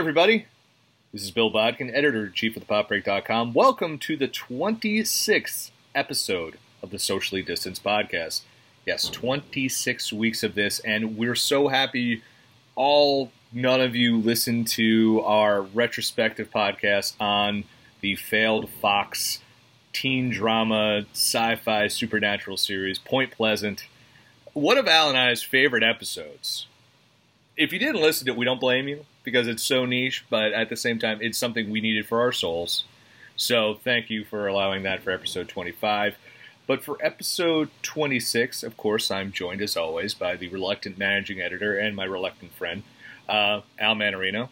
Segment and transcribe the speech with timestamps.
[0.00, 0.46] Everybody.
[1.12, 3.52] This is Bill Bodkin, editor in chief of thepopbreak.com.
[3.52, 8.40] Welcome to the 26th episode of the Socially Distanced Podcast.
[8.86, 12.22] Yes, 26 weeks of this, and we're so happy
[12.76, 17.64] all none of you listened to our retrospective podcast on
[18.00, 19.40] the failed Fox
[19.92, 23.84] teen drama sci fi supernatural series, Point Pleasant.
[24.54, 26.66] One of Al and I's favorite episodes.
[27.54, 30.52] If you didn't listen to it, we don't blame you because it's so niche, but
[30.52, 32.84] at the same time, it's something we needed for our souls.
[33.36, 36.16] So thank you for allowing that for episode 25.
[36.66, 41.76] But for episode 26, of course, I'm joined as always by the reluctant managing editor
[41.76, 42.82] and my reluctant friend,
[43.28, 44.50] uh, Al Manarino.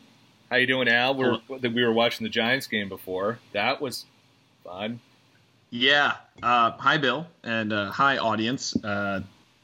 [0.50, 1.14] How you doing, Al?
[1.14, 3.38] We're, we were watching the Giants game before.
[3.52, 4.06] That was
[4.64, 5.00] fun.
[5.70, 6.14] Yeah.
[6.42, 8.74] Uh, hi, Bill, and uh, hi, audience.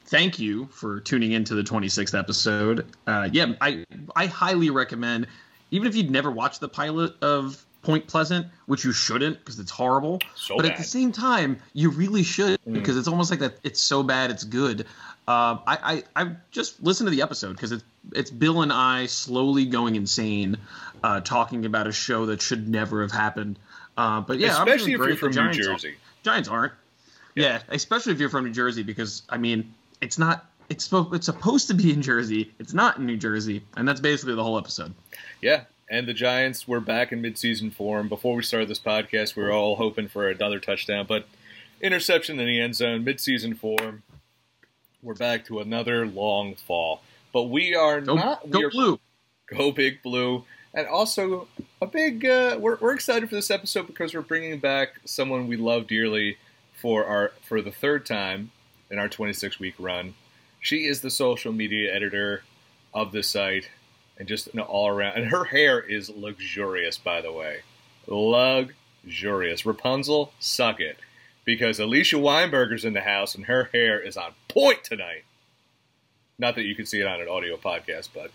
[0.05, 2.85] Thank you for tuning into the 26th episode.
[3.07, 5.27] Uh, yeah, I I highly recommend,
[5.71, 9.71] even if you'd never watched the pilot of Point Pleasant, which you shouldn't because it's
[9.71, 10.19] horrible.
[10.35, 10.73] So but bad.
[10.73, 12.73] at the same time, you really should Mm.
[12.73, 13.57] because it's almost like that.
[13.63, 14.85] It's so bad, it's good.
[15.27, 17.83] Uh, I, I I just listened to the episode because it's
[18.13, 20.57] it's Bill and I slowly going insane,
[21.03, 23.57] uh, talking about a show that should never have happened.
[23.97, 25.95] Uh, but yeah, I'm Especially if you're from New Giants aren't- Jersey.
[26.21, 26.73] Giants aren't.
[27.33, 27.61] Yeah.
[27.69, 29.73] especially if you're from New Jersey, because I mean,
[30.05, 30.45] it's not.
[30.69, 32.51] It's it's supposed to be in Jersey.
[32.59, 34.93] It's not in New Jersey, and that's basically the whole episode.
[35.41, 38.07] Yeah, and the Giants were back in midseason form.
[38.07, 41.27] Before we started this podcast, we were all hoping for another touchdown, but
[41.81, 44.03] interception in the end zone, midseason form.
[45.01, 47.01] We're back to another long fall.
[47.31, 48.49] But we are Go, not.
[48.49, 48.99] go we are, blue.
[49.47, 50.45] Go Big Blue.
[50.73, 51.47] And also
[51.81, 52.25] a big.
[52.25, 56.37] Uh, we're, we're excited for this episode because we're bringing back someone we love dearly
[56.73, 58.51] for our for the third time
[58.95, 60.13] in our 26 week run.
[60.61, 62.43] She is the social media editor
[62.93, 63.69] of the site
[64.17, 65.17] and just an all around.
[65.17, 67.59] And her hair is luxurious, by the way,
[68.07, 69.65] luxurious.
[69.65, 70.97] Rapunzel, suck it,
[71.43, 75.25] because Alicia Weinberger's in the house and her hair is on point tonight.
[76.39, 78.31] Not that you can see it on an audio podcast, but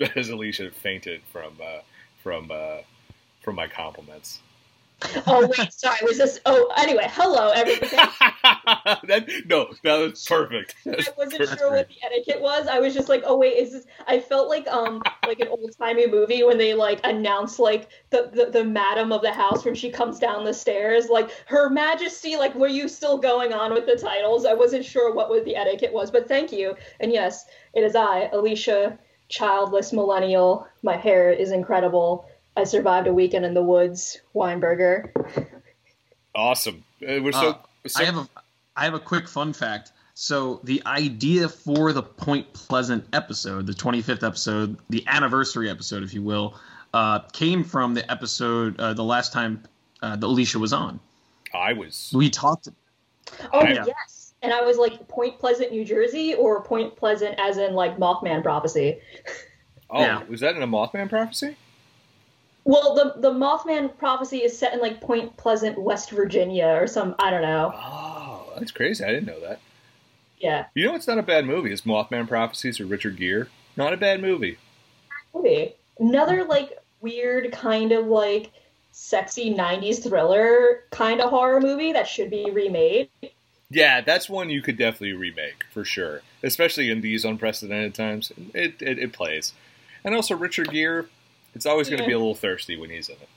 [0.16, 1.80] as Alicia fainted from uh,
[2.22, 2.78] from uh,
[3.42, 4.40] from my compliments.
[5.26, 5.98] Oh wait, sorry.
[6.02, 6.40] Was this?
[6.46, 7.06] Oh, anyway.
[7.10, 7.90] Hello, everybody.
[9.06, 10.74] that, no, that was perfect.
[10.90, 11.60] That was I wasn't perfect.
[11.60, 12.66] sure what the etiquette was.
[12.66, 13.86] I was just like, oh wait, is this?
[14.06, 18.30] I felt like um like an old timey movie when they like announce like the,
[18.32, 22.36] the the madam of the house when she comes down the stairs, like Her Majesty.
[22.36, 24.46] Like, were you still going on with the titles?
[24.46, 26.74] I wasn't sure what was the etiquette was, but thank you.
[27.00, 27.44] And yes,
[27.74, 28.98] it is I, Alicia,
[29.28, 30.66] childless millennial.
[30.82, 32.28] My hair is incredible.
[32.56, 34.18] I survived a weekend in the woods.
[34.34, 35.10] Weinberger.
[36.34, 36.84] Awesome.
[37.02, 37.54] Uh, we're so, Uh,
[37.88, 38.28] so I have a
[38.76, 39.92] I have a quick fun fact.
[40.14, 46.12] So the idea for the Point Pleasant episode, the 25th episode, the anniversary episode, if
[46.12, 46.54] you will,
[46.94, 49.62] uh, came from the episode uh, the last time
[50.02, 50.98] uh, that Alicia was on.
[51.54, 52.12] I was.
[52.14, 52.68] We talked.
[53.52, 54.34] Oh I- yes.
[54.42, 58.42] And I was like Point Pleasant, New Jersey, or Point Pleasant as in like Mothman
[58.42, 58.98] prophecy.
[59.90, 60.22] Oh, Yeah.
[60.24, 61.56] was that in a Mothman prophecy?
[62.68, 67.14] Well, the the Mothman prophecy is set in like Point Pleasant, West Virginia, or some
[67.18, 67.72] I don't know.
[67.74, 69.02] Oh, that's crazy.
[69.02, 69.60] I didn't know that.
[70.38, 71.72] Yeah, You know, it's not a bad movie.
[71.72, 73.46] It's Mothman prophecies or Richard Gere.
[73.74, 74.58] Not a bad movie.
[75.34, 78.52] maybe another like weird kind of like
[78.92, 83.08] sexy '90s thriller kind of horror movie that should be remade.
[83.70, 88.30] Yeah, that's one you could definitely remake for sure, especially in these unprecedented times.
[88.52, 89.54] It it, it plays,
[90.04, 91.06] and also Richard Gere.
[91.58, 93.28] It's always going to be a little thirsty when he's in it.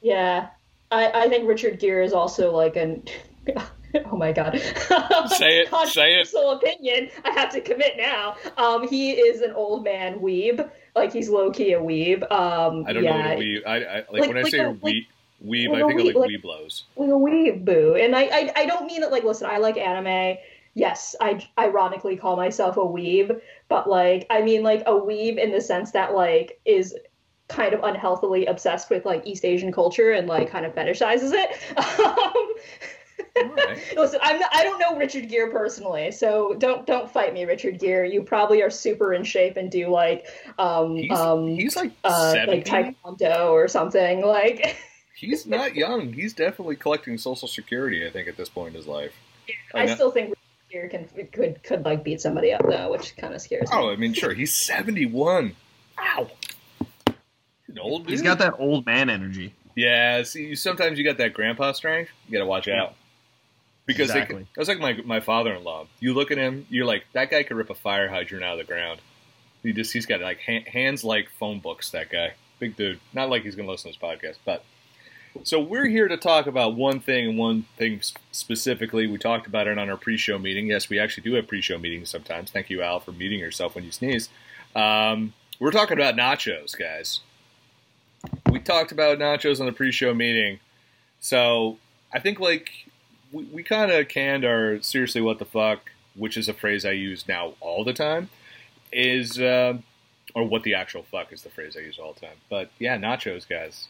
[0.00, 0.50] Yeah,
[0.92, 3.02] I I think Richard Gere is also like an.
[4.04, 4.52] Oh my god.
[5.28, 6.30] Say it, say it.
[6.34, 7.08] Opinion.
[7.24, 8.36] I have to commit now.
[8.58, 10.70] Um, he is an old man weeb.
[10.94, 12.30] Like he's low key a weeb.
[12.30, 13.66] Um, I don't yeah, know what a weeb.
[13.66, 15.06] I, I like, Like- when I like say a- weeb,
[15.42, 16.82] weeb, like I think of like, weeb, like- weeblos.
[16.96, 17.94] like a weeb boo.
[17.98, 19.24] And I, I, I don't mean that like.
[19.24, 20.36] Listen, I like anime.
[20.74, 23.40] Yes, I ironically call myself a weeb,
[23.70, 26.94] but like I mean like a weeb in the sense that like is
[27.48, 31.56] kind of unhealthily obsessed with like East Asian culture and like kind of fetishizes it.
[33.38, 33.78] Um, right.
[33.96, 37.78] Listen, I'm not, I don't know Richard Gere personally, so don't don't fight me, Richard
[37.78, 38.10] Gere.
[38.10, 40.26] You probably are super in shape and do like
[40.58, 44.24] um He's, um he's like uh, like taekwondo or something.
[44.24, 44.76] Like
[45.16, 46.12] he's not young.
[46.12, 48.06] He's definitely collecting Social Security.
[48.06, 49.12] I think at this point in his life.
[49.74, 53.16] I know- still think Richard Gere can could could like beat somebody up though, which
[53.16, 53.76] kind of scares me.
[53.76, 54.34] Oh, I mean, sure.
[54.34, 55.54] He's seventy-one.
[55.98, 56.28] Wow.
[56.40, 56.47] He's
[57.68, 58.10] an old dude.
[58.10, 59.54] He's got that old man energy.
[59.74, 62.10] Yeah, see, sometimes you got that grandpa strength.
[62.26, 62.94] You got to watch out
[63.86, 64.46] because they- Exactly.
[64.56, 65.86] that's like my my father-in-law.
[66.00, 68.66] You look at him, you're like, that guy could rip a fire hydrant out of
[68.66, 69.00] the ground.
[69.62, 71.90] He just he's got like ha- hands like phone books.
[71.90, 73.00] That guy, big dude.
[73.12, 74.64] Not like he's gonna listen to this podcast, but
[75.44, 78.00] so we're here to talk about one thing and one thing
[78.32, 79.06] specifically.
[79.06, 80.66] We talked about it on our pre-show meeting.
[80.68, 82.50] Yes, we actually do have pre-show meetings sometimes.
[82.50, 84.28] Thank you, Al, for muting yourself when you sneeze.
[84.74, 87.20] Um, we're talking about nachos, guys.
[88.50, 90.60] We talked about nachos on the pre-show meeting,
[91.20, 91.78] so
[92.12, 92.70] I think like
[93.32, 96.92] we, we kind of canned our seriously what the fuck, which is a phrase I
[96.92, 98.30] use now all the time,
[98.92, 99.78] is uh,
[100.34, 102.36] or what the actual fuck is the phrase I use all the time.
[102.48, 103.88] But yeah, nachos, guys.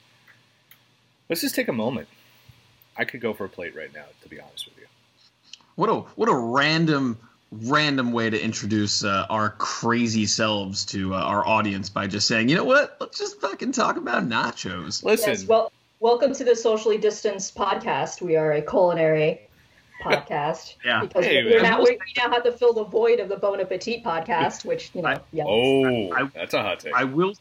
[1.29, 2.09] Let's just take a moment.
[2.97, 4.87] I could go for a plate right now, to be honest with you.
[5.77, 7.19] What a what a random
[7.51, 12.49] random way to introduce uh, our crazy selves to uh, our audience by just saying,
[12.49, 12.97] you know what?
[13.01, 15.03] Let's just fucking talk about nachos.
[15.03, 18.21] Listen, Yes, well, welcome to the socially distanced podcast.
[18.21, 19.41] We are a culinary
[20.03, 20.75] podcast.
[20.85, 21.01] Yeah.
[21.01, 21.71] Because Hey, we're man.
[21.73, 25.03] now, we now have to fill the void of the Bon Appetit podcast, which, you
[25.03, 25.45] know, I- yeah.
[25.47, 26.95] oh, I- that's a hot take.
[26.95, 27.35] I will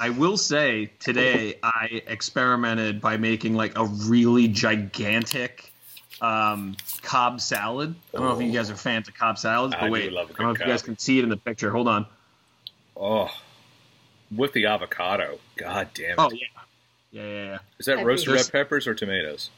[0.00, 5.72] I will say today I experimented by making like a really gigantic
[6.20, 7.94] um, Cobb salad.
[8.14, 10.12] I don't know if you guys are fans of Cobb salads, I but do wait,
[10.12, 11.70] love a I don't know if good you guys can see it in the picture.
[11.70, 12.06] Hold on.
[12.96, 13.28] oh,
[14.34, 15.38] with the avocado.
[15.56, 16.14] God damn it!
[16.18, 16.46] Oh yeah,
[17.10, 17.44] yeah, yeah.
[17.44, 17.58] yeah.
[17.78, 19.50] is that I roasted red peppers or tomatoes?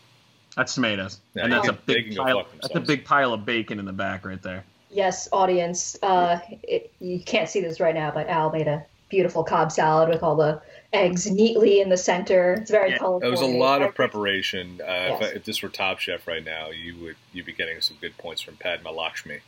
[0.57, 2.47] That's tomatoes, Yeah, and that's a can- they big pile.
[2.63, 4.65] That's a big pile of bacon in the back right there.
[4.91, 5.97] Yes, audience.
[6.03, 10.09] Uh, it, you can't see this right now, but Al made a beautiful Cobb salad
[10.09, 10.63] with all the
[10.95, 12.55] eggs neatly in the center.
[12.55, 13.21] It's very Yeah, colorful.
[13.21, 14.81] That was a lot of preparation.
[14.81, 15.23] Uh, Yes.
[15.31, 18.17] if, if this were Top Chef right now, you would you'd be getting some good
[18.19, 19.41] points from Padma Lakshmi.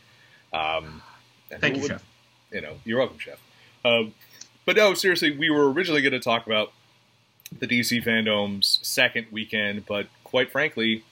[0.53, 1.03] Um,
[1.51, 2.05] Thank you, would- chef.
[2.53, 3.39] You know, you're welcome, chef.
[3.85, 4.15] Um,
[4.65, 6.73] but no, seriously, we were originally going to talk about
[7.57, 11.05] the DC fandom's second weekend, but quite frankly,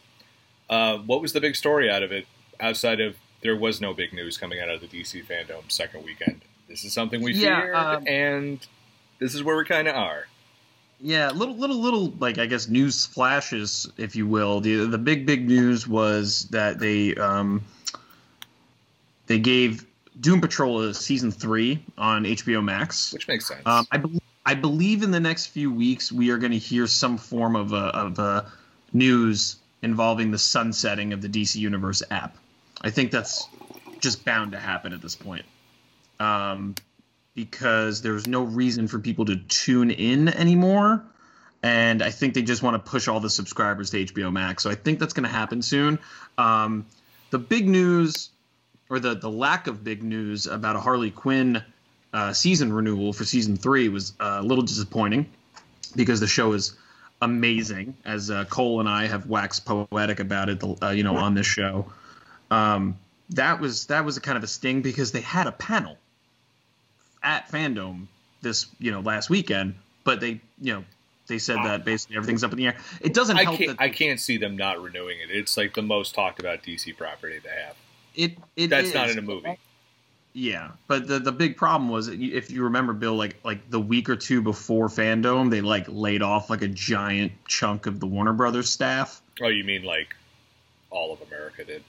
[0.71, 2.27] uh, what was the big story out of it?
[2.61, 6.43] Outside of there was no big news coming out of the DC fandom second weekend.
[6.69, 8.67] This is something we Yeah, feared, um, and
[9.25, 10.27] this is where we kind of are.
[11.01, 14.61] Yeah, little little little like I guess news flashes, if you will.
[14.61, 17.65] The the big big news was that they um
[19.27, 19.87] they gave
[20.21, 23.15] Doom Patrol a season three on HBO Max.
[23.15, 23.63] Which makes sense.
[23.65, 24.11] Um, I bel
[24.45, 27.73] I believe in the next few weeks we are going to hear some form of
[27.73, 28.53] a, of a
[28.93, 32.37] news involving the sunsetting of the DC Universe app.
[32.83, 33.49] I think that's
[34.01, 35.47] just bound to happen at this point.
[36.21, 36.75] Um,
[37.35, 41.05] because there's no reason for people to tune in anymore.
[41.63, 44.63] And I think they just want to push all the subscribers to HBO Max.
[44.63, 45.99] So I think that's going to happen soon.
[46.39, 46.87] Um,
[47.31, 48.31] the big news,
[48.89, 51.63] or the, the lack of big news about a Harley Quinn
[52.13, 55.27] uh, season renewal for season three was uh, a little disappointing
[55.97, 56.77] because the show is
[57.23, 61.35] amazing, as uh, Cole and I have waxed poetic about it, uh, you know, on
[61.35, 61.91] this show.
[62.51, 62.99] Um,
[63.31, 65.97] that was that was a kind of a sting because they had a panel
[67.25, 68.07] at Fandom
[68.43, 70.85] this you know last weekend, but they you know
[71.27, 72.77] they said that basically everything's up in the air.
[73.01, 73.79] It doesn't I help can't.
[73.79, 75.31] that I can't see them not renewing it.
[75.31, 77.77] It's like the most talked about DC property they have.
[78.15, 79.59] it, it That's not in a movie.
[80.37, 84.09] Yeah, but the the big problem was if you remember, Bill, like like the week
[84.09, 88.33] or two before Fandom, they like laid off like a giant chunk of the Warner
[88.33, 89.23] Brothers staff.
[89.41, 90.15] Oh, you mean like
[90.91, 91.85] all of America did?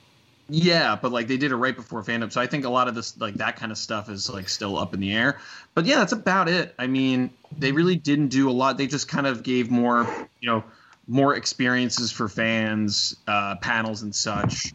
[0.47, 2.93] Yeah, but like they did it right before Fandom, so I think a lot of
[2.93, 5.39] this like that kind of stuff is like still up in the air.
[5.73, 6.75] But yeah, that's about it.
[6.77, 8.77] I mean, they really didn't do a lot.
[8.77, 10.07] They just kind of gave more,
[10.39, 10.63] you know,
[11.07, 14.73] more experiences for fans, uh, panels and such.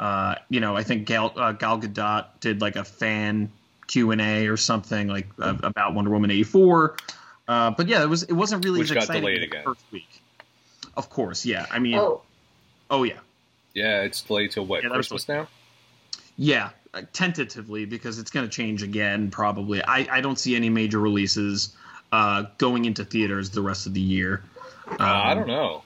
[0.00, 3.52] Uh, you know, I think Gal, uh, Gal Gadot did like a fan
[3.86, 6.96] Q and A or something like uh, about Wonder Woman eighty four.
[7.46, 9.56] Uh, but yeah, it was it wasn't really Which as got exciting delayed as the
[9.56, 9.64] again.
[9.64, 10.08] first week.
[10.96, 11.66] Of course, yeah.
[11.70, 12.22] I mean, oh,
[12.90, 13.20] Oh, yeah,
[13.74, 15.48] Yeah, it's delayed till what Yeah, Christmas now.
[16.36, 19.82] yeah, uh, tentatively because it's going to change again probably.
[19.84, 21.74] I I don't see any major releases
[22.12, 24.42] uh, going into theaters the rest of the year.
[24.88, 25.82] Uh, I Um, don't know.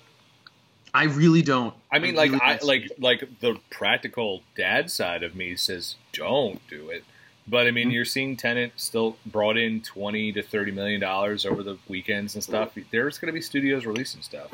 [0.94, 1.74] I really don't.
[1.92, 6.60] I mean, like, really I like like the practical dad side of me says don't
[6.68, 7.04] do it.
[7.48, 7.92] But I mean, Mhm.
[7.92, 12.42] you're seeing Tenet still brought in twenty to thirty million dollars over the weekends and
[12.42, 12.70] stuff.
[12.90, 14.50] There's going to be studios releasing stuff.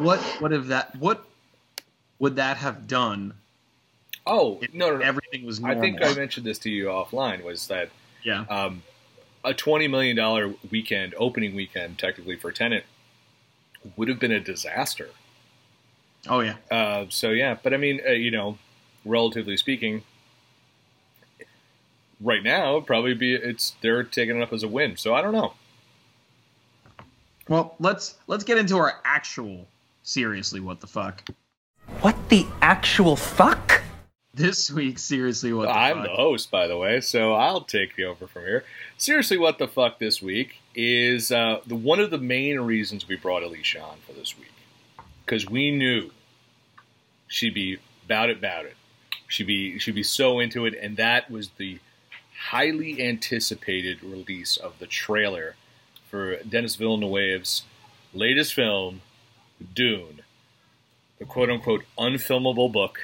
[0.00, 1.24] what what if that what
[2.18, 3.34] would that have done
[4.26, 5.04] Oh no, no, no.
[5.04, 7.44] everything was I think I mentioned this to you offline.
[7.44, 7.90] Was that
[8.24, 8.44] yeah.
[8.50, 8.82] um,
[9.44, 12.84] a twenty million dollar weekend opening weekend technically for a Tenet
[13.96, 15.10] would have been a disaster.
[16.28, 16.56] Oh yeah.
[16.70, 18.58] Uh, so yeah, but I mean, uh, you know,
[19.04, 20.02] relatively speaking,
[22.20, 24.96] right now probably be it's they're taking it up as a win.
[24.96, 25.54] So I don't know.
[27.48, 29.68] Well, let's let's get into our actual
[30.02, 31.22] seriously what the fuck.
[32.00, 33.82] What the actual fuck?
[34.34, 36.06] This week, seriously, what the I'm fuck?
[36.06, 38.64] the host, by the way, so I'll take you over from here.
[38.98, 43.16] Seriously, what the fuck this week is uh, the one of the main reasons we
[43.16, 44.52] brought Alicia on for this week
[45.24, 46.10] because we knew
[47.28, 48.76] she'd be about it, about it.
[49.26, 51.78] She'd be she'd be so into it, and that was the
[52.50, 55.56] highly anticipated release of the trailer
[56.10, 57.64] for Denis Villeneuve's
[58.12, 59.00] latest film,
[59.74, 60.20] Dune,
[61.18, 63.00] the quote unquote unfilmable book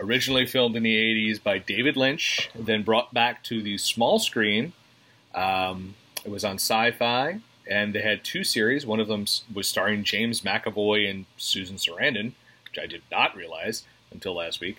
[0.00, 4.72] originally filmed in the 80s by David Lynch, then brought back to the small screen.
[5.34, 5.94] Um,
[6.24, 8.86] it was on sci fi, and they had two series.
[8.86, 12.32] One of them was starring James McAvoy and Susan Sarandon,
[12.64, 14.78] which I did not realize until last week.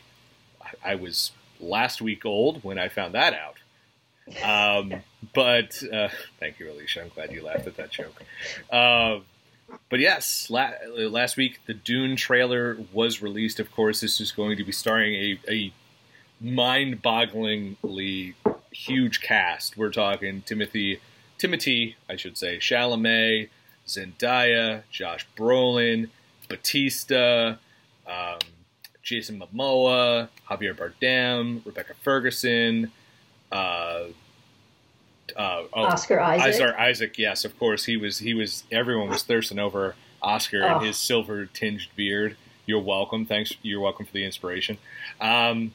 [0.84, 3.58] I, was last week old when I found that out.
[4.44, 5.01] Um,
[5.34, 7.01] but uh, thank you, Alicia.
[7.01, 8.22] I'm glad you laughed at that joke.
[8.72, 9.20] Uh,
[9.89, 13.60] but yes, la- last week the Dune trailer was released.
[13.60, 15.74] Of course, this is going to be starring a, a
[16.42, 18.34] mind-bogglingly
[18.72, 19.77] huge cast.
[19.77, 21.00] We're talking Timothy,
[21.38, 23.50] Timothy, I should say, Chalamet,
[23.88, 26.10] Zendaya, Josh Brolin,
[26.50, 27.60] Bautista,
[28.08, 28.39] um,
[29.01, 32.92] Jason Momoa, Javier Bardem, Rebecca Ferguson.
[33.51, 34.06] Uh,
[35.36, 36.48] uh, oh, Oscar Isaac.
[36.48, 37.86] Isaac, Isaac, yes, of course.
[37.86, 38.20] He was.
[38.20, 38.63] He was.
[38.72, 40.78] Everyone was thirsting over Oscar Oh.
[40.78, 42.38] and his silver tinged beard.
[42.66, 43.25] You're welcome.
[43.25, 43.54] Thanks.
[43.62, 44.78] You're welcome for the inspiration.
[45.20, 45.74] Um,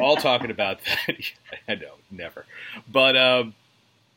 [0.00, 1.16] all talking about that.
[1.68, 2.44] I know, never.
[2.90, 3.54] But um,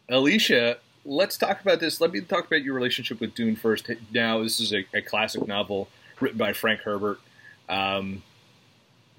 [0.07, 1.99] Alicia, let's talk about this.
[2.01, 3.89] Let me talk about your relationship with Dune first.
[4.13, 5.87] Now, this is a, a classic novel
[6.19, 7.19] written by Frank Herbert.
[7.67, 8.23] Um,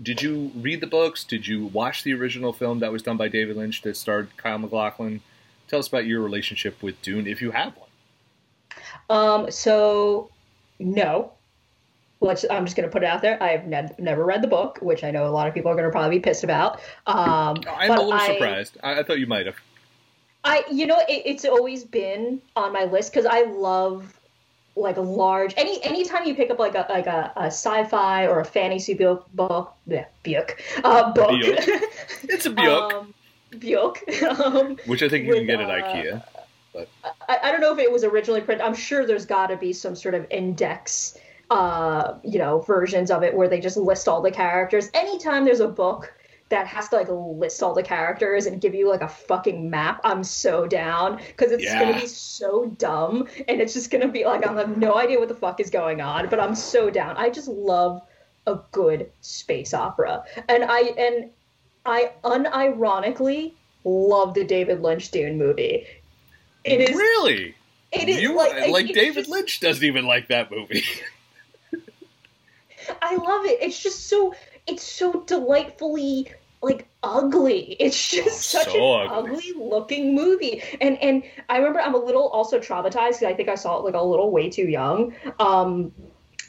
[0.03, 1.25] did you read the books?
[1.25, 4.59] Did you watch the original film that was done by David Lynch that starred Kyle
[4.59, 5.21] MacLachlan?
[5.71, 7.89] Tell us about your relationship with Dune, if you have one.
[9.09, 10.29] Um, so
[10.81, 11.33] no.
[12.21, 13.41] Let's, I'm just going to put it out there.
[13.41, 15.87] I've ne- never read the book, which I know a lot of people are going
[15.87, 16.81] to probably be pissed about.
[17.07, 18.79] Um, I'm a little I- surprised.
[18.83, 19.57] I, I thought you might have.
[20.43, 24.19] I, you know, it, it's always been on my list because I love
[24.77, 28.41] like a large any anytime you pick up like a like a, a sci-fi or
[28.41, 31.37] a fantasy book book yeah, book uh, book Book.
[32.23, 33.15] It's a book, um,
[33.51, 33.99] book
[34.41, 36.23] um, which I think you can get at uh, IKEA.
[37.29, 38.65] I, I don't know if it was originally printed.
[38.65, 41.17] I'm sure there's got to be some sort of index,
[41.51, 44.91] uh, you know, versions of it where they just list all the characters.
[44.95, 46.15] Anytime there's a book
[46.51, 50.01] that has to like list all the characters and give you like a fucking map,
[50.05, 51.79] I'm so down because it's Yeah.
[51.79, 55.29] gonna be so dumb and it's just gonna be like I have no idea what
[55.29, 57.17] the fuck is going on, but I'm so down.
[57.17, 58.03] I just love
[58.47, 61.31] a good space opera, and I and
[61.87, 63.53] I unironically
[63.85, 65.87] love the David Lynch Dune movie.
[66.65, 67.55] It is really?
[67.93, 70.85] it is you like, like, David just- Lynch doesn't even like that movie.
[73.03, 73.59] I love it.
[73.63, 74.35] It's just so
[74.67, 76.31] it's so delightfully
[76.63, 77.77] like ugly.
[77.81, 79.31] It's just Oh, such so an ugly.
[79.39, 79.53] ugly.
[79.57, 80.63] looking movie.
[80.81, 83.85] And and I remember I'm a little also traumatized because I think I saw it
[83.85, 85.15] like a little way too young.
[85.39, 85.93] Um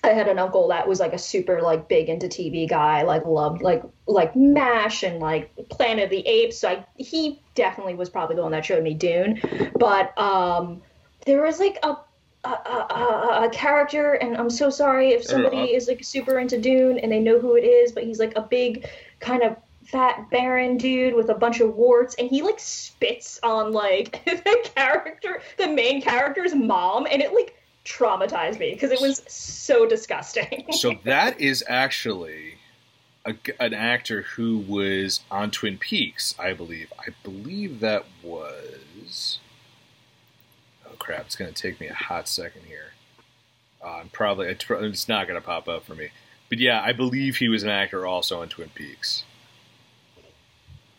[0.03, 3.25] I had an uncle that was like a super like big into TV guy, like
[3.25, 6.57] loved like like MASH and like Planet of the Apes.
[6.57, 9.39] So I, he definitely was probably the one that showed me Dune.
[9.77, 10.81] But um,
[11.25, 11.97] there was like a
[12.43, 16.39] a, a, a, a character, and I'm so sorry if somebody Uh, is like super
[16.39, 18.87] into Dune and they know who it is, but he's like a big
[19.19, 19.55] kind of
[19.85, 24.69] fat baron dude with a bunch of warts and he like spits on like the
[24.75, 30.65] character the main character's mom and it like traumatized me because it was so disgusting
[30.71, 32.55] so that is actually
[33.25, 36.91] a, an actor who was on Twin Peaks, I believe.
[36.99, 39.39] I believe that was.
[40.85, 41.25] Oh crap!
[41.25, 42.93] It's going to take me a hot second here.
[43.83, 46.09] Uh, I'm probably it's not going to pop up for me,
[46.49, 49.23] but yeah, I believe he was an actor also on Twin Peaks.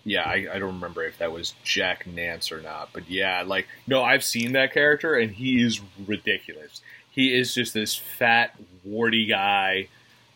[0.05, 3.67] Yeah, I, I don't remember if that was Jack Nance or not, but yeah, like
[3.87, 6.81] no, I've seen that character and he is ridiculous.
[7.11, 9.89] He is just this fat, warty guy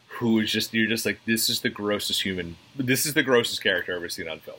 [0.07, 2.57] who is just you're just like this is the grossest human.
[2.77, 4.59] This is the grossest character I've ever seen on film.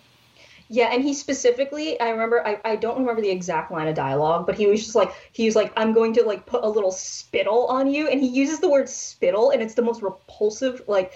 [0.70, 4.46] Yeah, and he specifically, I remember, I, I don't remember the exact line of dialogue,
[4.46, 6.92] but he was just like, he was like, I'm going to like put a little
[6.92, 11.14] spittle on you, and he uses the word spittle, and it's the most repulsive, like,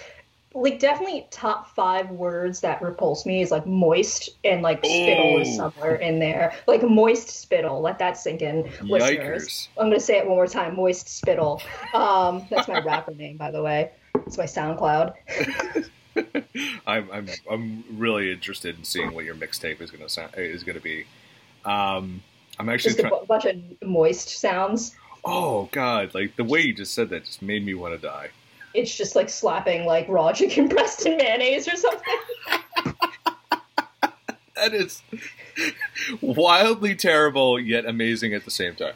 [0.54, 5.56] like definitely top five words that repulse me is like moist and like spittle is
[5.56, 7.82] somewhere in there, like moist spittle.
[7.82, 9.48] Let that sink in, listeners.
[9.48, 9.68] Yikers!
[9.78, 11.62] I'm gonna say it one more time, moist spittle.
[11.94, 13.92] Um, that's my rapper name, by the way.
[14.26, 15.14] It's my SoundCloud.
[16.86, 20.82] I'm I'm I'm really interested in seeing what your mixtape is gonna sound is gonna
[20.82, 21.06] be.
[21.64, 22.22] Um,
[22.60, 23.26] I'm actually Just a trying.
[23.26, 23.56] bunch of
[23.88, 24.96] moist sounds.
[25.24, 26.14] Oh God!
[26.14, 28.30] Like the way you just said that just made me want to die.
[28.74, 32.16] It's just like slapping like raw chicken breast in mayonnaise or something.
[34.56, 35.02] that is
[36.22, 38.94] wildly terrible yet amazing at the same time.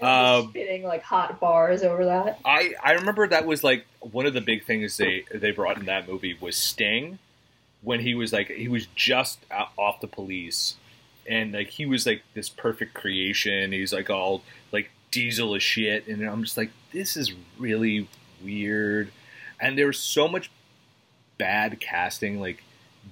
[0.00, 2.38] Um, spitting like hot bars over that.
[2.44, 5.86] I I remember that was like one of the big things they they brought in
[5.86, 7.18] that movie was Sting
[7.82, 10.76] when he was like he was just off the police
[11.28, 13.72] and like he was like this perfect creation.
[13.72, 14.42] He's like all
[14.72, 18.08] like diesel as shit, and I'm just like this is really
[18.42, 19.10] weird.
[19.60, 20.50] And there was so much
[21.38, 22.62] bad casting, like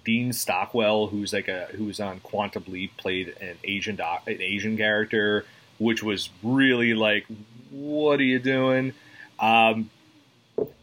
[0.04, 4.40] Dean Stockwell, who's like a who was on Quantum Leap, played an Asian doc, an
[4.40, 5.44] Asian character
[5.78, 7.26] which was really like,
[7.70, 8.92] what are you doing?
[9.38, 9.90] Um,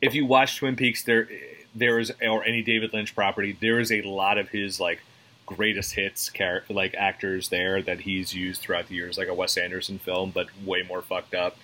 [0.01, 1.29] if you watch Twin Peaks, there
[1.73, 5.01] there is or any David Lynch property, there is a lot of his like
[5.45, 9.57] greatest hits character like actors there that he's used throughout the years, like a Wes
[9.57, 11.57] Anderson film, but way more fucked up.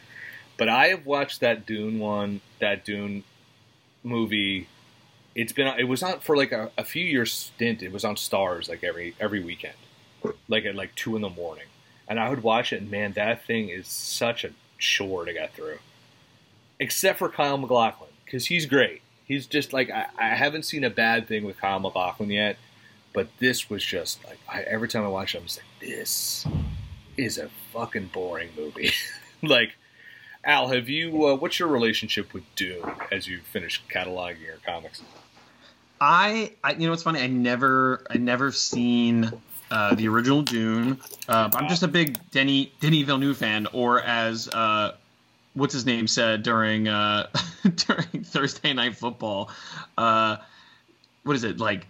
[0.57, 3.23] But I have watched that Dune one, that Dune
[4.03, 4.67] movie.
[5.35, 7.83] It's been it was on for like a, a few years stint.
[7.83, 9.75] It was on Starz like every every weekend,
[10.47, 11.67] like at like two in the morning
[12.07, 15.53] and I would watch it, and man, that thing is such a chore to get
[15.53, 15.79] through.
[16.79, 19.01] Except for Kyle MacLachlan, because he's great.
[19.25, 22.57] He's just like I, I, haven't seen a bad thing with Kyle MacLachlan yet,
[23.13, 26.47] but this was just like I, every time I watch it, I'm just like, this
[27.17, 28.91] is a fucking boring movie.
[29.43, 29.75] like,
[30.47, 31.27] Al, have you?
[31.27, 35.01] Uh, what's your relationship with Dune as you finish cataloging your comics?
[35.99, 37.19] I, I, you know, it's funny.
[37.19, 39.29] I never, I never seen
[39.69, 41.01] uh, the original Dune.
[41.27, 44.95] Uh, I'm just a big Denny Denny Villeneuve fan, or as uh,
[45.53, 47.27] what's his name said during uh,
[47.75, 49.51] during Thursday Night Football.
[49.97, 50.37] Uh,
[51.23, 51.87] what is it like?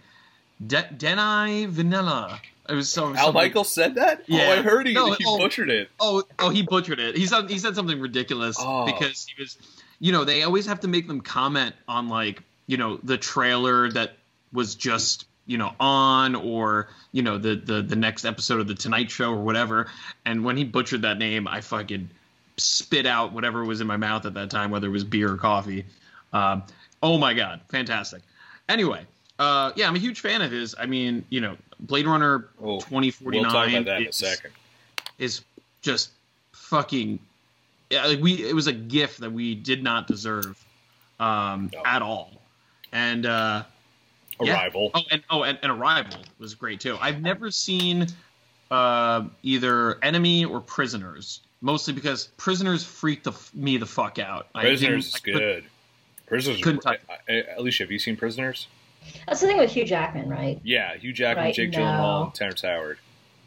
[0.66, 2.40] De- Denny Vanilla.
[2.68, 3.14] It was so.
[3.14, 4.24] Al Michael said that.
[4.26, 5.90] Yeah, oh, I heard he, no, he oh, butchered it.
[5.98, 7.16] Oh, oh, he butchered it.
[7.16, 8.84] He said he said something ridiculous oh.
[8.84, 9.56] because he was.
[10.00, 13.90] You know, they always have to make them comment on like you know the trailer
[13.92, 14.16] that
[14.52, 18.74] was just you know on or you know the the the next episode of the
[18.74, 19.90] Tonight Show or whatever.
[20.26, 22.10] And when he butchered that name, I fucking
[22.58, 25.36] spit out whatever was in my mouth at that time, whether it was beer or
[25.36, 25.86] coffee.
[26.34, 26.64] Um,
[27.02, 28.22] oh my god, fantastic.
[28.68, 29.06] Anyway,
[29.38, 30.74] uh, yeah, I'm a huge fan of his.
[30.78, 34.26] I mean, you know, Blade Runner oh, 2049 we'll talk about that in is, a
[34.26, 34.50] second.
[35.18, 35.42] is
[35.82, 36.10] just
[36.52, 37.18] fucking.
[37.90, 40.62] Yeah, like we, it was a gift that we did not deserve
[41.18, 41.82] um, no.
[41.86, 42.32] at all,
[42.92, 43.62] and uh,
[44.40, 44.90] Arrival.
[44.94, 45.00] Yeah.
[45.00, 46.98] Oh, and oh, and, and, Arrival was great too.
[47.00, 48.06] I've never seen
[48.70, 54.52] uh, either Enemy or Prisoners, mostly because Prisoners freaked the, me the fuck out.
[54.52, 55.64] Prisoners is good.
[56.26, 56.60] Prisoners.
[56.62, 57.00] Couldn't touch.
[57.56, 58.66] Alicia, have you seen Prisoners?
[59.26, 60.60] That's the thing with Hugh Jackman, right?
[60.62, 61.78] Yeah, Hugh Jackman, right, Jake no.
[61.78, 62.98] Gyllenhaal, Terrence Howard.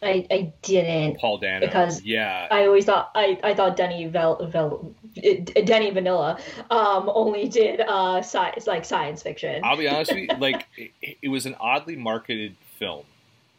[0.03, 1.19] I, I didn't.
[1.19, 1.65] Paul Dano.
[1.65, 6.39] Because yeah, I always thought I, I thought Denny Vel, Vel Denny Vanilla
[6.71, 9.61] um, only did uh science like science fiction.
[9.63, 13.05] I'll be honest with you, like it, it, was an oddly marketed film,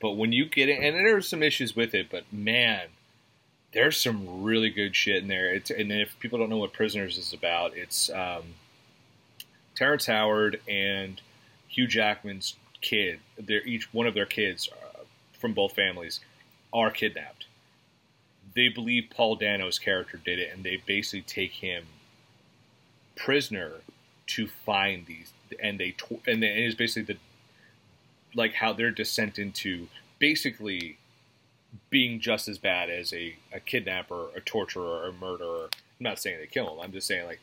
[0.01, 2.89] but when you get it, and there are some issues with it, but man,
[3.73, 5.55] there's some really good shit in there.
[5.55, 8.43] It's and if people don't know what Prisoners is about, it's um,
[9.77, 11.21] Terrence Howard and
[11.73, 13.21] Hugh Jackman's kid.
[13.39, 15.05] They're each one of their kids uh,
[15.39, 16.21] from both families
[16.73, 17.47] are kidnapped.
[18.55, 21.85] They believe Paul Dano's character did it, and they basically take him
[23.17, 23.77] prisoner
[24.27, 25.95] to find these, and they
[26.27, 27.21] and it is basically the
[28.35, 30.99] like how their descent into basically
[31.89, 35.69] being just as bad as a, a kidnapper, a torturer, a murderer.
[35.73, 36.81] I'm not saying they kill him.
[36.81, 37.41] I'm just saying like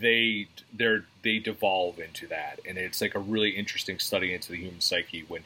[0.00, 4.58] they they're they devolve into that, and it's like a really interesting study into the
[4.58, 5.44] human psyche when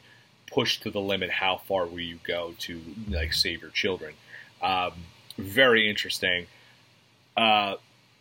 [0.51, 4.13] pushed to the limit, how far will you go to like save your children?
[4.61, 4.93] Um,
[5.37, 6.47] very interesting.
[7.35, 7.75] Uh,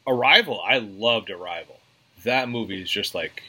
[0.07, 1.79] Arrival, I loved Arrival.
[2.25, 3.43] That movie is just like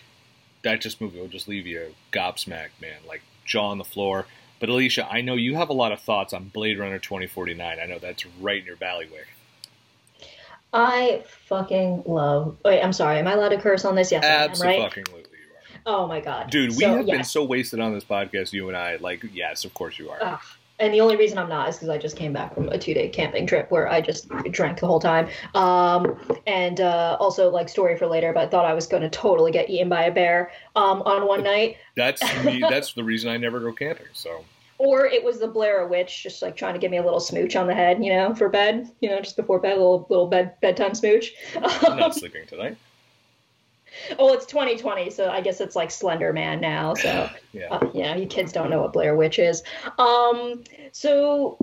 [0.64, 0.82] that.
[0.82, 3.00] Just movie will just leave you gobsmacked, man.
[3.08, 4.26] Like jaw on the floor.
[4.60, 7.80] But Alicia, I know you have a lot of thoughts on Blade Runner 2049.
[7.80, 9.28] I know that's right in your bailiwick.
[10.74, 12.58] I fucking love.
[12.64, 13.20] Wait, I'm sorry.
[13.20, 14.12] Am I allowed to curse on this?
[14.12, 14.82] Yes, Absolutely.
[14.82, 15.28] I am, right?
[15.86, 18.52] Oh my god, dude, we so, have been so wasted on this podcast.
[18.52, 20.22] You and I, like, yes, of course you are.
[20.22, 20.38] Uh,
[20.80, 22.94] and the only reason I'm not is because I just came back from a two
[22.94, 25.28] day camping trip where I just drank the whole time.
[25.56, 29.52] Um, and uh, also, like, story for later, but thought I was going to totally
[29.52, 31.78] get eaten by a bear um, on one night.
[31.96, 34.08] That's me, that's the reason I never go camping.
[34.14, 34.44] So.
[34.80, 37.56] Or it was the Blair Witch, just like trying to give me a little smooch
[37.56, 40.28] on the head, you know, for bed, you know, just before bed, a little little
[40.28, 41.34] bed bedtime smooch.
[41.56, 42.78] I'm not sleeping tonight.
[44.20, 46.94] Oh, it's 2020, so I guess it's like Slender Man now.
[46.94, 49.64] So yeah, uh, yeah, you kids don't know what Blair Witch is.
[49.98, 51.58] Um, so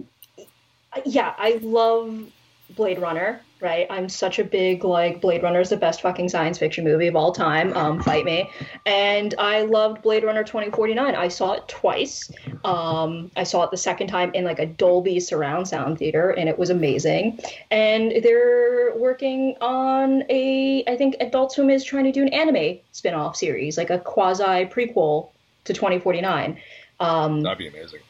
[1.04, 2.30] yeah, I love
[2.74, 3.86] Blade Runner, right?
[3.90, 7.16] I'm such a big like Blade Runner is the best fucking science fiction movie of
[7.16, 7.72] all time.
[7.76, 8.50] Um, fight me.
[8.86, 11.14] And I loved Blade Runner 2049.
[11.14, 12.30] I saw it twice.
[12.64, 16.48] Um, I saw it the second time in like a Dolby surround sound theater, and
[16.48, 17.38] it was amazing.
[17.70, 22.78] And they're working on a, I think Adult Swim is trying to do an anime
[22.92, 25.28] spin-off series, like a quasi prequel
[25.64, 26.58] to 2049.
[27.00, 28.00] Um, That'd be amazing.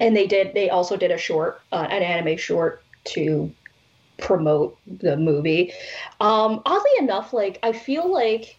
[0.00, 3.52] and they did they also did a short uh, an anime short to
[4.18, 5.72] promote the movie.
[6.20, 8.58] Um oddly enough like i feel like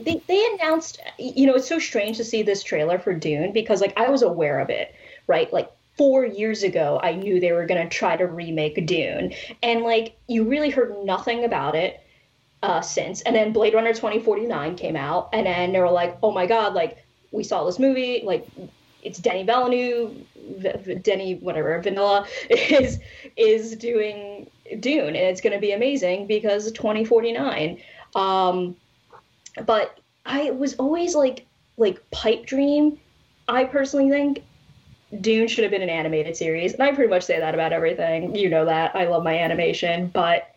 [0.00, 3.80] they, they announced you know it's so strange to see this trailer for dune because
[3.80, 4.94] like i was aware of it
[5.30, 5.52] right?
[5.52, 9.32] Like four years ago i knew they were going to try to remake dune.
[9.62, 12.00] And like you really heard nothing about it
[12.62, 13.22] uh, since.
[13.22, 16.74] And then blade runner 2049 came out and then they were like oh my god
[16.74, 18.46] like we saw this movie like
[19.02, 20.14] it's Denny Villeneuve,
[21.02, 22.98] Denny whatever Vanilla is
[23.36, 24.50] is doing
[24.80, 27.78] Dune, and it's going to be amazing because 2049.
[28.14, 28.76] Um,
[29.66, 32.98] but I was always like like pipe dream.
[33.48, 34.44] I personally think
[35.20, 38.34] Dune should have been an animated series, and I pretty much say that about everything.
[38.36, 40.54] You know that I love my animation, but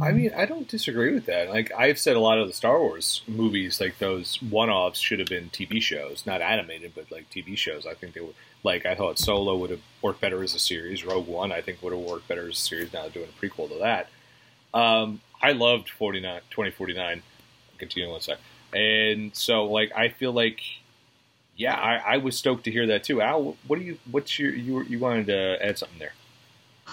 [0.00, 1.48] I mean, I don't disagree with that.
[1.48, 5.28] Like I've said, a lot of the Star Wars movies, like those one-offs, should have
[5.28, 7.86] been TV shows, not animated, but like TV shows.
[7.86, 8.34] I think they would.
[8.64, 11.04] Like I thought Solo would have worked better as a series.
[11.04, 12.92] Rogue One, I think, would have worked better as a series.
[12.92, 14.08] Now doing a prequel to that.
[14.74, 17.22] Um, I loved 49, 2049.
[17.78, 18.38] Continue one sec.
[18.74, 20.60] And so, like, I feel like,
[21.56, 23.22] yeah, I, I was stoked to hear that too.
[23.22, 23.98] Al, what do you?
[24.10, 24.52] What's your?
[24.52, 26.12] You you wanted to add something there?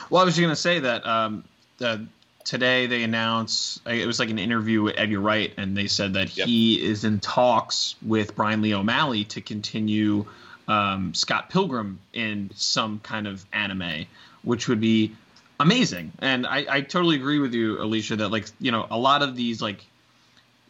[0.09, 1.43] Well, I was going to say that um,
[1.79, 2.05] the,
[2.43, 6.37] today they announced it was like an interview with Edgar Wright, and they said that
[6.37, 6.47] Yep.
[6.47, 10.25] he is in talks with Brian Lee O'Malley to continue
[10.67, 14.05] um, Scott Pilgrim in some kind of anime,
[14.43, 15.13] which would be
[15.59, 16.11] amazing.
[16.19, 19.35] And I, I totally agree with you, Alicia, that like you know a lot of
[19.35, 19.85] these like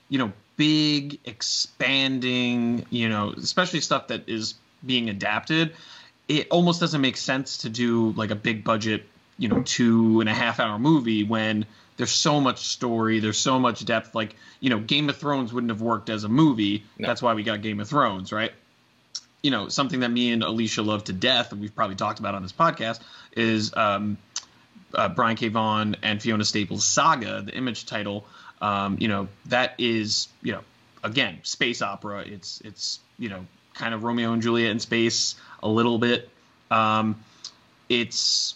[0.10, 4.54] you know big expanding you know especially stuff that is
[4.86, 5.74] being adapted
[6.28, 9.04] it almost doesn't make sense to do like a big budget
[9.38, 11.66] you know two and a half hour movie when
[11.98, 15.72] there's so much story there's so much depth like you know game of thrones wouldn't
[15.72, 17.08] have worked as a movie No.
[17.08, 18.54] that's why we got game of thrones right
[19.46, 22.34] you know something that me and alicia love to death and we've probably talked about
[22.34, 23.00] on this podcast
[23.38, 24.18] is um,
[24.96, 25.50] uh, brian k.
[25.50, 28.26] Vaughan and fiona staples saga the image title.
[28.60, 30.62] Um, you know that is you know
[31.04, 32.22] again space opera.
[32.22, 36.28] It's it's you know kind of romeo and juliet in space a little bit.
[36.72, 37.24] Um,
[37.88, 38.56] it's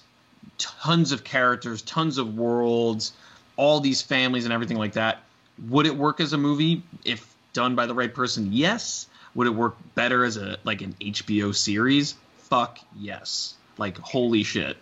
[0.57, 3.13] tons of characters tons of worlds
[3.57, 5.19] all these families and everything like that.
[5.67, 8.49] Would it work as a movie if done by the right person?
[8.51, 14.43] Yes would it work better as a like an hbo series fuck yes like holy
[14.43, 14.77] shit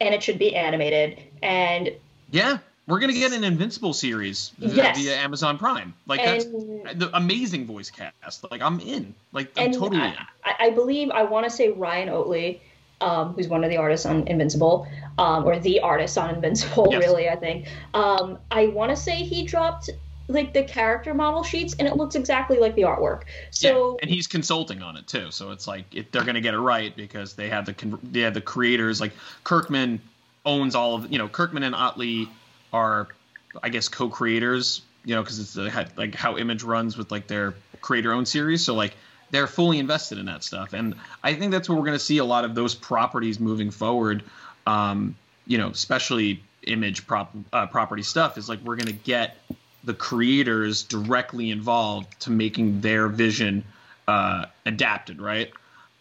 [0.00, 1.90] and it should be animated and
[2.30, 4.96] yeah we're gonna get an invincible series Yes.
[4.98, 9.74] via amazon prime like that's the amazing voice cast like i'm in like i'm and
[9.74, 12.62] totally in I, I believe I want to say Ryan Ottley,
[13.02, 14.86] um, who's one of the artists on Invincible,
[15.18, 17.00] um, or the artist on Invincible, Yes.
[17.02, 17.28] really.
[17.28, 17.66] I think.
[17.92, 19.90] Um, I want to say he dropped
[20.30, 23.22] like the character model sheets, and it looks exactly like the artwork.
[23.50, 25.30] So yeah, and he's consulting on it too.
[25.30, 28.20] So it's like it, they're going to get it right because they have the they
[28.20, 29.00] have the creators.
[29.00, 29.12] Like
[29.44, 30.00] Kirkman
[30.44, 32.28] owns all of you know Kirkman and Ottley
[32.72, 33.08] are
[33.62, 34.82] I guess co-creators.
[35.04, 38.64] You know because it's the, like how Image runs with like their creator-owned series.
[38.64, 38.94] So like
[39.30, 42.18] they're fully invested in that stuff, and I think that's where we're going to see
[42.18, 44.24] a lot of those properties moving forward.
[44.66, 45.16] Um,
[45.46, 49.38] you know, especially Image prop uh, property stuff is like we're going to get
[49.84, 53.64] the creators directly involved to making their vision
[54.08, 55.50] uh, adapted, right?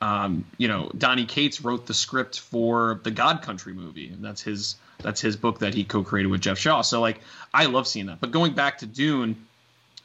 [0.02, 4.42] Um, you know, Donny Cates wrote the script for the God Country movie, and that's
[4.42, 6.82] his that's his book that he co-created with Geoff Shaw.
[6.82, 7.22] So like,
[7.54, 8.20] I love seeing that.
[8.20, 9.46] But going back to Dune,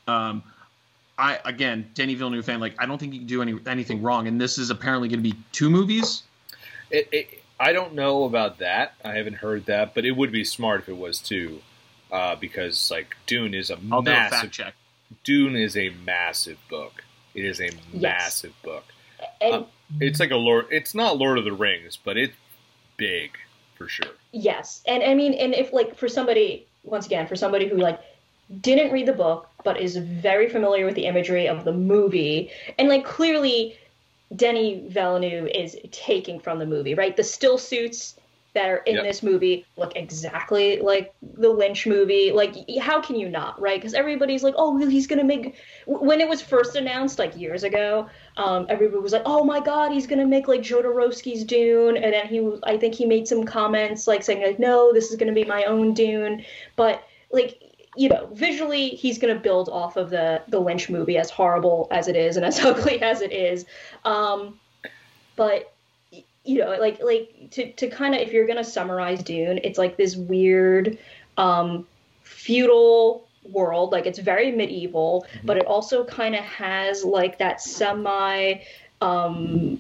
[0.06, 0.42] um,
[1.16, 4.26] I again, Denny Villeneuve fan, like I don't think he can do any anything wrong,
[4.26, 6.22] and this is apparently going to be two movies.
[6.90, 8.94] It, it, I don't know about that.
[9.04, 11.60] I haven't heard that, but it would be smart if it was too,
[12.14, 14.38] uh, because like Dune is a I'll do a massive.
[14.40, 14.74] fact check.
[15.24, 17.03] Dune is a massive book.
[17.35, 18.85] It is a massive book.
[19.40, 19.64] and Uh,
[20.00, 20.66] It's like a Lord.
[20.70, 22.35] It's not Lord of the Rings, but it's
[22.96, 23.33] big
[23.77, 24.12] for sure.
[24.33, 28.00] Yes, and I mean, and if like for somebody, once again, for somebody who like
[28.61, 32.88] didn't read the book but is very familiar with the imagery of the movie, and
[32.88, 33.77] like clearly,
[34.37, 37.16] Denny Villeneuve is taking from the movie, right?
[37.16, 38.14] The still suits
[38.54, 39.04] that are in Yep.
[39.04, 42.30] this movie look exactly like the Lynch movie.
[42.30, 43.78] Like, how can you not, right?
[43.78, 45.56] Because everybody's like, oh, he's gonna make.
[45.86, 49.92] When it was first announced, like years ago, um, everybody was like, oh my god,
[49.92, 53.44] he's gonna make like Jodorowsky's Dune, and then he, was, I think he made some
[53.44, 56.44] comments like saying like, no, this is gonna be my own Dune,
[56.76, 57.60] but like.
[57.96, 61.86] You know, visually, he's going to build off of the the Lynch movie, as horrible
[61.92, 63.66] as it is and as ugly as it is.
[64.04, 64.58] Um,
[65.36, 65.73] but
[66.44, 69.96] you know like like to, to kind of if you're gonna summarize dune it's like
[69.96, 70.98] this weird
[71.37, 71.87] um
[72.22, 78.54] feudal world like it's very medieval but it also kind of has like that semi
[79.00, 79.78] um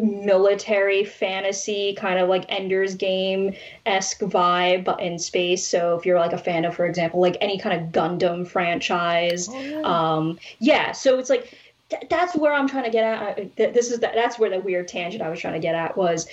[0.00, 3.54] military fantasy kind of like ender's game
[3.86, 5.66] esque vibe but in space.
[5.66, 9.48] So if you're like a fan of for example like any kind of gundam franchise
[9.84, 11.52] um yeah so it's like
[11.90, 13.22] th- that's where i'm trying to get at.
[13.22, 15.74] I- th- this is the, that's where the weird tangent i was trying to get
[15.74, 16.26] at was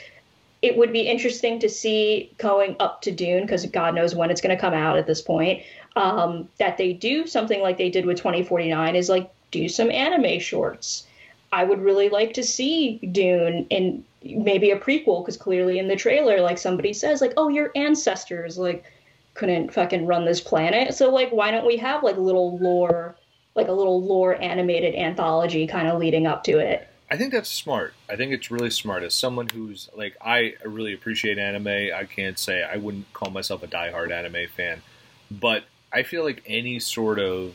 [0.62, 4.42] it would be interesting to see going up to dune because god knows when it's
[4.42, 5.64] going to come out at this point
[5.96, 10.40] um, that they do something like they did with 2049 is like do some anime
[10.40, 11.06] shorts.
[11.52, 15.96] I would really like to see dune in maybe a prequel because clearly in the
[15.96, 18.86] trailer like somebody says like oh your ancestors like
[19.34, 20.94] couldn't fucking run this planet.
[20.94, 23.16] So like why don't we have like little lore
[23.56, 27.50] like a little lore animated anthology kind of leading up to it I think that's
[27.50, 27.94] smart.
[28.10, 29.04] I think it's really smart.
[29.04, 31.68] As someone who's like, I really appreciate anime.
[31.68, 34.82] I can't say I wouldn't call myself a diehard anime fan,
[35.30, 37.54] but I feel like any sort of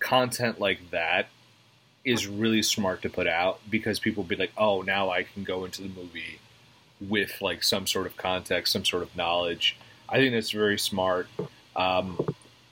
[0.00, 1.28] content like that
[2.04, 5.64] is really smart to put out because people be like, oh, now I can go
[5.64, 6.40] into the movie
[7.00, 9.76] with like some sort of context, some sort of knowledge.
[10.08, 11.28] I think that's very smart.
[11.76, 12.18] Um,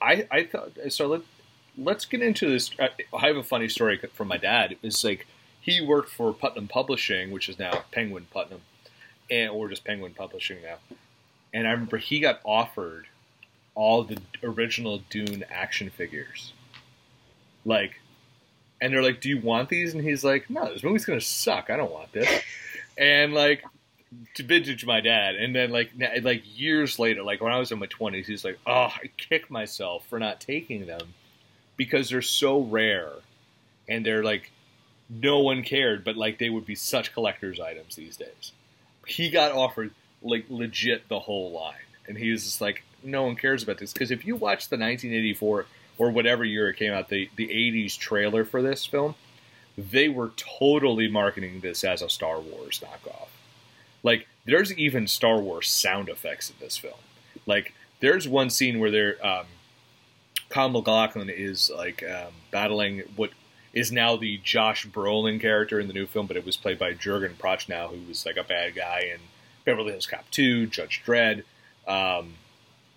[0.03, 1.07] I I thought so.
[1.07, 1.23] Let
[1.81, 2.71] let's get into this.
[2.79, 2.91] I
[3.27, 4.77] have a funny story from my dad.
[4.83, 5.27] It's like
[5.61, 8.61] he worked for Putnam Publishing, which is now Penguin Putnam,
[9.31, 10.77] and or just Penguin Publishing now.
[11.53, 13.07] And I remember he got offered
[13.75, 16.53] all the original Dune action figures,
[17.65, 18.01] like,
[18.81, 21.71] and they're like, "Do you want these?" And he's like, "No, this movie's gonna suck.
[21.71, 22.43] I don't want this."
[22.99, 23.65] and like
[24.35, 27.79] to vintage my dad and then like like years later like when i was in
[27.79, 31.15] my 20s he's like oh i kick myself for not taking them
[31.81, 33.09] because they're so rare
[33.89, 34.53] and they're like
[35.09, 38.53] no one cared but like they would be such collector's items these days.
[39.07, 39.91] He got offered
[40.21, 41.87] like legit the whole line.
[42.07, 43.95] And he was just like no one cares about this.
[43.95, 45.65] Because if you watch the 1984
[45.97, 49.15] or whatever year it came out the, the 80s trailer for this film
[49.79, 53.29] they were totally marketing this as a star wars knockoff.
[54.03, 57.01] Like there's even star wars sound effects in this film.
[57.47, 59.47] Like there's one scene where they're um,
[60.51, 63.31] Kyle MacLachlan is like um, battling what
[63.73, 66.93] is now the Josh Brolin character in the new film, but it was played by
[66.93, 69.21] Jurgen Prochnow, who was like a bad guy in
[69.65, 71.45] Beverly Hills Cop 2, Judge Dredd.
[71.87, 72.35] Um,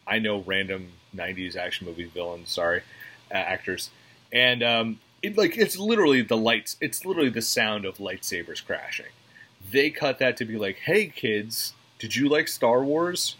[0.08, 2.82] I know random '90s action movie villains, sorry,
[3.32, 3.92] uh, actors,
[4.32, 6.76] and um, it like it's literally the lights.
[6.82, 9.06] It's literally the sound of lightsabers crashing.
[9.72, 13.36] They cut that to be like, "Hey kids, did you like Star Wars?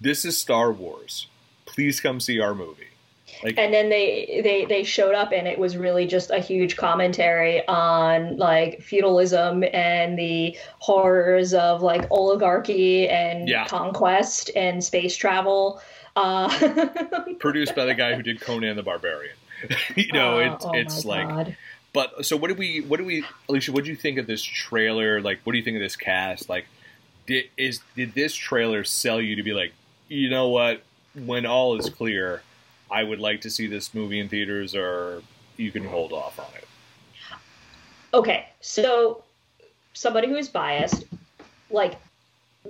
[0.00, 1.26] This is Star Wars.
[1.64, 2.93] Please come see our movie."
[3.42, 6.76] Like, and then they they they showed up and it was really just a huge
[6.76, 13.66] commentary on like feudalism and the horrors of like oligarchy and Yeah.
[13.66, 15.80] conquest and space travel
[16.16, 16.48] uh
[17.40, 19.36] produced by the guy who did Conan the Barbarian.
[19.96, 21.56] you know, uh, it's oh it's like God.
[21.92, 22.80] But so what do we?
[22.80, 23.24] What do we?
[23.48, 25.20] Alicia, what do you think of this trailer?
[25.20, 26.48] Like, what do you think of this cast?
[26.48, 26.66] Like,
[27.26, 29.72] did is did this trailer sell you to be like,
[30.08, 30.82] you know what?
[31.14, 32.42] When all is clear,
[32.90, 35.22] I would like to see this movie in theaters, or
[35.56, 36.66] you can hold off on it.
[38.12, 39.22] okay so
[39.92, 41.04] somebody who is biased
[41.70, 41.94] like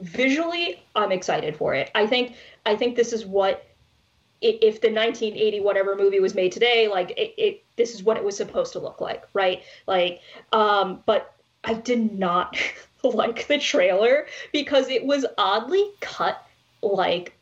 [0.00, 2.34] visually i'm excited for it i think
[2.66, 3.66] i think this is what
[4.40, 8.24] if the 1980 whatever movie was made today like it, it this is what it
[8.24, 10.20] was supposed to look like right like
[10.52, 12.56] um but i did not
[13.02, 16.46] like the trailer because it was oddly cut
[16.82, 17.34] like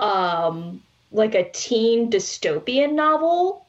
[0.00, 0.82] um
[1.12, 3.66] like a teen dystopian novel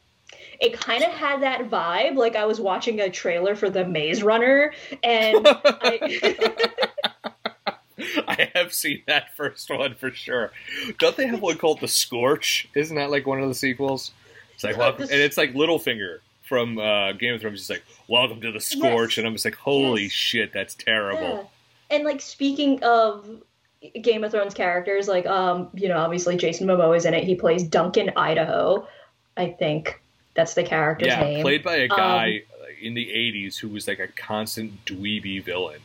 [0.61, 4.23] it kind of had that vibe like i was watching a trailer for the maze
[4.23, 6.35] runner and I,
[8.27, 10.51] I have seen that first one for sure.
[10.99, 12.67] Don't they have one called The Scorch?
[12.75, 14.11] Isn't that like one of the sequels?
[14.55, 17.59] It's like, Uh, welcome, and it's like Littlefinger from uh, Game of Thrones.
[17.59, 19.17] He's like, "Welcome to the Scorch," Yes.
[19.19, 20.11] and I'm just like, "Holy Yes.
[20.11, 21.49] shit, that's terrible."
[21.89, 21.95] Yeah.
[21.95, 23.41] And like speaking of
[24.01, 27.23] Game of Thrones characters, like um, you know, obviously Jason Momoa is in it.
[27.23, 28.87] He plays Duncan Idaho.
[29.35, 30.01] I think
[30.35, 31.41] that's the character's Yeah, name.
[31.41, 32.43] played by a Um, guy
[32.81, 35.79] in the '80s who was like a constant dweeby villain.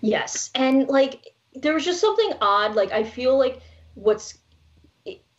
[0.00, 2.74] Yes, and like there was just something odd.
[2.74, 3.60] Like I feel like
[3.94, 4.38] what's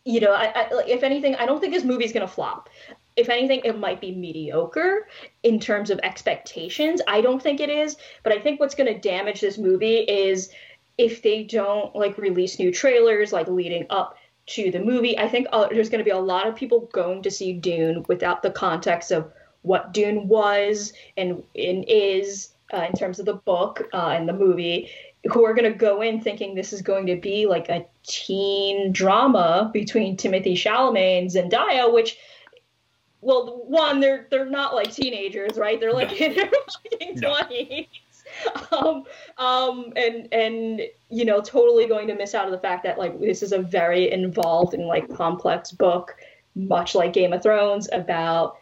[0.04, 2.70] you know, I, I like if anything, I don't think this movie's gonna flop.
[3.18, 5.08] If anything, it might be mediocre
[5.44, 7.02] in terms of expectations.
[7.08, 10.50] I don't think it is, but I think what's gonna damage this movie is
[10.98, 15.18] if they don't like release new trailers like leading up to the movie.
[15.18, 18.04] I think uh, there's going to be a lot of people going to see Dune
[18.08, 23.36] without the context of what Dune was and, and is uh, in terms of the
[23.36, 24.90] book uh, and the movie,
[25.32, 28.92] who are going to go in thinking this is going to be like a teen
[28.92, 32.18] drama between Timothée Chalamet and Zendaya, which
[33.22, 35.80] well, one, they're they're not like teenagers, right?
[35.80, 36.26] They're like no.
[37.00, 37.86] in their twenties.
[38.72, 39.04] um,
[39.38, 43.20] um, and and you know, totally going to miss out on the fact that like
[43.20, 46.16] this is a very involved and like complex book,
[46.56, 48.58] much like Game of Thrones, about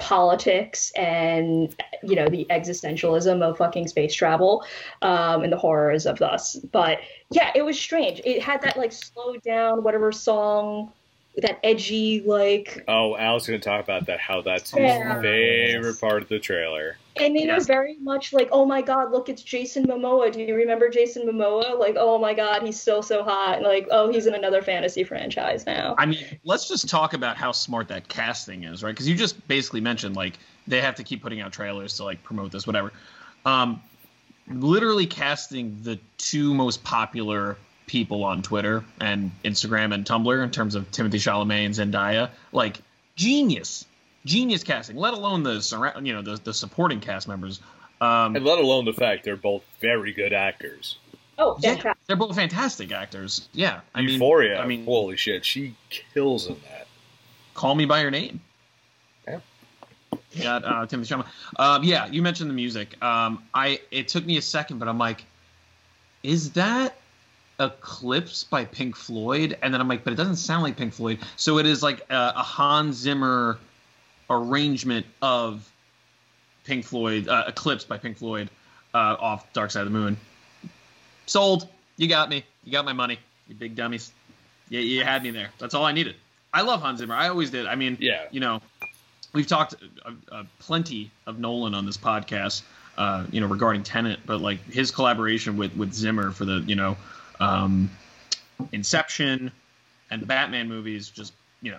[0.00, 4.64] politics and you know the existentialism of fucking space travel
[5.02, 6.56] um, and the horrors of thus.
[6.56, 6.98] But
[7.30, 8.20] yeah, it was strange.
[8.24, 10.92] It had that like slow down whatever song
[11.36, 12.84] that edgy like.
[12.88, 14.20] Oh, Al's gonna talk about that.
[14.20, 15.14] How that's yeah.
[15.14, 16.96] his favorite part of the trailer.
[17.16, 17.56] And they yeah.
[17.56, 20.32] were very much like, "Oh my God, look, it's Jason Momoa.
[20.32, 21.78] Do you remember Jason Momoa?
[21.78, 23.58] Like, oh my God, he's still so hot.
[23.58, 27.36] And like, oh, he's in another fantasy franchise now." I mean, let's just talk about
[27.36, 28.90] how smart that casting is, right?
[28.90, 32.22] Because you just basically mentioned like they have to keep putting out trailers to like
[32.22, 32.92] promote this, whatever.
[33.44, 33.82] Um,
[34.48, 37.56] literally casting the two most popular
[37.90, 42.30] people on Twitter and Instagram and Tumblr in terms of Timothée Chalamet and Zendaya.
[42.52, 42.80] Like
[43.16, 43.84] genius,
[44.24, 44.96] genius casting.
[44.96, 47.60] Let alone the surround, you know, the, the supporting cast members.
[48.00, 50.98] Um, and let alone the fact they're both very good actors.
[51.36, 53.48] Oh, yeah, they're both fantastic actors.
[53.52, 54.50] Yeah, I Euphoria.
[54.52, 55.74] Mean, I mean, holy shit, she
[56.14, 56.86] kills in that.
[57.54, 58.40] Call me by your name.
[59.26, 59.40] Yeah.
[60.40, 61.26] Got uh, Timothée Chalamet.
[61.58, 63.02] Um, yeah, you mentioned the music.
[63.02, 65.24] Um, I it took me a second, but I'm like,
[66.22, 66.96] is that
[67.60, 71.18] Eclipse by Pink Floyd, and then I'm like, but it doesn't sound like Pink Floyd.
[71.36, 73.58] So it is like a, a Hans Zimmer
[74.30, 75.70] arrangement of
[76.64, 78.48] Pink Floyd, uh, Eclipse by Pink Floyd,
[78.94, 80.16] uh, off Dark Side of the Moon.
[81.26, 81.68] Sold.
[81.96, 82.44] You got me.
[82.64, 83.18] You got my money.
[83.46, 84.12] You big dummies.
[84.70, 85.50] Yeah, you had me there.
[85.58, 86.16] That's all I needed.
[86.54, 87.14] I love Hans Zimmer.
[87.14, 87.66] I always did.
[87.66, 88.24] I mean, yeah.
[88.30, 88.62] You know,
[89.34, 92.62] we've talked uh, uh, plenty of Nolan on this podcast.
[92.96, 96.74] Uh, you know, regarding Tenet, but like his collaboration with with Zimmer for the you
[96.74, 96.96] know
[97.40, 97.90] um,
[98.72, 99.50] Inception
[100.10, 101.78] and the Batman movies just you know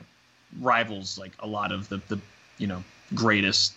[0.60, 2.20] rivals like a lot of the the
[2.58, 3.74] you know greatest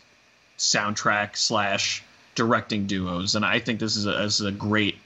[0.58, 2.02] soundtrack slash
[2.34, 4.96] directing duos, and I think this is a, this is a great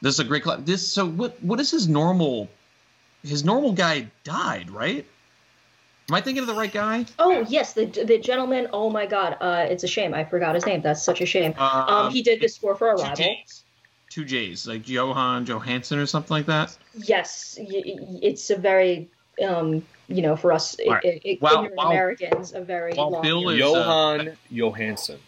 [0.00, 2.48] this is a great this so what what is his normal
[3.22, 5.06] his normal guy died right
[6.10, 7.06] Am I thinking of the right guy?
[7.20, 8.66] Oh yes, the the gentleman.
[8.72, 10.12] Oh my god, uh, it's a shame.
[10.12, 10.82] I forgot his name.
[10.82, 11.54] That's such a shame.
[11.56, 13.14] Uh, um, he did the score for Arrival
[14.10, 16.76] two J's, like Jóhann Jóhannsson or something like that.
[16.94, 19.08] Yes, it's a very,
[19.42, 21.02] um, you know, for us right.
[21.04, 23.60] it, it, well, Americans, a very long Bill name.
[23.60, 25.18] Is, Jóhann uh, Jóhannsson.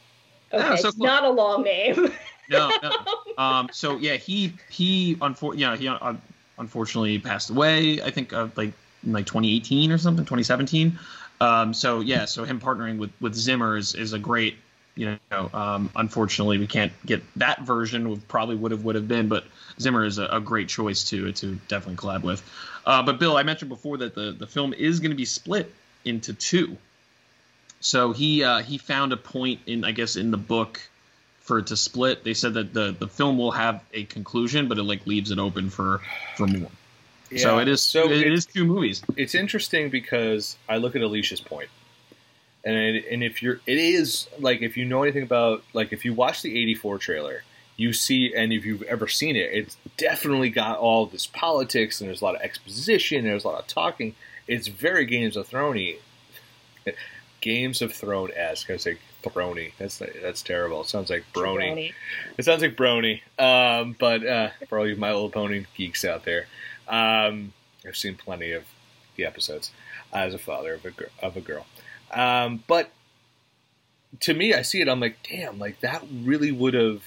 [0.53, 2.13] Okay, yeah, so it's not a long name.
[2.51, 2.93] no, no.
[3.39, 6.15] Um, so yeah, he he unfor- yeah, he uh,
[6.59, 8.03] unfortunately passed away.
[8.03, 10.99] I think uh, like in like 2018 or something, 2017.
[11.41, 14.57] Um, so yeah, so him partnering with with Zimmer is, is a great
[14.95, 18.11] you know, um, unfortunately, we can't get that version.
[18.11, 19.45] We probably would have would have been, but
[19.81, 22.43] Zimmer is a, a great choice to to definitely collab with.
[22.85, 25.73] Uh, but Bill, I mentioned before that the the film is going to be split
[26.05, 26.77] into two.
[27.81, 30.81] So he uh, he found a point in I guess in the book
[31.41, 32.23] for it to split.
[32.23, 35.39] They said that the the film will have a conclusion, but it like leaves it
[35.39, 36.01] open for
[36.37, 36.71] for more.
[37.31, 39.03] Yeah, so it is so it, it is two movies.
[39.17, 41.71] It's interesting because I look at Alicia's point
[42.65, 46.05] and it, and if you're it is like if you know anything about like if
[46.05, 47.43] you watch the 84 trailer
[47.77, 52.09] you see and if you've ever seen it it's definitely got all this politics and
[52.09, 54.15] there's a lot of exposition there's a lot of talking.
[54.47, 55.97] It's very games of throny
[57.41, 59.73] games of throne esque i say throny.
[59.79, 60.81] That's that's terrible.
[60.83, 61.93] It sounds like brony, brony.
[62.37, 63.21] it sounds like brony.
[63.39, 66.47] Um, but uh, for all you my little pony geeks out there
[66.89, 67.53] um,
[67.87, 68.65] i've seen plenty of
[69.17, 69.71] the episodes
[70.13, 70.93] as a father of a,
[71.25, 71.67] of a girl
[72.13, 72.91] um, but
[74.21, 74.89] to me, I see it.
[74.89, 77.03] I'm like, damn, like that really would have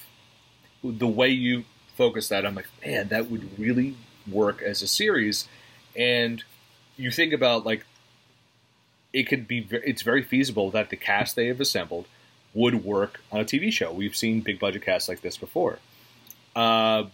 [0.83, 2.45] the way you focus that.
[2.45, 3.95] I'm like, man, that would really
[4.29, 5.47] work as a series.
[5.95, 6.43] And
[6.97, 7.85] you think about like
[9.13, 9.67] it could be.
[9.71, 12.05] It's very feasible that the cast they have assembled
[12.53, 13.91] would work on a TV show.
[13.91, 15.79] We've seen big budget casts like this before.
[16.55, 17.05] Uh,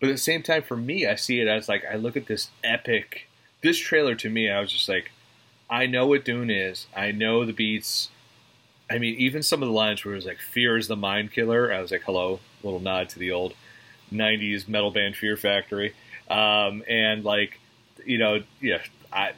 [0.00, 2.26] but at the same time, for me, I see it as like I look at
[2.26, 3.28] this epic.
[3.62, 5.10] This trailer to me, I was just like,
[5.68, 6.86] I know what Dune is.
[6.94, 8.10] I know the beats.
[8.88, 11.32] I mean, even some of the lines where it was like "Fear is the mind
[11.32, 13.54] killer." I was like, "Hello," little nod to the old
[14.12, 15.94] '90s metal band Fear Factory,
[16.30, 17.58] um, and like
[18.04, 18.78] you know, yeah,
[19.12, 19.32] I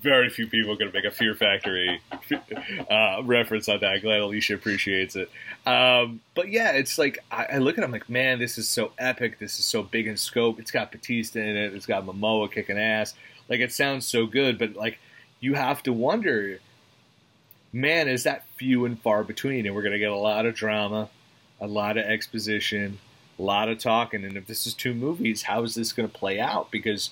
[0.00, 2.00] very few people are going to make a Fear Factory
[2.90, 4.00] uh, reference on that.
[4.00, 5.30] Glad Alicia appreciates it.
[5.66, 8.66] Um, but yeah, it's like I, I look at it, I'm like, man, this is
[8.68, 9.38] so epic.
[9.38, 10.58] This is so big in scope.
[10.58, 11.74] It's got Bautista in it.
[11.74, 13.14] It's got Momoa kicking ass.
[13.48, 14.98] Like it sounds so good, but like
[15.40, 16.60] you have to wonder,
[17.72, 19.66] man, is that few and far between?
[19.66, 21.08] And we're going to get a lot of drama,
[21.60, 22.98] a lot of exposition,
[23.38, 24.24] a lot of talking.
[24.24, 26.70] And if this is two movies, how is this going to play out?
[26.70, 27.10] Because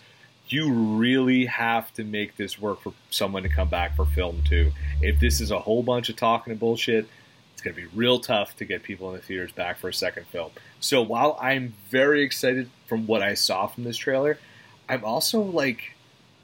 [0.48, 4.72] you really have to make this work for someone to come back for film too.
[5.02, 7.06] If this is a whole bunch of talking and bullshit,
[7.52, 9.94] it's going to be real tough to get people in the theaters back for a
[9.94, 10.50] second film.
[10.80, 14.38] So while I'm very excited from what I saw from this trailer,
[14.88, 15.94] I'm also like,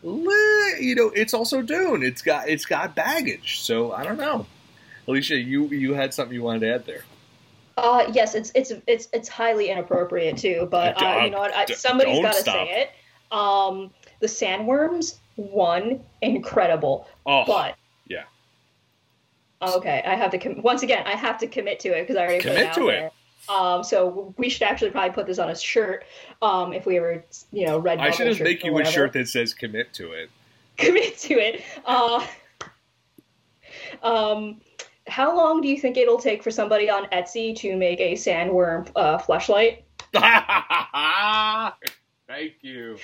[0.05, 2.03] you know, it's also Dune.
[2.03, 3.61] It's got it's got baggage.
[3.61, 4.47] So I don't know.
[5.09, 7.05] Alicia, you you had something you wanted to add there.
[7.77, 10.69] Uh, yes, it's it's it's it's highly inappropriate too.
[10.71, 11.55] But uh, you know what?
[11.55, 12.91] I, somebody's got to say it.
[13.37, 13.91] Um,
[14.21, 17.09] the sandworms, one, incredible.
[17.27, 17.77] Oh, but
[18.07, 18.25] yeah.
[19.63, 21.05] Okay, I have to com- once again.
[21.07, 23.07] I have to commit to it because I already commit put it out to there.
[23.07, 23.13] it.
[23.49, 26.05] Um, so we should actually probably put this on a shirt.
[26.43, 27.99] Um, if we ever, you know, red.
[27.99, 30.31] I should just make you a shirt that says "commit to it."
[30.77, 31.63] commit to it.
[31.85, 32.27] Uh,
[34.03, 34.61] um,
[35.07, 38.91] how long do you think it'll take for somebody on Etsy to make a sandworm
[38.97, 39.85] uh, flashlight?
[42.27, 42.99] Thank you.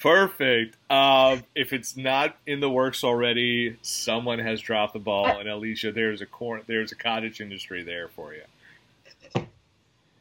[0.00, 0.76] Perfect.
[0.90, 5.92] Um, if it's not in the works already, someone has dropped the ball, and Alicia,
[5.92, 8.42] there's a cor- there's a cottage industry there for you.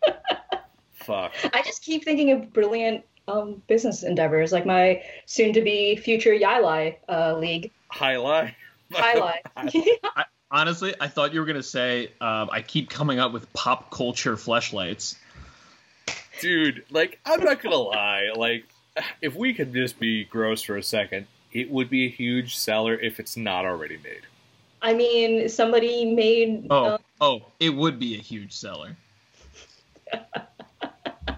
[0.93, 1.33] Fuck.
[1.53, 7.37] I just keep thinking of brilliant um, business endeavors, like my soon-to-be future Yilai uh,
[7.37, 7.71] league.
[7.89, 8.53] Highlight.
[8.91, 9.45] Highlight.
[10.51, 14.35] Honestly, I thought you were gonna say um, I keep coming up with pop culture
[14.35, 15.15] fleshlights.
[16.41, 18.29] Dude, like, I'm not gonna lie.
[18.35, 18.65] Like,
[19.21, 22.93] if we could just be gross for a second, it would be a huge seller
[22.93, 24.21] if it's not already made.
[24.81, 26.67] I mean, somebody made.
[26.69, 28.95] Oh, uh, oh, it would be a huge seller.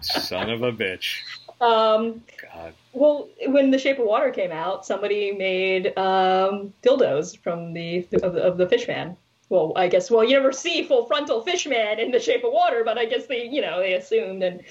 [0.01, 1.19] Son of a bitch.
[1.61, 2.21] um,
[2.53, 2.73] God.
[2.93, 8.33] well, when The Shape of Water came out, somebody made um, dildos from the of,
[8.33, 9.17] the of the Fishman.
[9.49, 10.09] Well, I guess.
[10.11, 13.27] Well, you never see full frontal Fishman in The Shape of Water, but I guess
[13.27, 14.61] they, you know, they assumed and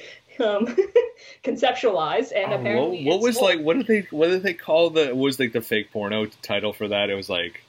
[0.40, 0.76] um,
[1.44, 3.60] conceptualized, and Oh, apparently, what, what was like?
[3.60, 4.06] What did they?
[4.10, 5.06] What did they call the?
[5.06, 7.08] what Was like the fake porno title for that?
[7.10, 7.63] It was like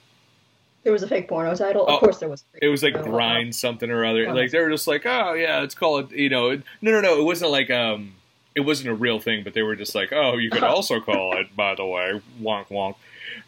[0.86, 1.84] There was a fake porno title.
[1.88, 2.44] Oh, of course, there was.
[2.62, 3.10] it was like porno.
[3.10, 4.28] grind something or other.
[4.28, 4.32] Oh.
[4.32, 6.12] Like they were just like, oh yeah, let's call it.
[6.12, 7.18] You know, no, no, no.
[7.18, 8.14] It wasn't like um,
[8.54, 9.42] it wasn't a real thing.
[9.42, 11.56] But they were just like, oh, you could also call it.
[11.56, 12.94] By the way, wonk wonk.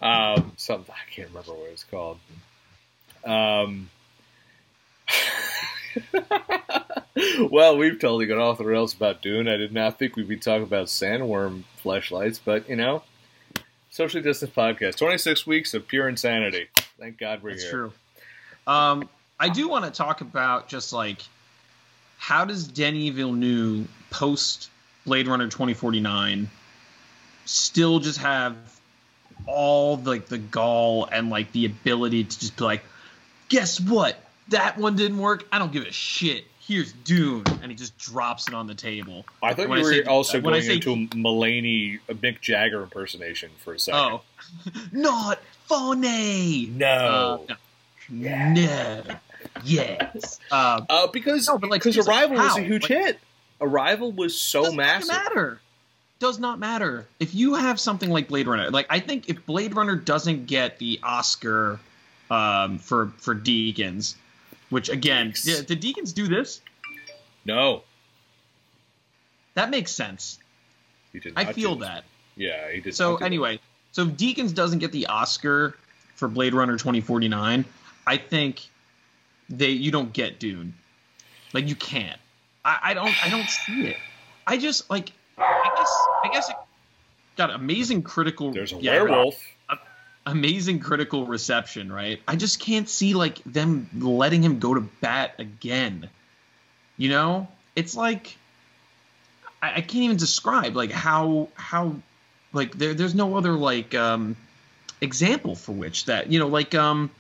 [0.03, 2.19] Um, something I can't remember what it was called.
[3.25, 3.89] Um.
[7.53, 9.47] well, we've totally gone off the rails about Dune.
[9.47, 13.05] I did not think we'd be talking about sandworm fleshlights, but you know,
[13.91, 16.67] socially distance podcast, twenty six weeks of pure insanity.
[16.99, 17.71] Thank God we're That's here.
[17.71, 17.93] true.
[18.67, 21.23] Um, I do want to talk about just like
[22.19, 24.71] how does Denis Villeneuve post
[25.07, 26.51] Blade Runner 2049
[27.45, 28.57] still just have
[29.47, 32.85] all like the gall and like the ability to just be like,
[33.49, 34.19] guess what?
[34.49, 35.47] That one didn't work.
[35.53, 36.45] I don't give a shit.
[36.69, 39.25] Here's Dune, and he just drops it on the table.
[39.43, 41.99] I thought When you I were say- also when I going say- into a Mulaney,
[42.11, 43.99] a Mick Jagger impersonation for a second.
[44.01, 44.23] Oh,
[44.93, 46.67] not funny.
[46.67, 47.45] no.
[47.49, 47.55] Uh,
[48.11, 48.53] no.
[48.53, 49.03] No.
[49.65, 50.39] Yes.
[50.51, 53.21] Uh, Uh, because No, but, like, because seriously, Arrival was a huge Like- hit.
[53.61, 55.09] Arrival was so does massive.
[55.09, 55.61] not matter.
[56.21, 57.07] Does not matter.
[57.21, 60.79] If you have something like Blade Runner, like I think if Blade Runner doesn't get
[60.79, 61.79] the Oscar
[62.31, 64.15] um, for for Deakins,
[64.71, 65.67] which again, Yikes.
[65.67, 66.61] did, Deakins do this?
[67.45, 67.83] No,
[69.55, 70.39] That makes sense.
[71.13, 71.33] he did.
[71.37, 72.05] I feel that.
[72.37, 72.95] Yeah, he did.
[72.95, 73.27] So not do that.
[73.27, 73.61] anyway,
[73.93, 75.75] so if Deakins doesn't get the Oscar
[76.15, 77.65] for Blade Runner 2049,
[78.07, 78.63] I think
[79.49, 80.75] they you don't get Dune.
[81.53, 82.19] Like you can't.
[82.65, 83.97] I, I don't I don't see it.
[84.47, 85.91] I just like I guess
[86.25, 86.57] I guess it
[87.37, 89.41] got amazing critical there's a yeah, werewolf.
[90.31, 92.21] Amazing critical reception, right?
[92.27, 96.09] I just can't see like them letting him go to bat again.
[96.97, 98.37] You know, it's like
[99.63, 101.97] I, I can't even describe like how how
[102.53, 104.37] like there there's no other like um
[105.01, 107.11] example for which that you know like um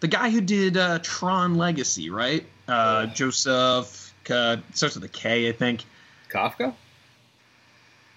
[0.00, 2.46] the guy who did uh, Tron Legacy, right?
[2.68, 5.84] Uh, Joseph uh, starts with a K, I think.
[6.28, 6.72] Kafka.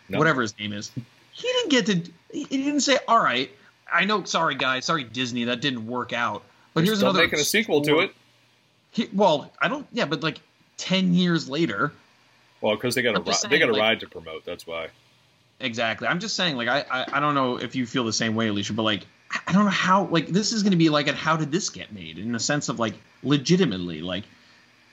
[0.10, 0.18] No.
[0.18, 0.92] whatever his name is.
[1.32, 2.12] He didn't get to.
[2.34, 3.50] He didn't say, "All right,
[3.92, 4.24] I know.
[4.24, 4.86] Sorry, guys.
[4.86, 5.46] Sorry, Disney.
[5.46, 8.16] That didn't work out." But They're here's another making a sequel to it.
[8.92, 9.86] He, well, I don't.
[9.92, 10.40] Yeah, but like
[10.78, 11.92] ten years later,
[12.62, 14.46] Well, because they got I'm a ri- they got a like- ride to promote.
[14.46, 14.88] That's why.
[15.60, 16.08] Exactly.
[16.08, 18.48] I'm just saying, like, I, I, I don't know if you feel the same way,
[18.48, 19.06] Alicia, but like,
[19.46, 21.70] I don't know how, like, this is going to be like, and how did this
[21.70, 22.18] get made?
[22.18, 24.24] In the sense of like, legitimately, like,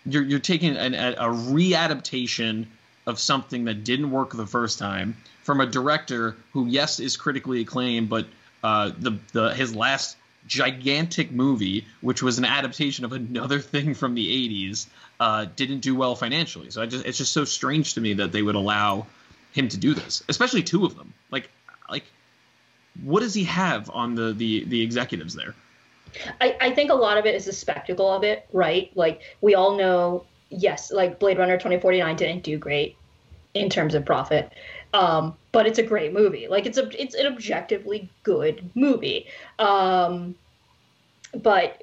[0.04, 2.66] you're you're taking an, a, a readaptation
[3.06, 7.62] of something that didn't work the first time from a director who, yes, is critically
[7.62, 8.26] acclaimed, but
[8.62, 14.14] uh, the the his last gigantic movie, which was an adaptation of another thing from
[14.14, 14.86] the '80s,
[15.20, 16.70] uh, didn't do well financially.
[16.70, 19.06] So I just it's just so strange to me that they would allow
[19.52, 21.14] him to do this, especially two of them.
[21.30, 21.50] Like,
[21.90, 22.04] like,
[23.02, 25.54] what does he have on the the the executives there?
[26.40, 28.90] I, I think a lot of it is the spectacle of it, right?
[28.94, 32.96] Like we all know, yes, like Blade Runner 2049 didn't do great
[33.54, 34.52] in terms of profit.
[34.94, 36.48] Um, but it's a great movie.
[36.48, 39.26] Like it's a it's an objectively good movie.
[39.58, 40.34] Um,
[41.34, 41.82] but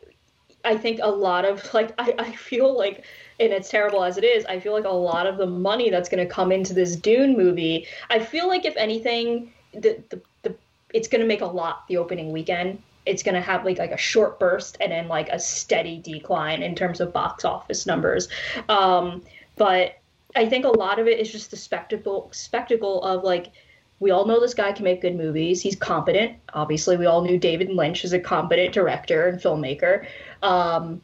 [0.63, 3.05] I think a lot of like I, I feel like
[3.39, 6.09] and it's terrible as it is, I feel like a lot of the money that's
[6.09, 10.55] gonna come into this Dune movie, I feel like if anything, the the, the
[10.93, 13.97] it's gonna make a lot the opening weekend it's going to have like like a
[13.97, 18.27] short burst and then like a steady decline in terms of box office numbers.
[18.67, 19.21] Um,
[19.55, 19.99] but
[20.36, 23.51] I think a lot of it is just the spectacle spectacle of like
[23.99, 25.61] we all know this guy can make good movies.
[25.61, 26.38] He's competent.
[26.53, 30.05] Obviously, we all knew David Lynch is a competent director and filmmaker.
[30.43, 31.01] Um,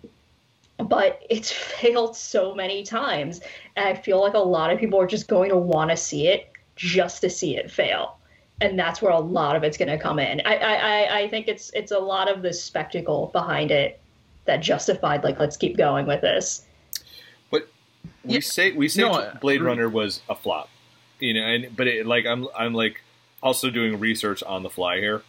[0.78, 3.42] but it's failed so many times,
[3.76, 6.28] and I feel like a lot of people are just going to want to see
[6.28, 8.18] it just to see it fail
[8.62, 10.40] and that's where a lot of it's going to come in.
[10.46, 14.00] I, I, I think it's it's a lot of the spectacle behind it
[14.46, 16.66] that justified like let's keep going with this.
[18.24, 18.40] We Yeah.
[18.42, 19.62] say we say No, Blade.
[19.62, 20.70] Runner was a flop,
[21.20, 23.02] you know, and but it, like I'm I'm like
[23.42, 25.24] also doing research on the fly here.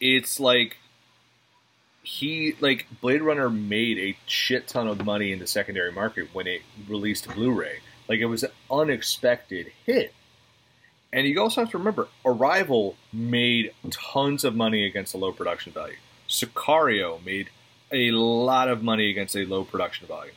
[0.00, 0.78] It's like
[2.02, 6.46] he like Blade Runner made a shit ton of money in the secondary market when
[6.46, 7.78] it released Blu-ray.
[8.08, 10.12] Like it was an unexpected hit.
[11.12, 15.70] And you also have to remember, Arrival made tons of money against a low production
[15.72, 15.96] value.
[16.28, 17.50] Sicario made
[17.92, 20.32] a lot of money against a low production value.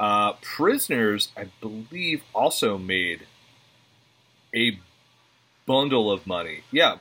[0.00, 3.26] Uh, Prisoners, I believe, also made
[4.54, 4.78] a
[5.66, 6.62] bundle of money.
[6.72, 6.96] Yeah,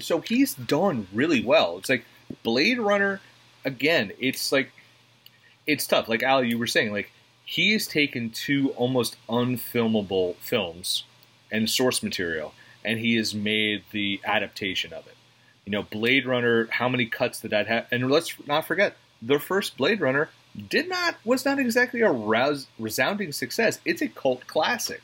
[0.00, 1.78] so he's done really well.
[1.78, 2.04] It's like
[2.42, 3.20] Blade Runner,
[3.64, 4.72] again, it's like,
[5.64, 6.08] it's tough.
[6.08, 7.12] Like Al, you were saying, like,
[7.44, 11.04] he's taken two almost unfilmable films
[11.52, 12.52] and source material,
[12.84, 15.14] and he has made the adaptation of it.
[15.64, 17.86] You know, Blade Runner, how many cuts did that have?
[17.92, 20.30] And let's not forget, the first Blade Runner
[20.68, 23.78] did not was not exactly a rouse, resounding success.
[23.84, 25.02] It's a cult classic.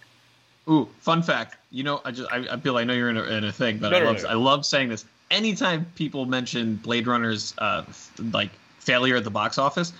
[0.69, 1.57] Ooh, fun fact.
[1.71, 3.79] You know, I just, I, I Bill, I know you're in a, in a thing,
[3.79, 4.29] but No, I no, love, no.
[4.29, 5.05] I love saying this.
[5.31, 9.93] Anytime people mention Blade Runner's uh, f- like failure at the box office,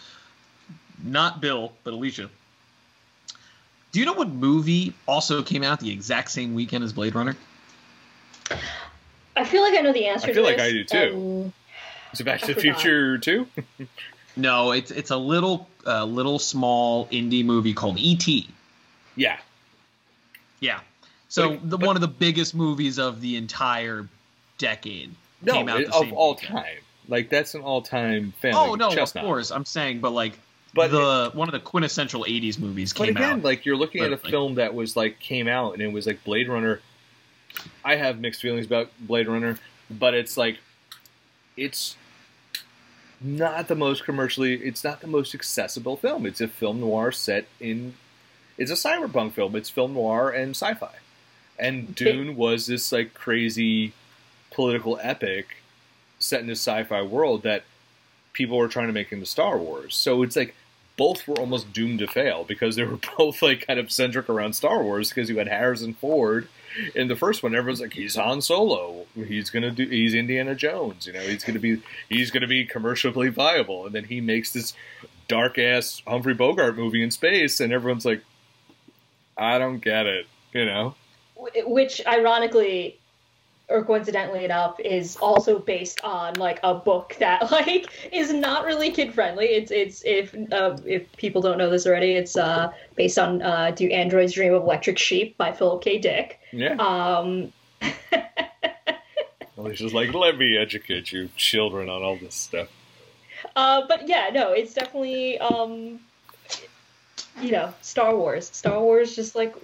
[1.03, 2.29] not Bill, but Alicia.
[3.93, 7.37] Do you know what movie also came out the exact same weekend as Blade Runner?
[9.37, 10.29] I feel like I know the answer.
[10.29, 11.17] I feel to like this, I do, too.
[11.47, 11.53] um,
[12.13, 12.81] Is it Back to the forgot.
[12.81, 13.47] Future too?
[14.41, 18.49] No, it's it's a little uh, little small indie movie called E.T.
[19.17, 19.39] yeah,
[20.61, 20.81] Yeah.
[21.29, 24.09] So But- the but- one of the biggest movies of the entire
[24.59, 26.53] decade no, came out it- of all weekend.
[26.59, 26.77] time.
[27.09, 29.25] Like that's an all-time family Oh no, chestnut.
[29.25, 29.51] of course.
[29.51, 30.39] I'm saying, but like
[30.75, 33.43] But the one of the quintessential '80s movies But came again, out.
[33.43, 36.23] like you're looking at a film that was like came out and it was like
[36.25, 36.81] Blade Runner.
[37.85, 39.59] I have mixed feelings about Blade Runner,
[39.91, 40.59] but it's like
[41.57, 41.97] it's
[43.21, 46.27] not the most commercially it's not the most accessible film.
[46.27, 47.95] It's a film noir set in
[48.57, 49.57] it's a cyberpunk film.
[49.57, 50.95] It's film noir and sci-fi.
[51.59, 53.93] And Dune was this like crazy
[54.51, 55.57] political epic
[56.19, 57.65] set in a sci-fi world that
[58.33, 59.95] people were trying to make into Star Wars.
[59.95, 60.55] So it's like
[60.97, 64.55] both were almost doomed to fail because they were both like kind of centric around
[64.55, 66.49] Star Wars because you had Harrison Ford
[66.95, 69.07] in the first one everyone's like he's Han Solo.
[69.15, 73.29] He's to do he's Indiana Jones you know he's to be he's to be commercially
[73.29, 73.87] viable.
[73.87, 74.75] And then he makes this
[75.29, 78.23] dark ass Humphrey Bogart movie in space and everyone's like
[79.37, 80.95] I don't get it you know?
[81.65, 83.00] Which ironically
[83.71, 88.91] or coincidentally enough is also based on like a book that like is not really
[88.91, 93.19] kid friendly it's it's if uh, if people don't know this already it's uh based
[93.19, 95.99] on uh do androids dream of electric sheep by philip k.
[95.99, 96.41] Dick.
[96.53, 96.73] Yeah.
[96.75, 97.53] Um
[99.57, 102.69] well, he's just like let me educate you children on all this stuff.
[103.55, 106.01] Uh but yeah no it's definitely um
[107.41, 108.51] you know star wars.
[108.53, 109.55] Star wars just like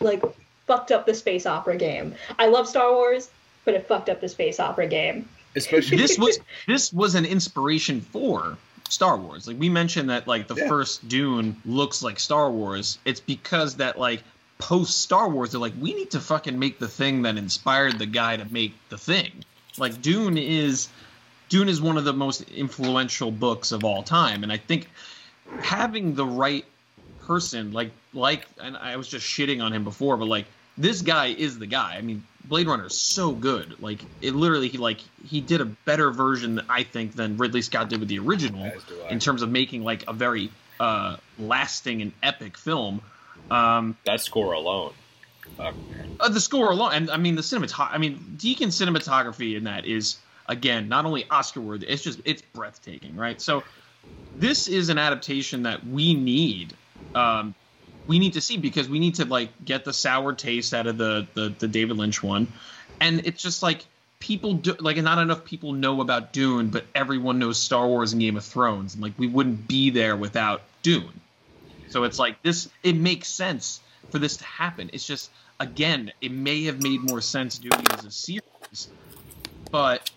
[0.00, 0.22] like
[0.68, 3.30] fucked up the space opera game i love star wars
[3.64, 6.38] but it fucked up the space opera game especially this was
[6.68, 8.56] this was an inspiration for
[8.90, 9.46] Star Wars.
[9.46, 10.66] Like we mentioned that like the Yeah.
[10.68, 12.98] first Dune looks like Star Wars.
[13.04, 14.22] It's because that like
[14.58, 18.06] post Star Wars, they're like, we need to fucking make the thing that inspired the
[18.06, 19.44] guy to make the thing.
[19.76, 20.88] Like Dune is
[21.50, 24.88] Dune is one of the most influential books of all time, and I think
[25.60, 26.64] having the right
[27.26, 30.46] person, like like, and I was just shitting on him before, but like
[30.78, 31.96] this guy is the guy.
[31.98, 33.82] I mean, Blade Runner is so good.
[33.82, 37.90] Like it literally, he like he did a better version, I think, than Ridley Scott
[37.90, 38.72] did with the original
[39.10, 40.50] in terms of making like a very
[40.80, 43.02] uh, lasting and epic film.
[43.50, 44.92] Um, that score alone.
[45.58, 45.72] Uh,
[46.20, 47.92] uh, the score alone, and I mean the cinematography.
[47.92, 51.86] I mean Deakins cinematography in that is again not only Oscar worthy.
[51.86, 53.40] It's just it's breathtaking, right?
[53.40, 53.62] So
[54.36, 56.74] this is an adaptation that we need.
[57.14, 57.54] Um,
[58.08, 60.98] we need to see because we need to like get the sour taste out of
[60.98, 62.48] the the, the David Lynch one,
[63.00, 63.84] and it's just like
[64.18, 68.20] people do like not enough people know about Dune, but everyone knows Star Wars and
[68.20, 71.20] Game of Thrones, and like we wouldn't be there without Dune.
[71.88, 72.68] So it's like this.
[72.82, 73.80] It makes sense
[74.10, 74.90] for this to happen.
[74.92, 75.30] It's just
[75.60, 78.88] again, it may have made more sense doing it as a series,
[79.70, 80.10] but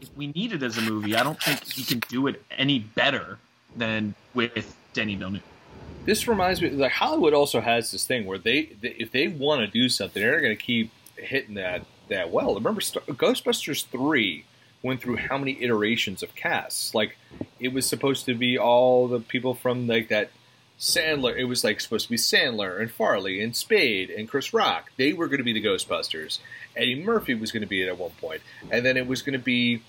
[0.00, 2.80] if we need it as a movie, I don't think you can do it any
[2.80, 3.38] better
[3.76, 5.42] than with Denis Villeneuve.
[6.06, 9.60] This reminds me, like Hollywood also has this thing where they, they if they want
[9.60, 12.54] to do something, they're going to keep hitting that that well.
[12.54, 14.44] Remember, Ghostbusters three
[14.82, 16.94] went through how many iterations of casts?
[16.94, 17.16] Like,
[17.58, 20.30] it was supposed to be all the people from like that
[20.78, 21.36] Sandler.
[21.36, 24.92] It was like supposed to be Sandler and Farley and Spade and Chris Rock.
[24.96, 26.38] They were going to be the Ghostbusters.
[26.76, 29.38] Eddie Murphy was going to be it at one point, and then it was going
[29.38, 29.82] to be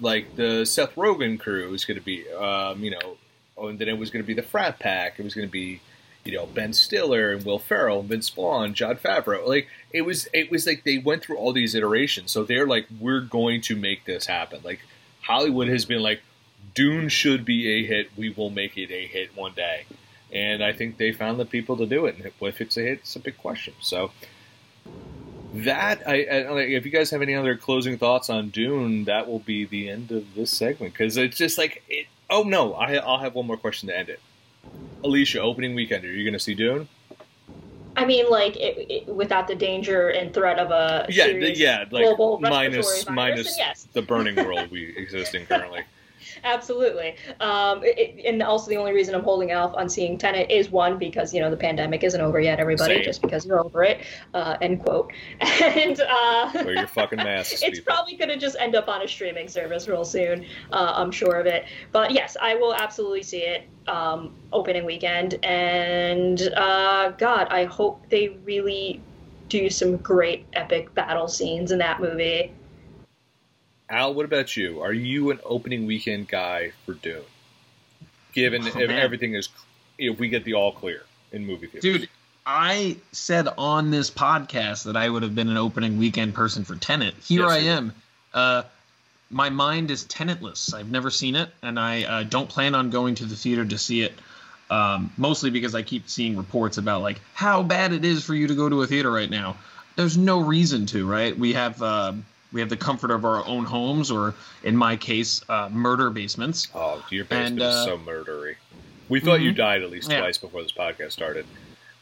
[0.00, 3.16] like the Seth Rogen crew was going to be, um, you know,
[3.56, 5.18] oh, and then it was going to be the Frat Pack.
[5.18, 5.80] It was going to be,
[6.24, 9.46] you know, Ben Stiller and Will Ferrell, and Vince Vaughn, Jon Favreau.
[9.46, 12.30] Like it was, it was like they went through all these iterations.
[12.30, 14.60] So they're like, we're going to make this happen.
[14.64, 14.80] Like
[15.22, 16.20] Hollywood has been like,
[16.74, 18.10] Dune should be a hit.
[18.16, 19.84] We will make it a hit one day.
[20.32, 22.16] And I think they found the people to do it.
[22.16, 23.74] And if it's a hit, it's a big question.
[23.80, 24.10] So
[25.54, 29.38] that I, I, if you guys have any other closing thoughts on Dune, that will
[29.38, 32.06] be the end of this segment because it's just like it.
[32.30, 34.20] Oh no, I, I'll have one more question to end it.
[35.02, 36.88] Alicia, opening weekend, are you going to see Dune?
[37.96, 42.18] I mean, like it, it, without the danger and threat of a yeah, yeah, like
[42.40, 43.86] minus minus yes.
[43.92, 45.82] the burning world we exist in currently.
[46.42, 47.16] absolutely.
[47.40, 50.98] Um, it, and also, the only reason I'm holding off on seeing Tenet is one
[50.98, 52.58] because you know the pandemic isn't over yet.
[52.58, 53.04] Everybody, Same.
[53.04, 54.00] just because you're over it.
[54.32, 55.12] Uh, end quote.
[55.74, 57.52] And uh, wear your fucking masks.
[57.62, 57.94] it's people.
[57.94, 60.44] probably going to just end up on a streaming service real soon.
[60.72, 61.64] Uh, I'm sure of it.
[61.92, 65.34] But yes, I will absolutely see it um, opening weekend.
[65.44, 69.00] And uh, God, I hope they really
[69.48, 72.52] do some great epic battle scenes in that movie.
[73.90, 74.80] Al, what about you?
[74.80, 77.22] Are you an opening weekend guy for Dune?
[78.32, 79.48] Given oh, if everything is,
[79.98, 82.08] if we get the all clear in movie theaters, dude.
[82.46, 86.76] I said on this podcast that I would have been an opening weekend person for
[86.76, 87.14] Tenet.
[87.26, 87.94] Here yes, I am.
[88.34, 88.62] Uh,
[89.30, 90.74] my mind is tenantless.
[90.74, 93.78] I've never seen it, and I uh, don't plan on going to the theater to
[93.78, 94.12] see it.
[94.70, 98.46] Um, mostly because I keep seeing reports about like how bad it is for you
[98.48, 99.56] to go to a theater right now.
[99.96, 101.38] There's no reason to, right?
[101.38, 102.14] We have uh,
[102.54, 104.32] we have the comfort of our own homes, or
[104.62, 106.68] in my case, uh, murder basements.
[106.72, 108.54] Oh, your basement and, uh, is so murdery.
[109.08, 109.46] We thought mm-hmm.
[109.46, 110.20] you died at least yeah.
[110.20, 111.46] twice before this podcast started.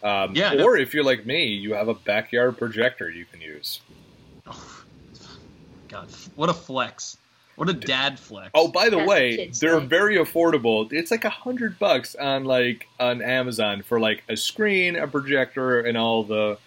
[0.03, 0.82] Um, yeah, or no.
[0.82, 3.80] if you're like me, you have a backyard projector you can use.
[4.46, 4.84] Oh,
[5.88, 7.16] God, what a flex!
[7.57, 8.50] What a dad flex!
[8.55, 10.92] Oh, by the That's way, they're very affordable.
[10.92, 15.80] It's like a hundred bucks on like on Amazon for like a screen, a projector,
[15.80, 16.59] and all the.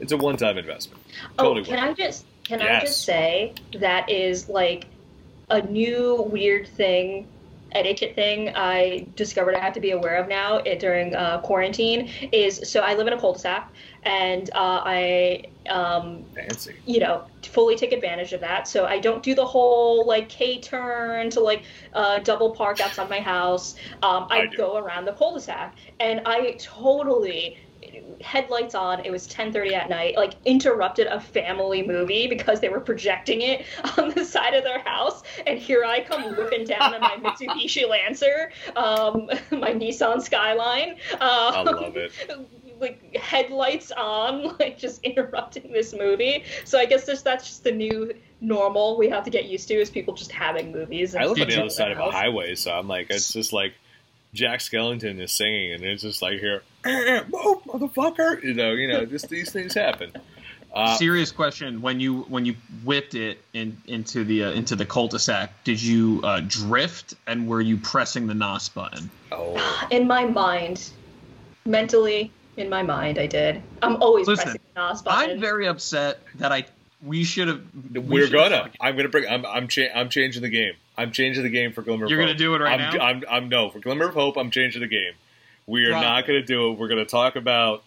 [0.00, 1.00] It's a one-time investment.
[1.38, 2.82] Totally oh, can I just can yes.
[2.82, 4.86] I just say that is like
[5.50, 7.28] a new weird thing,
[7.72, 12.10] etiquette thing I discovered I have to be aware of now it, during uh, quarantine
[12.32, 13.72] is so I live in a cul-de-sac
[14.02, 19.22] and uh, I um, fancy you know fully take advantage of that so I don't
[19.22, 21.64] do the whole like K turn to like
[21.94, 26.56] uh, double park outside my house um, I, I go around the cul-de-sac and I
[26.58, 27.58] totally
[28.22, 29.04] headlights on.
[29.04, 30.16] It was 10:30 at night.
[30.16, 33.66] Like interrupted a family movie because they were projecting it
[33.98, 37.88] on the side of their house, and here I come whipping down in my Mitsubishi
[37.88, 40.92] Lancer, um, my Nissan Skyline.
[41.12, 42.12] Um, I love it.
[42.80, 46.44] Like headlights on, like just interrupting this movie.
[46.64, 49.74] So I guess this, that's just the new normal we have to get used to
[49.74, 51.14] is people just having movies.
[51.14, 52.08] I live on the other side house.
[52.08, 53.74] of a highway, so I'm like, it's just like
[54.34, 58.42] Jack Skellington is singing, and it's just like here, move, motherfucker.
[58.42, 60.12] You know, you know, just these things happen.
[60.74, 64.86] Uh, Serious question: When you when you whipped it in, into the uh, into the
[64.86, 69.10] cul-de-sac, did you uh, drift, and were you pressing the NOS button?
[69.30, 70.90] Oh, in my mind,
[71.66, 73.62] mentally, In my mind, I did.
[73.82, 75.30] I'm always Listen, pressing the NOS button.
[75.30, 76.66] I'm very upset that I
[77.02, 77.62] we should have.
[77.92, 78.70] We're gonna.
[78.80, 79.26] I'm gonna bring.
[79.28, 79.44] I'm.
[79.46, 79.68] I'm.
[79.68, 80.74] Cha- I'm changing the game.
[80.96, 82.06] I'm changing the game for Glimmer.
[82.08, 83.04] You're of gonna do it right I'm, now?
[83.04, 83.24] I'm.
[83.28, 83.48] I'm.
[83.48, 84.36] No, for Glimmer of Hope.
[84.36, 85.12] I'm changing the game.
[85.66, 86.78] We are Drop not gonna do it.
[86.78, 87.84] We're gonna talk about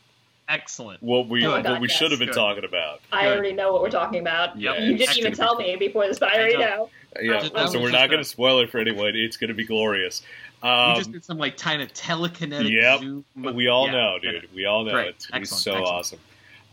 [0.47, 1.01] Excellent.
[1.01, 2.35] what we my what we should have been Good.
[2.35, 3.01] talking about.
[3.11, 3.33] I Good.
[3.33, 4.57] already know what we're talking about.
[4.57, 6.89] Yeah, you it's didn't even tell me before this, but I already I know.
[7.21, 7.47] Yeah.
[7.49, 9.15] That so we're not gonna spoil it for anyone.
[9.15, 10.21] It's gonna be glorious.
[10.63, 12.71] Um, we just did some like kind of telekinetic.
[12.71, 12.99] Yep.
[12.99, 13.25] Zoom.
[13.35, 14.49] we all Yeah, know, dude.
[14.53, 14.93] We all know.
[14.93, 15.09] Great.
[15.09, 15.85] It's gonna be so Excellent.
[15.87, 16.19] awesome.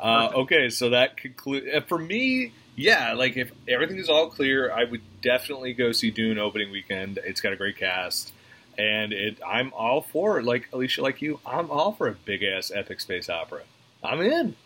[0.01, 2.53] Uh, okay, so that concludes for me.
[2.75, 7.19] Yeah, like if everything is all clear, I would definitely go see Dune opening weekend.
[7.25, 8.33] It's got a great cast,
[8.79, 9.39] and it.
[9.47, 10.45] I'm all for it.
[10.45, 13.63] Like Alicia, like you, I'm all for a big ass epic space opera.
[14.03, 14.57] I'm in,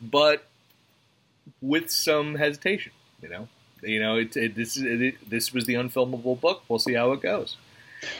[0.00, 0.46] but
[1.60, 2.92] with some hesitation.
[3.22, 3.48] You know,
[3.82, 6.62] you know, it, it, this is it, this was the unfilmable book.
[6.68, 7.56] We'll see how it goes.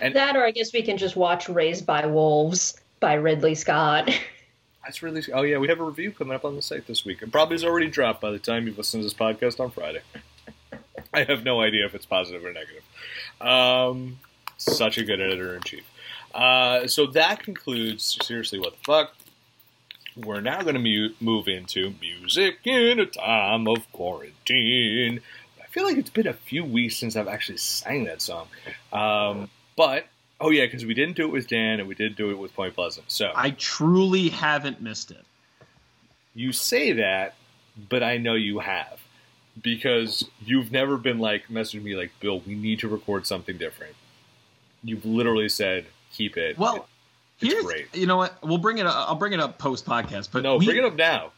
[0.01, 4.11] And That, or I guess we can just watch Raised by Wolves by Ridley Scott.
[4.85, 5.23] That's really.
[5.33, 7.21] Oh yeah, we have a review coming up on the site this week.
[7.21, 10.03] It probably is already dropped by the time you listen to this podcast on Friday.
[11.13, 12.83] I have no idea if it's positive or negative.
[13.41, 14.19] Um,
[14.57, 15.85] such a good editor in chief.
[16.35, 18.19] Uh, so that concludes.
[18.23, 19.15] Seriously, what the fuck?
[20.17, 25.21] We're now going to mu- move into music in a time of quarantine.
[25.63, 28.49] I feel like it's been a few weeks since I've actually sang that song.
[28.93, 30.07] Um, but
[30.41, 32.55] oh yeah, because we didn't do it with Dan and we did do it with
[32.55, 33.11] Point Pleasant.
[33.13, 35.25] So I truly haven't missed it.
[36.35, 37.35] you say that,
[37.89, 39.01] but I know you have.
[39.63, 43.95] Because you've never been like messaging me like, Bill, we need to record something different.
[44.85, 46.59] You've literally said, keep it.
[46.59, 46.87] Well,
[47.41, 47.95] It's here's great.
[47.95, 48.37] you know what?
[48.43, 48.87] We'll bring it.
[48.87, 50.29] Up, I'll bring it up post podcast.
[50.33, 51.33] But no, we, bring it up now.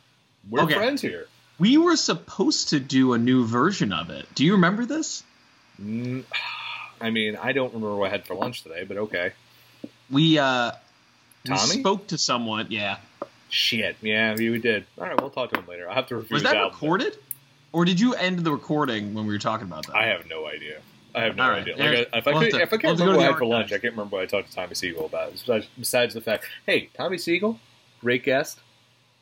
[0.50, 0.74] We're Okay.
[0.74, 1.26] friends here.
[1.58, 4.26] We were supposed to do a new version of it.
[4.34, 5.22] Do you remember this?
[5.82, 6.24] Mm,
[7.00, 9.32] I mean, I don't remember what I had for lunch today, but okay.
[10.10, 10.72] We uh,
[11.44, 11.80] we Tommy?
[11.80, 12.66] spoke to someone.
[12.70, 12.98] Yeah,
[13.50, 13.96] Shit.
[14.02, 14.84] Yeah, we we did.
[14.98, 15.88] All right, we'll talk to him later.
[15.88, 17.16] I'll have to review was that recorded,
[17.72, 19.96] or did you end the recording when we were talking about that?
[19.96, 20.80] I have no idea.
[21.18, 21.62] I have no All right.
[21.62, 21.76] idea.
[21.76, 23.26] There's- Like, if I, we'll could, to- if I can't have to remember what I
[23.30, 23.72] had for lunch.
[23.72, 25.32] I can't remember what I talked to Tommy Siegel about.
[25.32, 27.58] Besides, besides the fact, hey, Tommy Siegel,
[28.00, 28.60] great guest.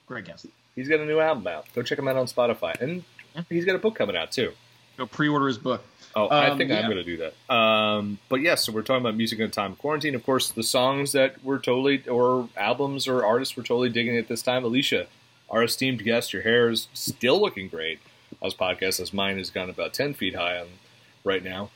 [0.07, 0.47] Great guess.
[0.75, 1.67] He's got a new album out.
[1.75, 3.03] Go check him out on Spotify, and
[3.49, 4.53] he's got a book coming out too.
[4.97, 5.85] Go pre-order his book.
[6.15, 6.83] Oh, I Um, think I'm yeah.
[6.85, 7.55] going to do that.
[7.55, 10.15] Um, but yes, so we're talking about music in a time of quarantine.
[10.15, 14.27] Of course, the songs that we're totally, or albums or artists we're totally digging at
[14.29, 14.65] this time.
[14.65, 15.07] Alicia,
[15.51, 17.99] our esteemed guest, your hair is still looking great.
[18.43, 20.67] As podcast as mine has gone about ten feet high on
[21.25, 21.71] right now.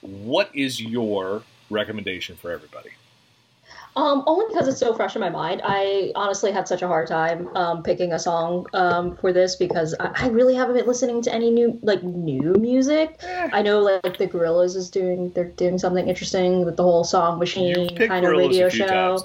[0.00, 2.90] What is your recommendation for everybody?
[3.96, 5.62] Um, only because it's so fresh in my mind.
[5.64, 9.94] I honestly had such a hard time um, picking a song um, for this because
[9.98, 13.16] I, I really haven't been listening to any new like new music.
[13.20, 17.02] Eh, I know like the Gorillaz is doing they're doing something interesting with the whole
[17.02, 19.18] song machine kind of radio show.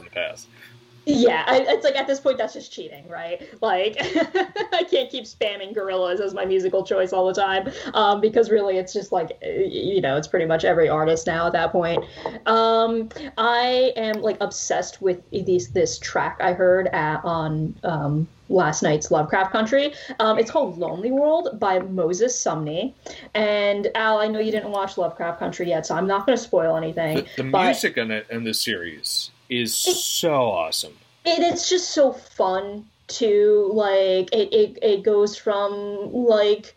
[1.06, 3.41] Yeah, I, it's like at this point that's just cheating, right?
[3.62, 8.49] Like I can't keep spamming Gorillaz as my musical choice all the time um, because
[8.49, 12.03] really it's just like you know it's pretty much every artist now at that point.
[12.45, 18.82] Um, I am like obsessed with these this track I heard at, on um, last
[18.82, 19.93] night's Lovecraft Country.
[20.20, 22.93] Um, it's called Lonely World by Moses Sumney.
[23.34, 26.43] And Al, I know you didn't watch Lovecraft Country yet, so I'm not going to
[26.43, 27.18] spoil anything.
[27.36, 30.93] The, the but- music in it in this series is so awesome.
[31.26, 36.76] it, it's just so fun to like it, it it goes from like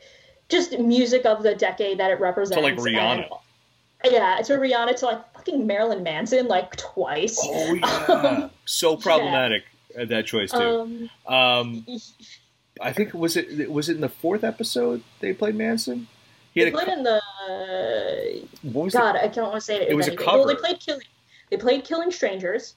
[0.49, 3.29] just music of the decade that it represents To like, Rihanna.
[4.05, 9.65] and- yeah to rihanna to like fucking marilyn manson like twice Oh yeah, so problematic
[9.99, 10.59] uh, that choice too.
[10.59, 11.87] um Um,
[12.81, 16.07] I think was it was it in the fourth episode they played Manson.
[16.55, 17.21] He they played co- in the
[18.63, 19.23] what was god it?
[19.25, 20.27] i don't want to say it It was a anything.
[20.27, 21.03] well they played killing
[21.51, 22.75] they played killing strangers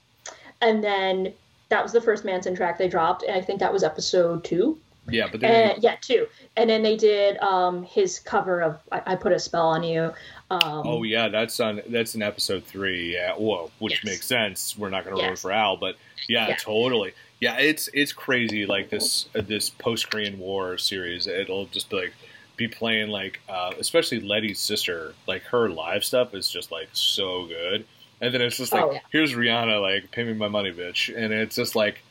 [0.60, 1.32] and then
[1.68, 4.78] that was the first manson track they dropped and i think that was episode two
[5.10, 6.28] Yeah, but then yeah, two.
[6.56, 10.12] And then they did um, his cover of I, I Put a Spell on You.
[10.48, 13.12] Um, oh yeah, that's on that's in episode three.
[13.14, 14.04] Yeah, whoa, which Yes.
[14.04, 14.78] makes sense.
[14.78, 15.96] We're not going to ruin for Al, but
[16.28, 16.54] yeah, Yeah.
[16.56, 17.14] totally.
[17.40, 18.64] Yeah, it's it's crazy.
[18.64, 22.12] Like this uh, this post Korean War series, it'll just be like
[22.56, 25.14] be playing like uh, especially Leti's sister.
[25.26, 27.86] Like her live stuff is just like so good.
[28.22, 29.00] And then it's just like Oh, yeah.
[29.10, 32.02] here's Rihanna like pay me my money, bitch, and it's just like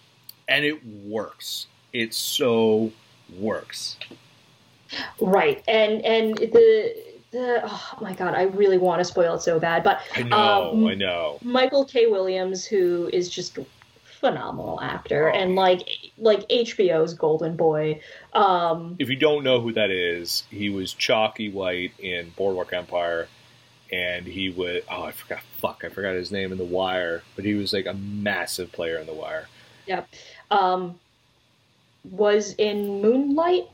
[0.48, 1.66] and it works.
[1.94, 2.92] It so
[3.40, 3.98] works.
[5.20, 5.64] Right.
[5.68, 6.96] And and the
[7.32, 9.84] the oh my god, I really want to spoil it so bad.
[9.84, 11.40] But I know, Um, I know.
[11.42, 12.08] Michael K.
[12.08, 13.58] Williams, who is just
[14.04, 15.38] phenomenal actor Oh.
[15.38, 15.88] and like
[16.18, 18.02] like HBO's Golden Boy.
[18.34, 23.28] Um, if you don't know who that is, he was Chalky White in Boardwalk Empire,
[23.92, 27.46] and he would oh I forgot fuck I forgot his name in The Wire, but
[27.46, 29.48] he was like a massive player in The Wire.
[29.86, 30.04] Yeah,
[30.50, 31.00] um,
[32.10, 33.68] was in Moonlight.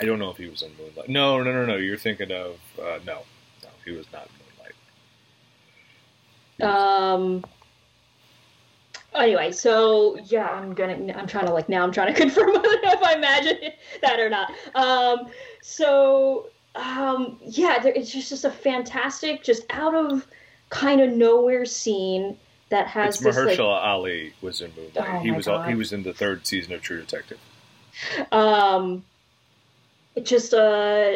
[0.00, 1.08] I don't know if he was in Moonlight.
[1.08, 1.76] No, no, no, no.
[1.76, 3.22] You're thinking of uh, no,
[3.62, 3.70] no.
[3.84, 4.32] He was not in
[6.60, 6.74] Moonlight.
[6.76, 7.44] Um.
[9.14, 11.12] Anyway, so yeah, I'm gonna.
[11.16, 11.82] I'm trying to like now.
[11.82, 14.52] I'm trying to confirm whether if I imagine that or not.
[14.74, 15.28] Um.
[15.62, 17.38] So um.
[17.44, 20.26] Yeah, there, it's just just a fantastic, just out of
[20.70, 22.36] kind of nowhere scene
[22.70, 25.14] that has It's this like Mahershala Ali was in Moonlight.
[25.14, 25.68] Oh he was God.
[25.68, 27.38] he was in the third season of True Detective.
[28.32, 29.04] um
[30.14, 31.12] it just uh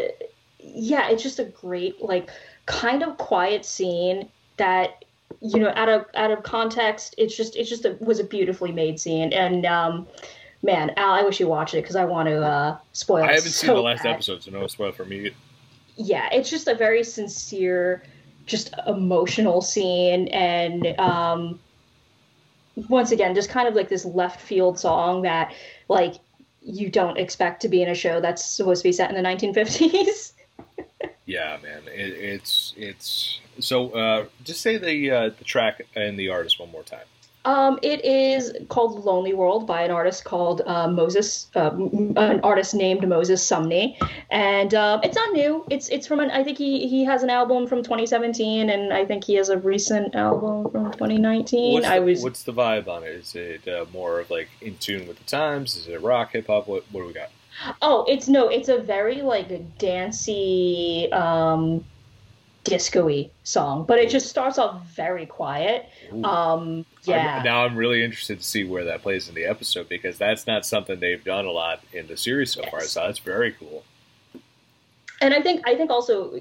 [0.59, 2.31] yeah it's just a great like
[2.67, 5.05] kind of quiet scene that
[5.41, 8.73] you know out of out of context it's just it's just a, was a beautifully
[8.73, 10.07] made scene and um
[10.63, 13.51] man al i wish you watched it because i want to uh spoil I haven't
[13.51, 14.15] seen the last bad.
[14.15, 15.31] episode, so no spoil for me.
[15.97, 18.03] yeah it's just a very sincere
[18.47, 21.59] just emotional scene and um
[22.89, 25.53] once again just kind of like this left field song that
[25.89, 26.15] like
[26.63, 29.29] you don't expect to be in a show that's supposed to be set in the
[29.29, 30.33] 1950s
[31.25, 33.91] Yeah, man, it, it's it's so.
[33.91, 37.07] Uh, just say the uh, the track and the artist one more time.
[37.45, 42.75] Um it is called lonely world by an artist called uh, moses uh, an artist
[42.75, 43.97] named moses sumney
[44.31, 47.31] and um, it's not new it's it's from an i think he he has an
[47.31, 51.99] album from 2017 and i think he has a recent album from 2019 What's i
[51.99, 53.11] the, was what's the vibe on it?
[53.11, 55.77] Is it uh, more of like in tune with the times?
[55.77, 56.69] Is it rock, hip hop?
[56.69, 57.31] What what do we got?
[57.81, 61.85] Oh, it's no, it's a very like dancey, um,
[62.65, 65.89] disco-y song, but it just starts off very quiet.
[66.13, 66.25] Ooh.
[66.25, 69.89] Um, yeah, I'm- now I'm really interested to see where that plays in the episode
[69.89, 72.81] because that's not something they've done a lot in the series so far.
[72.83, 73.85] So that's very cool.
[75.21, 76.41] and I think I think also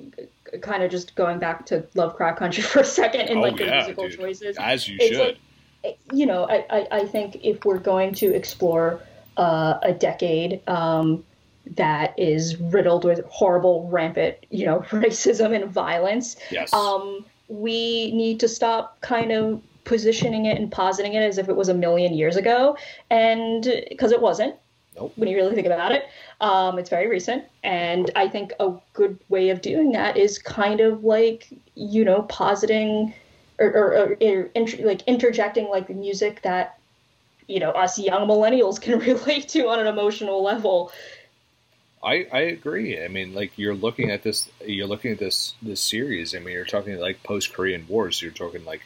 [0.62, 3.66] kind of just going back to Lovecraft Country for a second and Oh, like the
[3.66, 4.18] yeah, musical dude.
[4.20, 4.58] choices.
[4.58, 5.38] As you should.
[5.84, 9.02] like you know, I, I, I think if we're going to explore
[9.38, 11.24] uh, a decade um,
[11.76, 16.72] that is riddled with horrible, rampant, you know, racism and violence, yes.
[16.74, 21.56] um, we need to stop kind of positioning it and positing it as if it
[21.56, 22.78] was a million years ago,
[23.10, 24.56] and because it wasn't.
[24.96, 25.14] Nope.
[25.16, 26.04] When you really think about it,
[26.42, 30.82] um, it's very recent, and I think a good way of doing that is kind
[30.82, 33.14] of like you know positing
[33.58, 36.78] or, or, or, or inter- like interjecting like the music that
[37.48, 40.92] you know us young millennials can relate to on an emotional level.
[42.04, 43.04] I, I agree.
[43.04, 46.34] I mean, like you're looking at this, you're looking at this this series.
[46.34, 48.22] I mean, you're talking like post Korean Wars.
[48.22, 48.82] You're talking like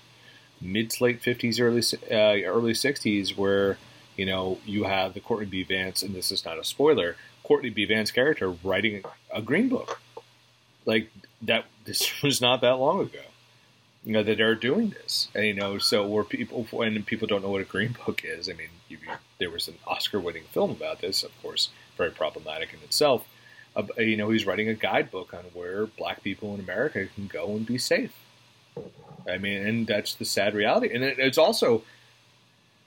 [0.66, 3.78] mid to late fifties, early uh, early sixties, where
[4.18, 5.64] you know you have the Courtney B.
[5.64, 7.16] Vance, and this is not a spoiler.
[7.44, 7.86] Courtney B.
[7.86, 9.04] Vance character writing
[9.34, 10.00] a Green Book,
[10.86, 11.10] like
[11.42, 11.66] that.
[11.86, 13.20] This was not that long ago.
[14.04, 17.44] You know that they're doing this, and you know, so where people when people don't
[17.44, 18.50] know what a Green Book is.
[18.50, 18.98] I mean, you,
[19.38, 23.28] there was an Oscar-winning film about this, of course very problematic in itself.
[23.76, 27.48] Uh, you know, he's writing a guidebook on where black people in America can go
[27.56, 28.14] and be safe.
[29.28, 30.94] I mean, and that's the sad reality.
[30.94, 31.84] And it, it's also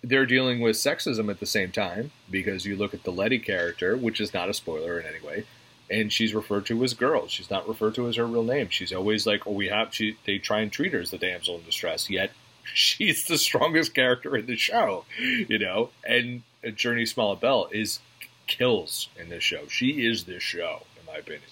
[0.03, 3.97] they're dealing with sexism at the same time because you look at the Leti character,
[3.97, 5.45] which is not a spoiler in any way,
[5.91, 7.27] and she's referred to as girl.
[7.27, 8.69] She's not referred to as her real name.
[8.69, 11.57] She's always like, "Oh, we have." She they try and treat her as the damsel
[11.57, 12.31] in distress, yet
[12.75, 15.91] she's the strongest character in the show, you know.
[16.07, 18.01] And Jurnee Smollett Bell is
[18.47, 19.67] kills in this show.
[19.69, 21.43] She is this show, in my opinion.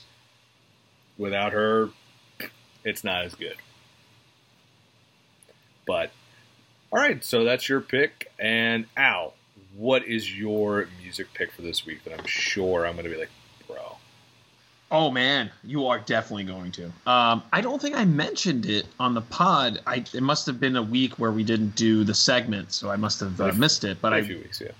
[1.18, 1.90] Without her,
[2.84, 3.56] it's not as good.
[5.86, 6.10] But
[6.92, 8.30] all right, so that's your pick.
[8.38, 9.34] And Al,
[9.76, 12.04] what is your music pick for this week?
[12.04, 13.30] That I'm sure I'm going to be like,
[13.66, 13.96] bro.
[14.90, 16.86] Oh man, you are definitely going to.
[17.06, 19.80] Um, I don't think I mentioned it on the pod.
[19.86, 22.96] I it must have been a week where we didn't do the segment, so I
[22.96, 23.98] must have uh, missed it.
[24.00, 24.70] But a I few weeks, yeah.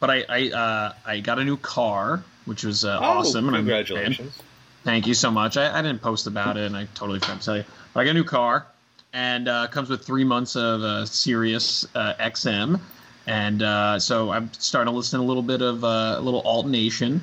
[0.00, 3.46] but I I uh, I got a new car, which was uh, Oh, awesome.
[3.48, 4.38] and I'm- Congratulations.
[4.84, 5.56] Thank you so much.
[5.56, 7.64] I, I didn't post about it, and I totally forgot to tell you.
[7.94, 8.66] But I got a new car,
[9.12, 12.80] and uh, comes with three months of uh, Sirius uh, XM,
[13.26, 16.42] and uh, so I'm starting to listen to a little bit of uh, a little
[16.42, 17.20] Alt Nation,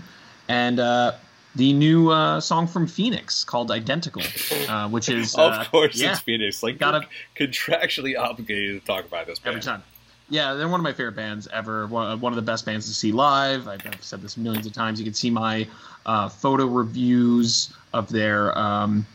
[0.48, 1.14] and uh,
[1.56, 4.22] the new uh, song from Phoenix called "Identical,"
[4.68, 6.62] uh, which is of course, yeah, it's Phoenix.
[6.64, 9.56] Like, Gotta- contractually obligated to talk about this band.
[9.56, 9.84] every time.
[10.32, 11.88] Yeah, they're one of my favorite bands ever.
[11.88, 13.68] One one of the best bands to see live.
[13.68, 15.00] I've, I've said this millions of times.
[15.00, 15.68] You can see my
[16.06, 19.08] uh, photo reviews of their um,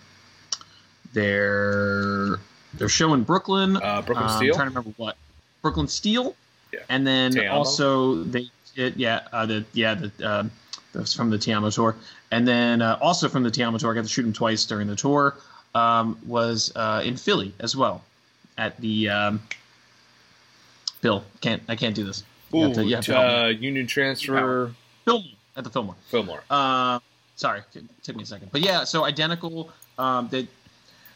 [1.12, 2.40] their
[2.78, 3.76] their show in Brooklyn.
[3.76, 4.52] Uh, Brooklyn Um, Steel.
[4.52, 5.16] I'm trying to remember what
[5.62, 6.34] Brooklyn Steel.
[6.72, 6.80] Yeah.
[6.88, 7.58] And then Ti Amo?
[7.58, 10.50] also they it, yeah uh, the yeah the um,
[10.92, 11.94] that's from the Ti Amo tour,
[12.30, 14.64] and then uh, also from the Ti Amo tour, I got to shoot them twice
[14.64, 15.36] during the tour.
[15.74, 18.02] Um, was uh, in Philly as well
[18.58, 19.42] at the um,
[21.00, 22.22] Bill can't I can't do this.
[22.54, 24.72] Ooh, to- to uh, Union Transfer,
[25.04, 25.96] Fillmore at the Fillmore.
[26.10, 26.42] Fillmore.
[26.48, 27.00] Uh,
[27.36, 28.50] sorry, it took me a second.
[28.52, 29.70] But yeah, so identical.
[29.98, 30.46] Um, they,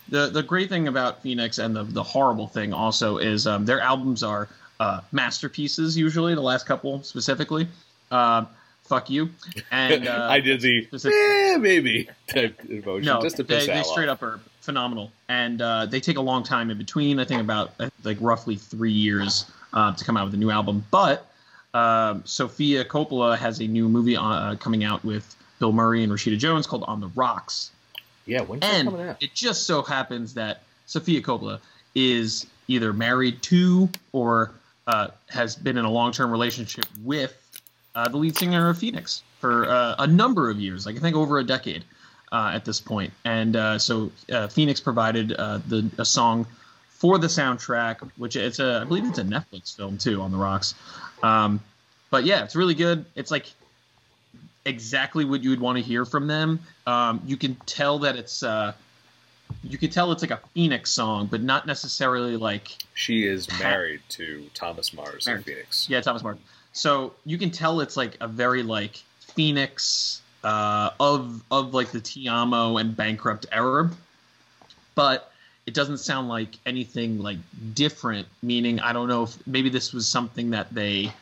[0.08, 3.80] the the great thing about Phoenix and the the horrible thing also is um, their
[3.80, 4.48] albums are
[4.80, 5.96] uh, masterpieces.
[5.96, 7.68] Usually, the last couple specifically.
[8.10, 8.48] Um,
[8.88, 9.30] fuck you.
[9.70, 14.08] And uh, I did the eh, maybe type emotion no, just to they, they straight
[14.08, 17.18] up are phenomenal, and uh, they take a long time in between.
[17.18, 20.50] I think about uh, like roughly three years uh, to come out with a new
[20.50, 20.84] album.
[20.90, 21.26] But
[21.74, 26.38] um, Sofia Coppola has a new movie uh, coming out with Bill Murray and Rashida
[26.38, 27.70] Jones called On the Rocks,
[28.28, 29.22] Yeah, when's that and coming out?
[29.22, 31.60] it just so happens that Sofia Coppola
[31.94, 34.52] is either married to or
[34.86, 37.34] uh, has been in a long-term relationship with
[37.94, 41.16] uh, the lead singer of Phoenix for uh, a number of years, like I think
[41.16, 41.84] over a decade
[42.30, 43.12] uh, at this point.
[43.24, 46.46] And uh, so uh, Phoenix provided uh, the a song
[46.90, 50.38] for the soundtrack, which it's a I believe it's a Netflix film too, on the
[50.38, 50.74] rocks.
[51.22, 51.60] Um,
[52.10, 53.04] but yeah, it's really good.
[53.14, 53.46] It's like
[54.68, 56.60] exactly what you would want to hear from them.
[56.86, 58.72] Um, you can tell that it's uh,
[59.64, 63.60] you can tell it's like a Phoenix song, but not necessarily like She is Pat-
[63.60, 65.44] married to Thomas Mars in Married.
[65.46, 65.88] Phoenix.
[65.88, 66.38] yeah, Thomas Mars.
[66.72, 72.00] So you can tell it's like a very like Phoenix uh, of of like the
[72.00, 73.90] Ti Amo and Bankrupt era,
[74.94, 75.32] but
[75.66, 77.38] it doesn't sound like anything like
[77.74, 78.26] different.
[78.42, 81.12] Meaning, I don't know if maybe this was something that they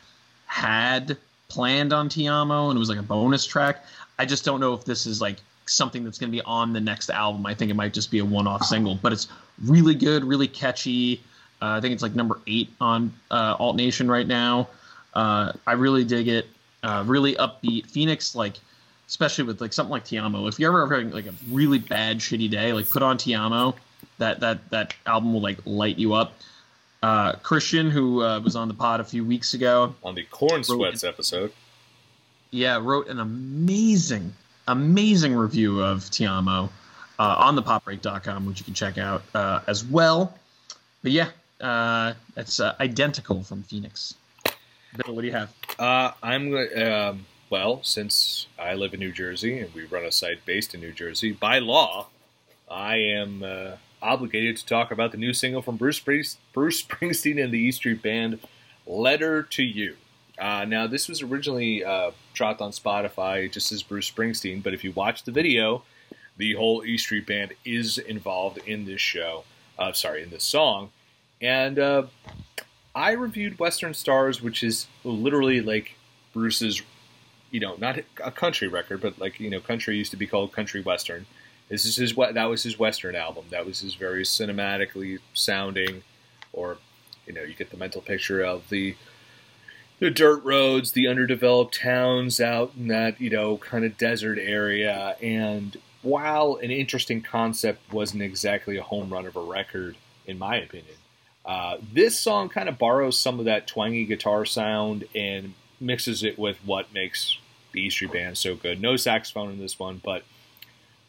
[0.46, 1.16] had
[1.48, 3.84] planned on Ti Amo and it was like a bonus track.
[4.18, 6.80] I just don't know if this is like something that's going to be on the
[6.80, 7.44] next album.
[7.46, 9.28] I think it might just be a one-off single, but it's
[9.64, 11.20] really good, really catchy.
[11.60, 14.68] Uh, I think it's like number eight on uh, Alt Nation right now.
[15.14, 16.46] Uh, I really dig it.
[16.82, 17.86] Uh, really upbeat.
[17.90, 18.54] Phoenix, like,
[19.08, 20.46] especially with like something like Ti Amo.
[20.46, 23.74] If you're ever having like a really bad, shitty day, like put on Ti Amo.
[24.18, 26.34] That that that album will like light you up.
[27.02, 30.64] Uh, Christian, who uh, was on the pod a few weeks ago, On the Corn
[30.64, 31.52] Sweats episode.
[32.50, 34.32] yeah, wrote an amazing,
[34.66, 36.70] amazing review of Ti Amo
[37.18, 40.36] uh, on the popbreak.com, which you can check out uh, as well.
[41.02, 41.28] But yeah,
[41.60, 44.14] uh, it's uh, identical from Phoenix.
[44.96, 45.52] Bill, what do you have?
[45.78, 46.54] Uh, I'm.
[46.76, 50.80] Um, well, since I live in New Jersey and we run a site based in
[50.80, 52.08] New Jersey, by law,
[52.68, 53.72] I am uh,
[54.02, 57.72] obligated to talk about the new single from Bruce, Spring- Bruce Springsteen and the E
[57.72, 58.40] Street Band,
[58.86, 59.96] "Letter to You."
[60.38, 64.84] Uh, now, this was originally uh, dropped on Spotify just as Bruce Springsteen, but if
[64.84, 65.82] you watch the video,
[66.36, 69.44] the whole E Street Band is involved in this show.
[69.78, 70.90] Uh, sorry, in this song,
[71.40, 72.04] and uh,
[72.94, 75.96] I reviewed Western Stars, which is literally like
[76.32, 76.80] Bruce's,
[77.50, 80.52] you know, not a country record, but like you know, country used to be called
[80.52, 81.26] country western.
[81.68, 83.46] This is his that was his western album.
[83.50, 86.02] That was his very cinematically sounding,
[86.52, 86.78] or
[87.26, 88.94] you know, you get the mental picture of the
[89.98, 95.16] the dirt roads, the underdeveloped towns out in that you know kind of desert area.
[95.20, 99.96] And while an interesting concept wasn't exactly a home run of a record,
[100.26, 100.96] in my opinion.
[101.44, 106.38] Uh, this song kind of borrows some of that twangy guitar sound and mixes it
[106.38, 107.38] with what makes
[107.72, 108.80] the E Street Band so good.
[108.80, 110.24] No saxophone in this one, but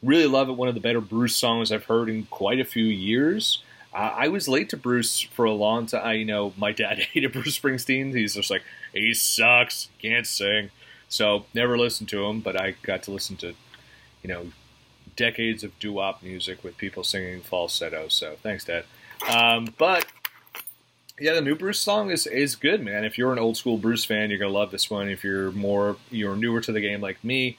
[0.04, 0.54] really love it.
[0.54, 3.64] One of the better Bruce songs I've heard in quite a few years.
[3.94, 6.06] Uh, I was late to Bruce for a long time.
[6.06, 8.16] I, you know, my dad hated Bruce Springsteen.
[8.16, 10.72] He's just like, he sucks, can't sing.
[11.10, 13.54] So never listened to him, but I got to listen to,
[14.22, 14.48] you know,
[15.16, 18.08] decades of doo-wop music with people singing falsetto.
[18.10, 18.84] So thanks, Dad.
[19.30, 20.06] Um, but
[21.20, 23.04] yeah, the new Bruce song is is good, man.
[23.04, 25.10] If you're an old school Bruce fan, you're gonna love this one.
[25.10, 27.58] If you're more you're newer to the game like me,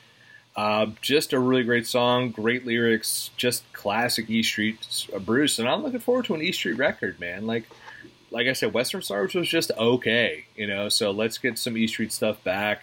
[0.59, 5.61] uh, just a really great song, great lyrics, just classic E Street uh, Bruce.
[5.61, 7.47] And I'm looking forward to an E Street record, man.
[7.47, 7.63] Like
[8.33, 10.89] like I said, Western Stars was just okay, you know.
[10.89, 12.83] So let's get some E Street stuff back,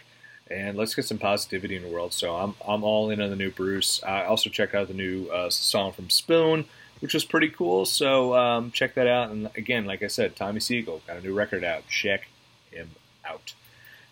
[0.50, 2.14] and let's get some positivity in the world.
[2.14, 4.02] So I'm I'm all in on the new Bruce.
[4.04, 6.64] I also checked out the new uh, song from Spoon
[7.02, 7.84] which was pretty cool.
[7.84, 9.30] So um, check that out.
[9.30, 11.86] And again, like I said, Tommy Siegel got a new record out.
[11.90, 12.30] Check
[12.72, 12.92] him
[13.30, 13.54] out.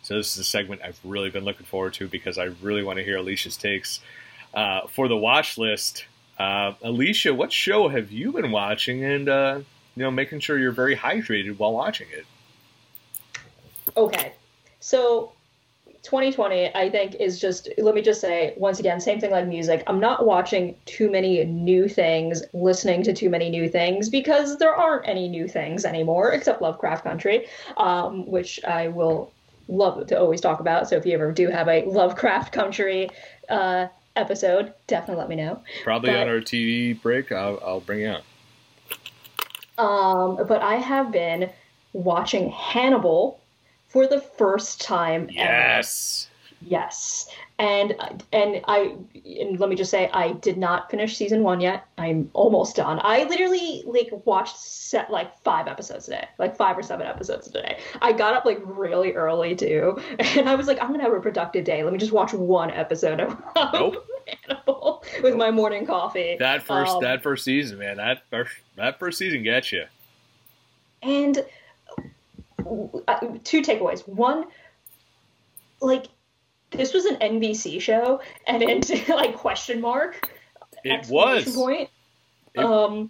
[0.03, 2.99] So this is a segment I've really been looking forward to because I really want
[2.99, 4.01] to hear Alicia's takes
[4.53, 6.05] uh, for the watch list.
[6.37, 9.03] Uh, Alicia, what show have you been watching?
[9.03, 9.61] And uh,
[9.95, 12.25] you know, making sure you're very hydrated while watching it.
[13.95, 14.33] Okay.
[14.79, 15.33] So
[16.03, 19.83] 2020, I think, is just, let me just say, once again, same thing like music.
[19.87, 24.75] I'm not watching too many new things, listening to too many new things, because there
[24.75, 27.47] aren't any new things anymore, except Lovecraft Country,
[27.77, 29.31] um, which I will
[29.67, 30.89] love to always talk about.
[30.89, 33.09] So if you ever do have a Lovecraft Country
[33.49, 35.61] uh, episode, definitely let me know.
[35.83, 38.23] Probably But- on our TV break, I'll, I'll bring it out.
[39.77, 41.49] Um, but I have been
[41.93, 43.39] watching Hannibal
[43.87, 45.31] for the first time ever.
[45.33, 46.27] Yes.
[46.65, 47.27] Yes,
[47.59, 47.93] and
[48.31, 48.95] and I
[49.25, 51.85] and let me just say I did not finish season one yet.
[51.97, 52.99] I'm almost done.
[53.03, 57.47] I literally like watched set like five episodes a day, like five or seven episodes
[57.47, 57.79] a day.
[58.01, 61.19] I got up like really early too, and I was like, I'm gonna have a
[61.19, 61.83] productive day.
[61.83, 63.37] Let me just watch one episode of
[63.73, 64.07] Nope.
[64.47, 66.37] Hannibal with my morning coffee.
[66.39, 67.97] That first Um, that first season, man.
[67.97, 69.83] That first that first season gets you.
[71.01, 71.43] And
[73.07, 74.07] uh, two takeaways.
[74.07, 74.45] One,
[75.81, 76.05] like
[76.73, 80.29] this was an NBC show, and it's like question mark.
[80.83, 81.55] It was.
[81.55, 81.89] Point.
[82.53, 83.09] It- um,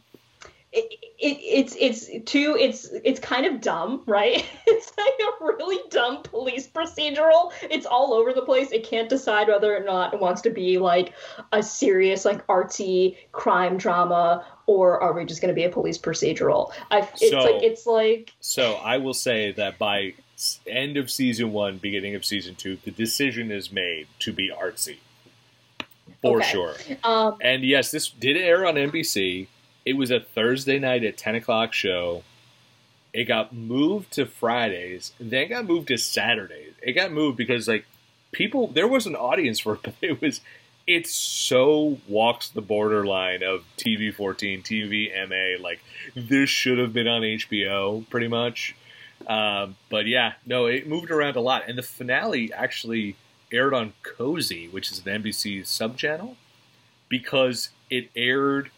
[0.72, 2.58] it, it, it's it's two.
[2.60, 4.44] It's it's kind of dumb, right?
[4.66, 7.52] It's like a really dumb police procedural.
[7.62, 8.72] It's all over the place.
[8.72, 11.14] It can't decide whether or not it wants to be like
[11.52, 15.98] a serious, like artsy crime drama, or are we just going to be a police
[16.00, 16.72] procedural?
[16.90, 20.14] I, it's So- like it's like So I will say that by
[20.68, 24.98] end of season one, beginning of season two, the decision is made to be artsy.
[26.22, 26.52] For Okay.
[26.52, 26.76] sure.
[27.04, 29.48] um, And yes, this did air on NBC.
[29.86, 32.24] It was a Thursday night at 10 o'clock show.
[33.14, 36.74] It got moved to Fridays, then got moved to Saturdays.
[36.82, 37.86] It got moved because, like,
[38.32, 40.42] people, there was an audience for it, but it was,
[40.88, 45.62] it so walks the borderline of TV 14, TV MA.
[45.64, 45.82] Like,
[46.16, 48.76] this should have been on HBO, pretty much.
[49.28, 51.64] Um, but yeah, no, it moved around a lot.
[51.68, 53.16] And the finale actually
[53.52, 56.38] aired on Cozi, which is an NBC sub channel,
[57.10, 58.72] because it aired.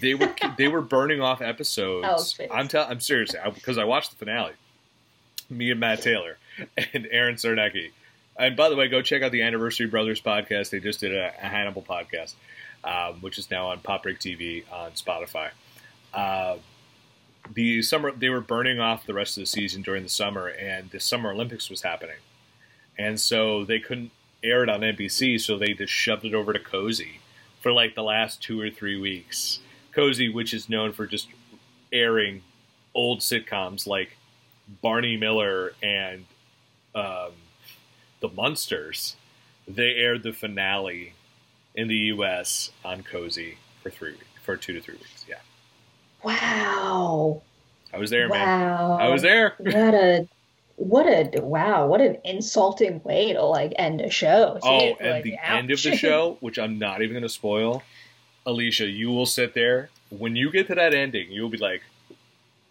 [0.00, 2.32] They were they were burning off Oh, episodes.
[2.32, 2.50] face.
[2.52, 4.52] I'm tell I'm serious because I watched the finale.
[5.48, 6.38] Me and Matt Taylor
[6.94, 7.90] and Aaron Sarnecki.
[8.38, 10.70] And by the way, go check out the Anniversary Brothers podcast.
[10.70, 12.34] They just did a, a Hannibal podcast,
[12.84, 15.50] um, which is now on Pop Break TV on Spotify.
[16.12, 16.56] Uh,
[17.52, 20.90] the summer they were burning off the rest of the season during the summer, and
[20.90, 22.18] the Summer Olympics was happening,
[22.98, 24.10] and so they couldn't
[24.42, 27.18] air it on NBC, so they just shoved it over to Cozi
[27.60, 29.60] for like the last two or three weeks.
[29.94, 31.28] Cozi, which is known for just
[31.92, 32.42] airing
[32.94, 34.16] old sitcoms like
[34.82, 36.26] Barney Miller and
[36.94, 37.32] um,
[38.20, 39.16] the Munsters,
[39.66, 41.14] they aired the finale
[41.74, 42.70] in the U.S.
[42.84, 45.24] on Cozi for three for two to three weeks.
[45.28, 45.40] Yeah,
[46.26, 47.42] wow,
[47.92, 48.48] I was there, man.
[48.48, 49.54] I was there.
[49.58, 50.28] What a
[50.76, 51.86] what a wow!
[51.86, 54.58] What an insulting way to like end a show.
[54.62, 55.50] Oh, Like, the ouch.
[55.58, 57.82] end of the show, which I'm not even going to spoil,
[58.44, 59.88] Alicia, you will sit there.
[60.10, 61.82] When you get to that ending, you'll be like,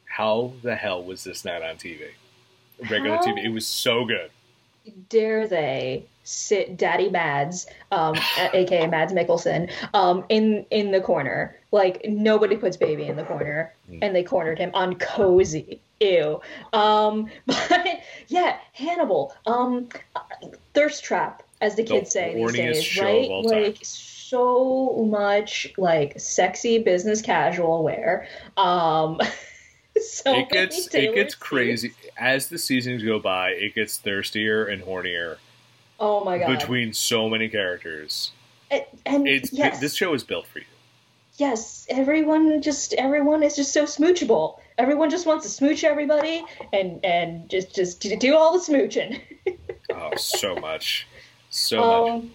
[0.06, 2.10] how the hell was this not on TV?
[2.90, 3.24] Regular How?
[3.24, 3.44] TV.
[3.44, 4.30] It was so good.
[5.10, 8.16] Dare they sit Daddy Mads, um,
[8.54, 11.56] aka Mads Mikkelsen, um, in in the corner?
[11.72, 14.00] Like nobody puts baby in the corner, Mm.
[14.02, 15.80] and they cornered him on Cozi.
[16.00, 16.42] Ew.
[16.74, 19.34] Um, but yeah, Hannibal.
[19.46, 19.90] Um,
[20.74, 23.30] thirst trap, as the The kids say these days, right?
[23.30, 28.28] Like so much like sexy business casual wear.
[28.58, 29.20] Um,
[30.02, 33.50] so it gets it gets crazy as the seasons go by.
[33.52, 35.38] It gets thirstier and hornier
[36.00, 36.58] Oh my god!
[36.58, 38.32] between so many characters.
[38.72, 39.80] and, and It's yes.
[39.80, 40.66] this show is built for you.
[41.38, 44.60] yes, everyone just everyone is just so smoochable.
[44.78, 49.22] Everyone just wants to smooch everybody and and just just do do all the smooching.
[49.94, 51.08] Oh, so much,
[51.52, 52.26] so um, much.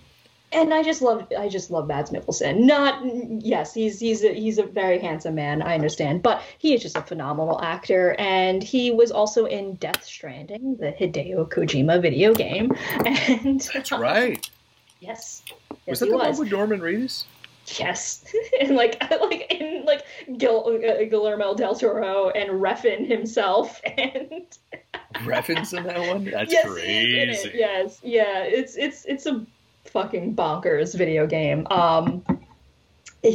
[0.53, 2.61] And I just love I just love Mads Mikkelsen.
[2.61, 3.03] Not
[3.45, 5.63] yes, he's he's a, he's a very handsome man.
[5.63, 10.05] I understand, but he is just a phenomenal actor, and he was also in Death
[10.05, 12.73] Stranding, the Hideo Kojima video game.
[13.07, 14.49] And That's right.
[15.01, 16.39] Yes, Was yes, that he the was.
[16.39, 17.25] one with Norman Reedus?
[17.79, 18.25] Yes,
[18.61, 20.05] and like like in like
[20.37, 24.47] Gil, uh, Guillermo del Toro and Refn himself, and
[25.15, 26.25] Refn's in that one.
[26.25, 27.59] That's yes, he is in crazy.
[27.59, 29.47] Yes, yeah, it's it's it's a
[29.93, 31.67] fucking bonkers video game.
[31.71, 32.23] Um,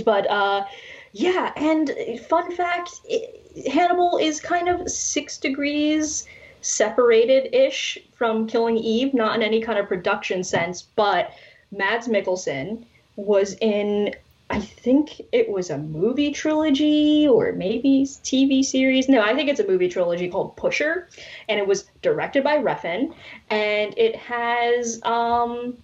[0.06, 0.66] but uh,
[1.14, 1.92] yeah, and
[2.28, 3.28] fun fact, i
[3.72, 6.28] Hannibal is kind of six degrees
[6.60, 11.32] separated ish from Killing Eve, not in any kind of production sense, but
[11.72, 12.84] Mads Mikkelsen
[13.16, 14.14] was in
[14.50, 19.10] I think it was a movie trilogy or maybe TV series.
[19.10, 21.10] No, I think it's a movie trilogy called Pusher,
[21.50, 23.14] and it was directed by Refn,
[23.50, 25.76] and it has um,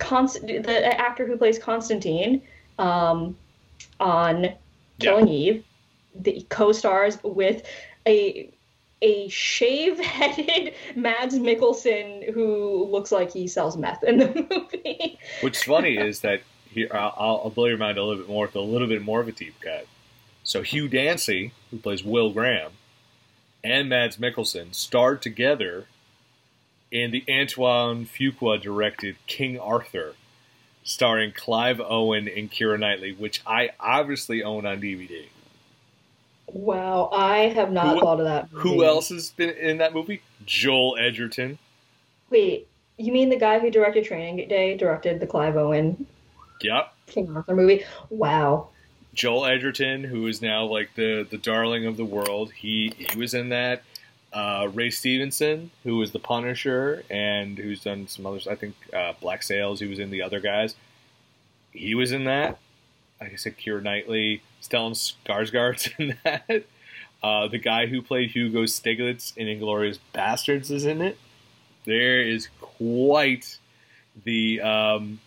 [0.00, 2.42] Const- the actor who plays Constantine
[2.78, 3.36] um,
[4.00, 4.54] on
[4.98, 5.64] Killing Eve.
[6.16, 7.62] The co-stars with
[8.06, 8.52] a
[9.02, 15.18] a shave-headed Mads Mikkelsen who looks like he sells meth in the movie.
[15.40, 18.56] What's funny is that here I'll, I'll blow your mind a little bit more with
[18.56, 19.86] a little bit more of a deep cut.
[20.44, 22.72] So Hugh Dancy, who plays Will Graham,
[23.62, 25.86] and Mads Mikkelsen starred together
[26.90, 30.14] in the Antoine Fuqua directed King Arthur,
[30.82, 35.26] starring Clive Owen and Keira Knightley, which I obviously own on DVD.
[36.52, 38.48] Wow, I have not Who- thought of that.
[38.52, 40.20] Who else has been in that movie?
[40.44, 41.58] Joel Edgerton.
[42.28, 46.06] Wait, you mean the guy who directed Training Day directed the Clive Owen
[46.60, 46.92] Yep.
[47.06, 47.84] King Arthur movie?
[48.10, 48.68] Wow.
[49.14, 52.52] Joel Edgerton, who is now like the the darling of the world.
[52.52, 53.82] He he was in that.
[54.32, 58.46] Uh, Ray Stevenson, who was the Punisher and who's done some others.
[58.46, 59.80] I think uh, Black Sails.
[59.80, 60.76] He was in the other guys.
[61.72, 62.58] He was in that.
[63.20, 66.64] Like I said, Keira Knightley, Stellan Skarsgård's in that.
[67.22, 71.18] Uh, the guy who played Hugo Stiglitz in Inglourious Basterds is in it.
[71.84, 73.58] There is quite
[74.24, 74.60] the.
[74.60, 75.20] Um,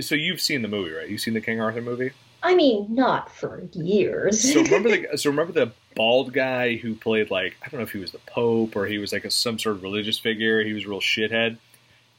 [0.00, 1.08] so you've seen the movie, right?
[1.08, 2.12] You've seen the King Arthur movie.
[2.44, 4.52] I mean, not for years.
[4.52, 7.92] So remember the so remember the bald guy who played like I don't know if
[7.92, 10.62] he was the Pope or he was like a, some sort of religious figure.
[10.62, 11.58] He was a real shithead.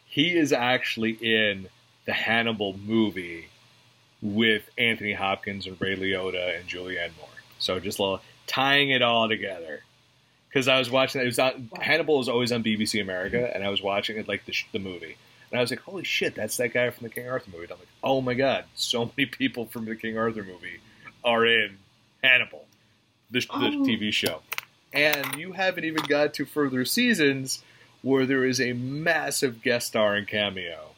[0.06, 1.68] He is actually in
[2.06, 3.50] the Hannibal movie
[4.22, 7.30] with Anthony Hopkins and Ray Liotta and Julianne Moore.
[7.60, 9.84] So just a little, tying it all together.
[10.50, 13.70] Because I was watching it was on Hannibal is always on BBC America, and I
[13.70, 15.18] was watching it like the, the movie,
[15.52, 17.74] and I was like, "Holy shit, that's that guy from the King Arthur movie." And
[17.74, 20.80] I'm like, "Oh my god, so many people from the King Arthur movie
[21.26, 21.78] are in
[22.24, 22.66] Hannibal,
[23.32, 23.84] the, the Oh.
[23.86, 24.42] TV show,
[24.94, 27.64] and you haven't even got to further seasons
[28.02, 30.90] where there is a massive guest star and cameo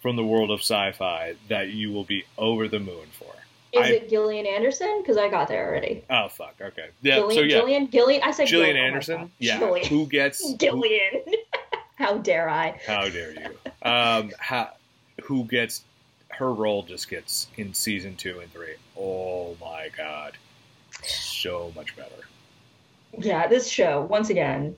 [0.00, 3.32] from the world of sci-fi that you will be over the moon for.
[3.72, 5.00] Is I- it Gillian Anderson?
[5.02, 6.04] Because I got there already.
[6.08, 7.16] Oh fuck, okay, yeah.
[7.16, 8.22] Gillian, so yeah, Gillian, Gillian.
[8.22, 9.30] I said Gillian Gillian, oh Anderson, God.
[9.38, 9.58] yeah.
[9.58, 9.86] Gillian.
[9.88, 11.22] Who gets who- Gillian.
[11.96, 12.78] How dare I?
[12.86, 13.48] How dare you?
[13.82, 14.70] Um, how,
[15.24, 15.82] who gets
[16.28, 16.82] her role?
[16.82, 18.74] Just gets in season two and three.
[18.98, 20.34] Oh my god,
[21.46, 22.10] so much better.
[23.18, 24.76] Yeah, this show once again,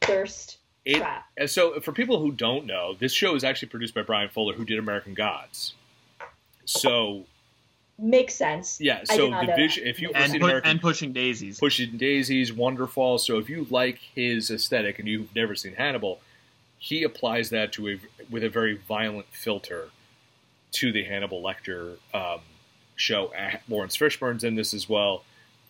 [0.00, 1.24] thirst It, trap.
[1.36, 4.54] and so, for people who don't know, this show is actually produced by Bryan Fuller,
[4.54, 5.74] who did American Gods.
[6.64, 7.24] So
[7.98, 8.78] Makes sense.
[8.80, 9.86] yeah, so did the vision.
[9.86, 11.58] If you've and, pu- American and pushing daisies.
[11.58, 13.18] Pushing Daisies, Wonderfall.
[13.18, 16.20] So if you like his aesthetic and you've never seen Hannibal,
[16.78, 17.98] he applies that to a
[18.30, 19.88] with a very violent filter
[20.72, 22.40] to the Hannibal Lecter um,
[22.96, 23.32] show.
[23.68, 25.24] Laurence Fishburne's in this as well.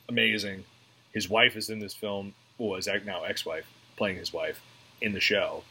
[0.08, 0.64] Amazing.
[1.12, 2.34] His wife is in this film.
[2.58, 3.66] His now ex-wife
[3.96, 4.60] playing his wife
[5.00, 5.62] in the show.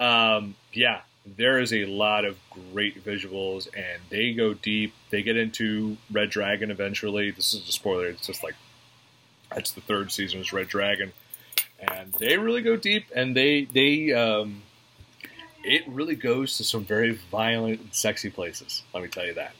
[0.00, 2.36] Um, yeah, there is a lot of
[2.72, 4.92] great visuals, and they go deep.
[5.10, 7.30] They get into Red Dragon eventually.
[7.30, 8.06] This is a spoiler.
[8.06, 8.54] It's just like
[9.54, 11.12] that's the third season is Red Dragon,
[11.78, 13.06] and they really go deep.
[13.14, 14.62] And they they um,
[15.62, 18.82] it really goes to some very violent and sexy places.
[18.92, 19.54] Let me tell you that.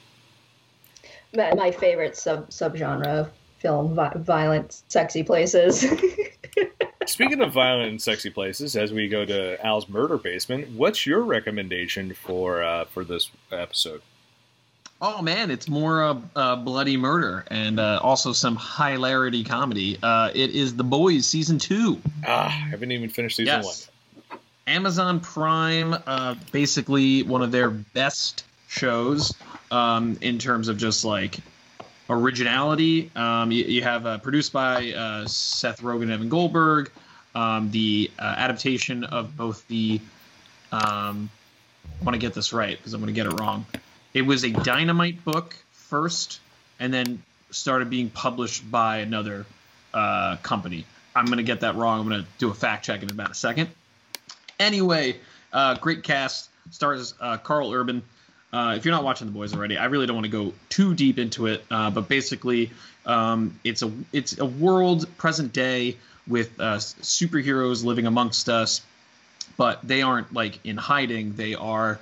[1.33, 3.31] My, favorite sub subgenre of
[3.63, 5.83] film: vi- violent, sexy places.
[7.07, 11.21] Speaking of violent and sexy places, as we go to Al's murder basement, what's your
[11.21, 14.01] recommendation for uh, for this episode?
[15.01, 19.97] Oh man, it's more uh, uh, bloody murder and uh, also some hilarity comedy.
[20.01, 21.99] Uh, it is The Boys season two.
[22.25, 23.89] Ah, I haven't even finished season Yes.
[24.65, 29.33] Amazon Prime, uh, basically one of their best shows
[29.71, 31.37] um, in terms of just like
[32.13, 33.11] originality.
[33.15, 36.91] Um, you, you have uh, produced by uh, Seth Rogen and Evan Goldberg.
[37.35, 39.99] Um, the uh, adaptation of both the,
[40.71, 41.29] um,
[41.99, 43.65] I want to get this right because I'm going to get it wrong.
[44.13, 46.39] It was a Dynamite book first,
[46.79, 49.45] and then started being published by another
[49.93, 50.85] uh, company.
[51.15, 52.01] I'm going to get that wrong.
[52.01, 53.69] I'm going to do a fact check in about a second.
[54.59, 55.17] Anyway,
[55.51, 56.49] uh, great cast.
[56.71, 58.03] Stars uh, Karl Urban.
[58.53, 60.93] Uh, if you're not watching The Boys already, I really don't want to go too
[60.93, 61.65] deep into it.
[61.71, 62.69] Uh, but basically,
[63.05, 65.97] um, it's a it's a world present day
[66.27, 68.81] with uh, superheroes living amongst us,
[69.57, 71.33] but they aren't like in hiding.
[71.33, 71.99] They are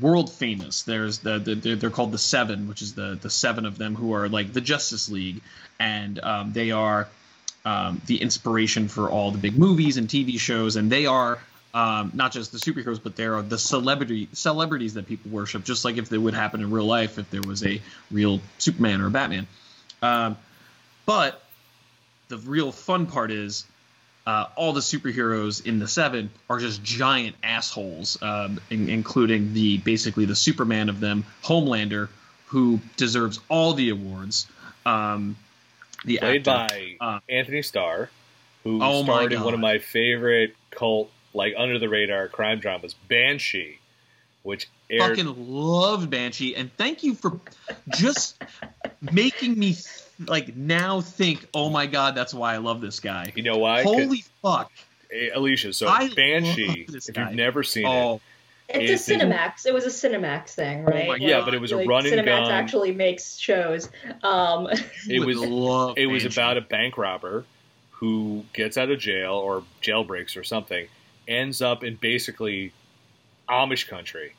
[0.00, 0.82] world famous.
[0.82, 4.14] There's the, the they're, called the Seven, which is the the seven of them who
[4.14, 5.42] are like the Justice League,
[5.78, 7.08] and um, they are
[7.66, 11.38] um, the inspiration for all the big movies and TV shows, and they are
[11.74, 15.84] um, not just the superheroes, but there are the celebrity celebrities that people worship, just
[15.84, 17.80] like if they would happen in real life if there was a
[18.10, 19.46] real Superman or a Batman.
[20.02, 20.36] Um,
[21.06, 21.42] but
[22.28, 23.66] the real fun part is
[24.26, 29.78] uh, all the superheroes in the seven are just giant assholes, um, in, including the
[29.78, 32.08] basically the Superman of them, Homelander,
[32.46, 34.46] who deserves all the awards.
[34.84, 35.36] Um,
[36.04, 36.96] the Played actor.
[37.00, 38.10] by Uh, Antony Starr,
[38.64, 42.94] who Oh starred in one of my favorite cult, like under the radar crime dramas,
[43.08, 43.78] Banshee,
[44.42, 45.16] which aired.
[45.16, 47.40] fucking loved Banshee, and thank you for
[47.96, 48.42] just
[49.12, 49.76] making me
[50.26, 51.46] like now think.
[51.54, 53.32] Oh my god, that's why I love this guy.
[53.36, 53.82] you know why?
[53.84, 54.70] Holy fuck!
[55.34, 55.72] Alicia.
[55.72, 58.20] So I Banshee, if you've never seen it, Oh,
[58.68, 59.64] It's a Cinemax.
[59.64, 61.08] It was a Cinemax thing, Oh right?
[61.08, 62.50] my yeah, but it was a Like, run and Cinemax gun.
[62.50, 63.88] actually makes shows.
[64.22, 64.68] Um,
[65.08, 67.44] It was- love it was about a bank robber
[67.92, 70.86] who gets out of jail or jailbreaks or something,
[71.28, 72.72] ends up in basically
[73.48, 74.34] Amish country,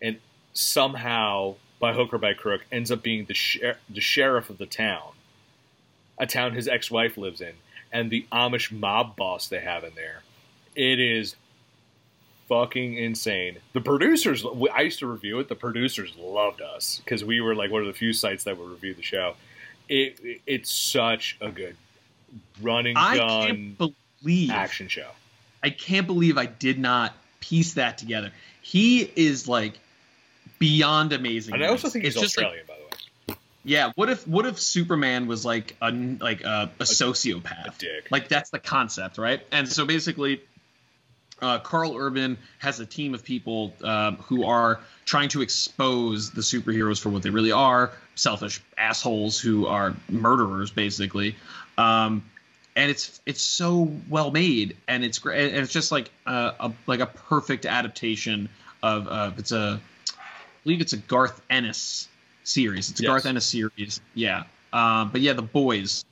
[0.00, 0.18] and
[0.52, 4.66] somehow by hook or by crook ends up being the sher- the sheriff of the
[4.66, 5.12] town,
[6.18, 7.54] a town his ex-wife lives in,
[7.92, 10.22] and the Amish mob boss they have in there.
[10.76, 11.36] It is
[12.48, 13.58] fucking insane.
[13.72, 14.44] The producers,
[14.74, 15.48] I used to review it.
[15.48, 18.70] The producers loved us because we were like one of the few sites that would
[18.70, 19.34] review the show.
[19.88, 21.76] It, it it's such a good
[22.62, 25.10] running I gun can't believe action show.
[25.64, 28.30] I can't believe I did not piece that together.
[28.62, 29.78] He is like
[30.58, 31.54] beyond amazing.
[31.54, 32.74] And I also think he's It's just like- Australian, by
[33.26, 33.38] the way.
[33.64, 33.92] yeah.
[33.96, 37.78] What if what if Superman was like a like a, a A sociopath?
[37.78, 38.08] dick.
[38.10, 39.40] Like that's the concept, right?
[39.50, 40.42] And so basically,
[41.42, 46.40] uh, Karl Urban has a team of people um, who are trying to expose the
[46.42, 51.34] superheroes for what they really are selfish assholes who are murderers, basically.
[51.76, 52.22] Um,
[52.76, 56.72] and it's it's so well made, and it's great, and it's just like a, a
[56.86, 58.48] like a perfect adaptation
[58.82, 59.80] of uh, it's a
[60.10, 60.22] I
[60.64, 62.08] believe it's a Garth Ennis
[62.42, 62.90] series.
[62.90, 63.10] It's a Yes.
[63.10, 64.44] Garth Ennis series, yeah.
[64.72, 66.04] Um, but yeah, the boys,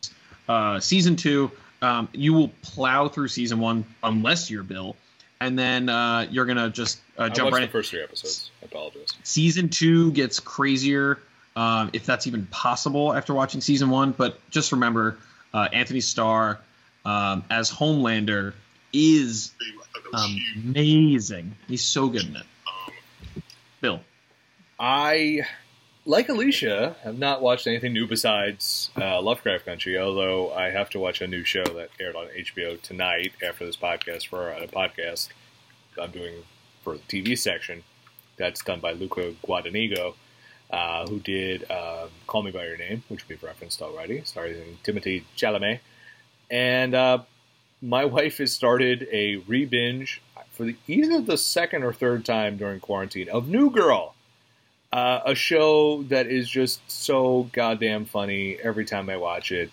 [0.49, 1.51] uh, season two.
[1.81, 4.95] Um, you will plow through season one unless you're Bill,
[5.41, 7.63] and then uh, you're gonna just uh, jump right.
[7.63, 8.53] the first three episodes.
[8.63, 9.09] I apologize.
[9.25, 11.19] Season two gets crazier,
[11.57, 14.13] um, if that's even possible after watching season one.
[14.13, 15.19] But just remember,
[15.55, 16.61] uh, Antony Starr
[17.05, 18.55] um, as Homelander
[18.93, 19.53] is
[20.13, 21.57] um, amazing.
[21.69, 22.47] He's so good in it.
[23.81, 24.01] Bill,
[24.79, 25.43] I,
[26.05, 29.99] like Alicia, have not watched anything new besides uh, Lovecraft Country.
[29.99, 33.77] Although I have to watch a new show that aired on HBO tonight after this
[33.77, 35.29] podcast for a podcast
[36.01, 36.35] I'm doing
[36.83, 37.83] for the TV section.
[38.37, 40.15] That's done by Luca Guadagnino,
[40.73, 45.23] uh, who did um, Call Me by Your Name, which we've referenced already, starring Timothée
[45.37, 45.81] Chalamet.
[46.51, 47.19] And uh,
[47.83, 50.23] my wife has started a re-binge
[50.53, 54.15] for the, either the second or third time during quarantine of New Girl.
[54.93, 59.71] Uh, a show that is just so goddamn funny every time I watch it.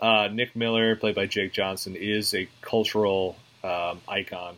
[0.00, 4.56] Uh, Nick Miller, played by Jake Johnson, is a cultural um, icon.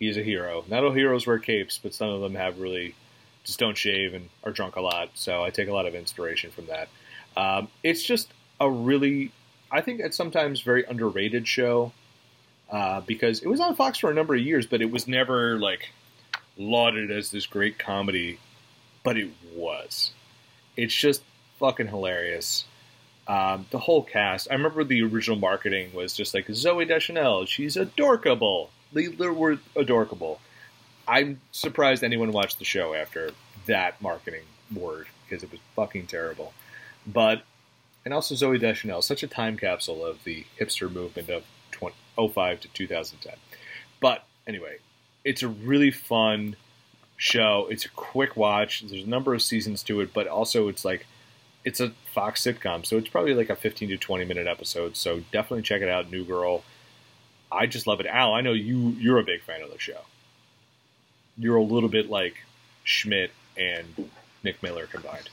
[0.00, 0.64] He's a hero.
[0.68, 2.94] Not all heroes wear capes, but some of them have really
[3.46, 5.10] just don't shave and are drunk a lot.
[5.14, 6.88] So I take a lot of inspiration from that.
[7.36, 8.28] Um, it's just
[8.60, 9.32] a really,
[9.70, 11.92] I think it's sometimes very underrated show
[12.70, 15.58] uh, because it was on Fox for a number of years, but it was never
[15.58, 15.90] like
[16.58, 18.38] lauded as this great comedy
[19.06, 20.10] but it was.
[20.76, 21.22] It's just
[21.60, 22.64] fucking hilarious.
[23.28, 24.48] Um, the whole cast.
[24.50, 27.46] I remember the original marketing was just like Zooey Deschanel.
[27.46, 28.70] She's adorkable.
[28.92, 30.40] They, they were adorkable.
[31.08, 33.30] I'm surprised anyone watched the show after
[33.66, 34.42] that marketing
[34.74, 36.52] word because it was fucking terrible.
[37.06, 37.42] But
[38.04, 42.60] and also Zooey Deschanel, such a time capsule of the hipster movement of 20, 05
[42.60, 43.34] to 2010.
[44.00, 44.76] But anyway,
[45.24, 46.54] it's a really fun
[47.16, 47.66] show.
[47.70, 48.82] It's a quick watch.
[48.82, 51.06] There's a number of seasons to it, but also it's like
[51.64, 54.96] it's a Fox sitcom, so it's probably like a 15 to 20 minute episode.
[54.96, 56.62] So definitely check it out, New Girl.
[57.50, 58.06] I just love it.
[58.06, 60.00] Al, I know you you're a big fan of the show.
[61.38, 62.34] You're a little bit like
[62.84, 63.86] Schmidt and
[64.42, 65.28] Nick Miller combined.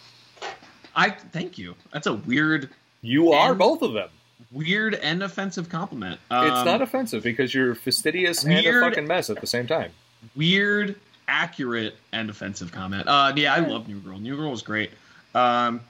[0.95, 1.75] I thank you.
[1.91, 2.69] That's a weird,
[3.01, 4.09] You are And- both of them.
[4.51, 6.19] weird and offensive compliment.
[6.31, 9.91] it's Um, not offensive because you're fastidious and a fucking mess at the same time.
[10.35, 10.95] weird,
[11.27, 13.07] accurate, and offensive comment.
[13.07, 14.19] Uh, yeah, I love New Girl.
[14.19, 14.91] New Girl was great.
[15.34, 15.81] Um,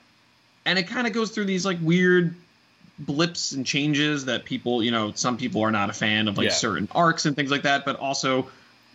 [0.65, 2.35] and it kind of goes through these like weird
[2.99, 6.45] blips and changes that people, you know, some people are not a fan of like
[6.45, 6.53] Yeah.
[6.53, 8.49] certain arcs and things like that, but also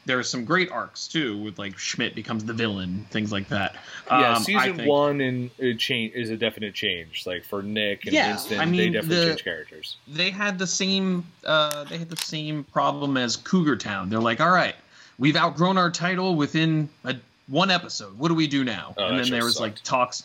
[0.09, 3.77] there are some great arcs too with like Schmidt becomes the villain, things like that.
[4.11, 7.25] Yeah, Um, season think- one and it change is a definite change.
[7.27, 9.97] Like for Nick and Yeah, Winston, I they mean, definitely the- change characters.
[10.09, 14.11] they had the same uh, they had the same problem as Cougar Town.
[14.11, 14.75] They're like, all right,
[15.19, 17.15] we've outgrown our title within a,
[17.47, 18.19] one episode.
[18.19, 18.95] What do we do now?
[18.97, 20.25] Oh, and then there was like talks.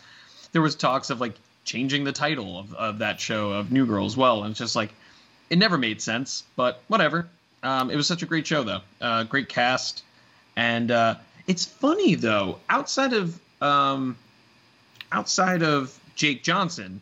[0.53, 1.35] There was talks of like
[1.65, 4.75] changing the title of, of that show of New Girl as well, and it's just
[4.75, 4.93] like
[5.49, 6.43] it never made sense.
[6.55, 7.27] But whatever.
[7.63, 8.81] Um, it was such a great show though.
[9.01, 10.03] Uh, great cast,
[10.55, 11.15] and uh,
[11.47, 12.59] it's funny though.
[12.69, 14.17] Outside of um,
[15.11, 17.01] outside of Jake Johnson,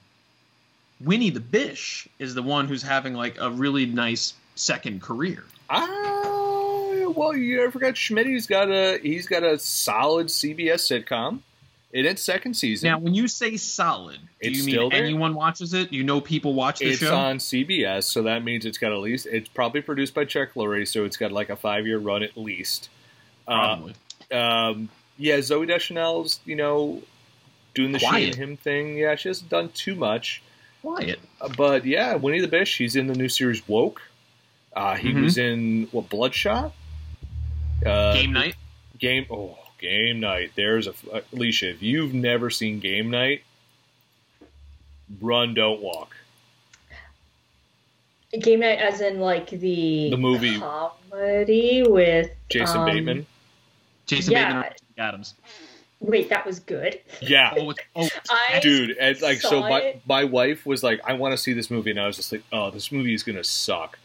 [0.99, 5.43] Winnie the Bish is the one who's having like a really nice second career.
[5.69, 11.39] Ah, well, you I forgot Schmidt's got a he's got a solid CBS sitcom
[11.93, 15.73] In its second season, Now, when you say solid, do It's you mean anyone watches
[15.73, 15.91] it?
[15.91, 17.13] You know people watch the it's show?
[17.13, 19.26] on CBS, so that means it's got at least.
[19.30, 22.38] It's probably produced by Chuck Lorre, so it's got like a five year run at
[22.38, 22.89] least.
[23.47, 23.93] Uh, Probably.
[24.31, 27.01] um, yeah, Zooey Deschanel's, you know,
[27.73, 28.97] doing the she and him thing.
[28.97, 30.41] Yeah, she hasn't done too much.
[30.81, 31.19] Quiet.
[31.41, 34.01] Uh, But yeah, Winnie the Bish, he's in the new series Woke.
[34.73, 35.23] Uh, he Mhm.
[35.23, 36.73] was in what Bloodshot?
[37.85, 38.55] Uh, Game night.
[38.97, 39.26] Game.
[39.30, 40.51] Oh, Game Night.
[40.55, 40.93] There's a
[41.33, 41.69] Alicia.
[41.71, 43.43] If you've never seen Game Night,
[45.19, 46.15] run, don't walk.
[48.39, 50.57] Game night, as in like the The movie.
[50.57, 53.25] comedy with Jason um, Bateman.
[54.05, 54.45] Jason yeah.
[54.61, 55.33] Bateman Adams.
[55.99, 56.99] Wait, that was good.
[57.21, 58.91] Yeah, Oh, oh, I dude.
[58.97, 60.01] And like, so my it.
[60.07, 62.43] my wife was like, "I want to see this movie," and I was just like,
[62.53, 63.99] "Oh, this movie is gonna suck."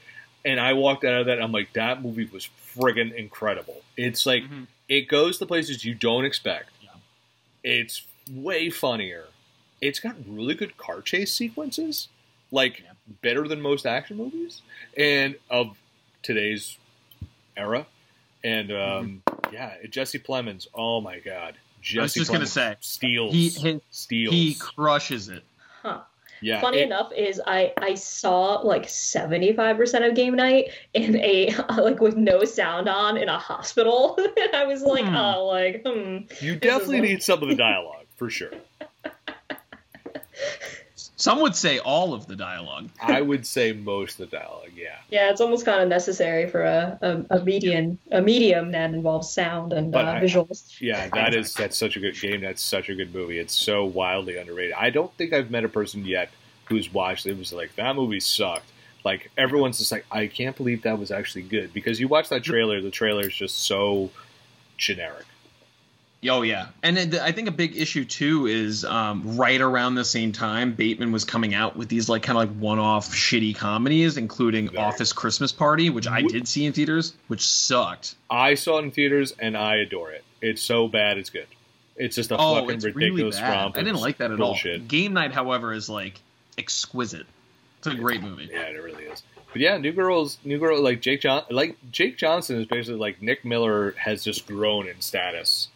[0.44, 1.40] And I walked out of that.
[1.40, 4.66] I'm like, "That movie was friggin' incredible." It's like Mhm.
[4.88, 6.70] It goes to places you don't expect.
[6.82, 6.90] Yeah.
[7.62, 9.26] It's way funnier.
[9.80, 12.08] It's got really good car chase sequences,
[12.50, 12.92] like Yeah.
[13.22, 14.62] better than most action movies,
[14.96, 15.76] and of
[16.22, 16.76] today's
[17.56, 17.86] era.
[18.44, 19.22] And um,
[19.52, 20.66] yeah, Jesse Plemons.
[20.74, 23.32] Oh my god, Jesse I was just gonna say, steals.
[23.34, 24.34] he his, steals.
[24.34, 25.42] he crushes it.
[26.46, 30.70] Yeah, Funny it- enough is I I saw like seventy five percent of game night
[30.94, 35.16] in a like with no sound on in a hospital, and I was like, Hmm.
[35.16, 36.18] oh, like hmm.
[36.40, 38.52] You definitely need some of the dialogue for sure.
[41.18, 42.90] Some would say all of the dialogue.
[43.02, 44.70] I would say most of the dialogue.
[44.76, 48.92] Yeah, Yeah, it's almost kind of necessary for a a, a medium a medium that
[48.92, 50.78] involves sound and uh, I- visuals.
[50.80, 51.08] yeah.
[51.14, 52.42] That is that's such a good game.
[52.42, 53.38] That's such a good movie.
[53.38, 54.74] It's so wildly underrated.
[54.74, 56.30] I don't think I've met a person yet
[56.66, 58.70] who's watched it was like that movie sucked.
[59.04, 62.42] Like everyone's just like, I can't believe that was actually good because you watch that
[62.42, 62.80] trailer.
[62.82, 64.10] The trailer is just so
[64.76, 65.24] generic.
[66.30, 70.04] Oh yeah, and it, I think a big issue too is um, right around the
[70.04, 74.16] same time Bateman was coming out with these like kind of like one-off shitty comedies,
[74.16, 74.76] including.
[74.76, 78.14] Office Christmas Party, which I did see in theaters, which sucked.
[78.30, 80.24] I saw it in theaters and I adore it.
[80.40, 81.46] It's so bad, it's good.
[81.96, 83.76] It's just a oh, fucking it's ridiculous really romp.
[83.76, 84.80] I didn't like that at bullshit.
[84.82, 84.86] all.
[84.86, 86.20] Game Night, however, is like
[86.58, 87.26] exquisite.
[87.78, 88.50] It's a great movie.
[88.52, 89.22] Yeah, it really is.
[89.52, 93.22] But yeah, New Girl's New Girl like Jake John like Jake Johnson is basically like
[93.22, 95.68] Nick Miller has just grown in status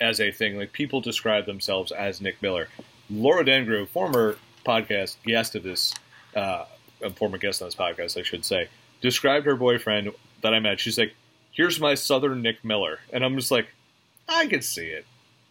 [0.00, 0.56] as a thing.
[0.56, 2.68] Like people describe themselves as Nick Miller.
[3.10, 5.94] Laura Dengrove, former podcast guest of this,
[6.34, 6.64] uh,
[7.02, 8.68] a former guest on this podcast, I should say,
[9.00, 10.10] described her boyfriend
[10.42, 10.80] that I met.
[10.80, 11.14] She's like,
[11.52, 13.68] "Here's my Southern Nick Miller," and I'm just like,
[14.28, 15.06] I can see it,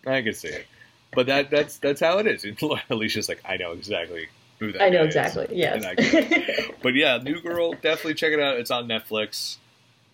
[0.05, 0.67] I can see it.
[1.13, 2.45] But that that's that's how it is.
[2.89, 4.27] Alicia's like, I know exactly
[4.59, 4.81] who that.
[4.81, 5.47] I know guy is." exactly.
[5.57, 5.75] Yes.
[5.75, 8.57] And I get But yeah, New Girl, definitely check it out.
[8.57, 9.57] It's on Netflix.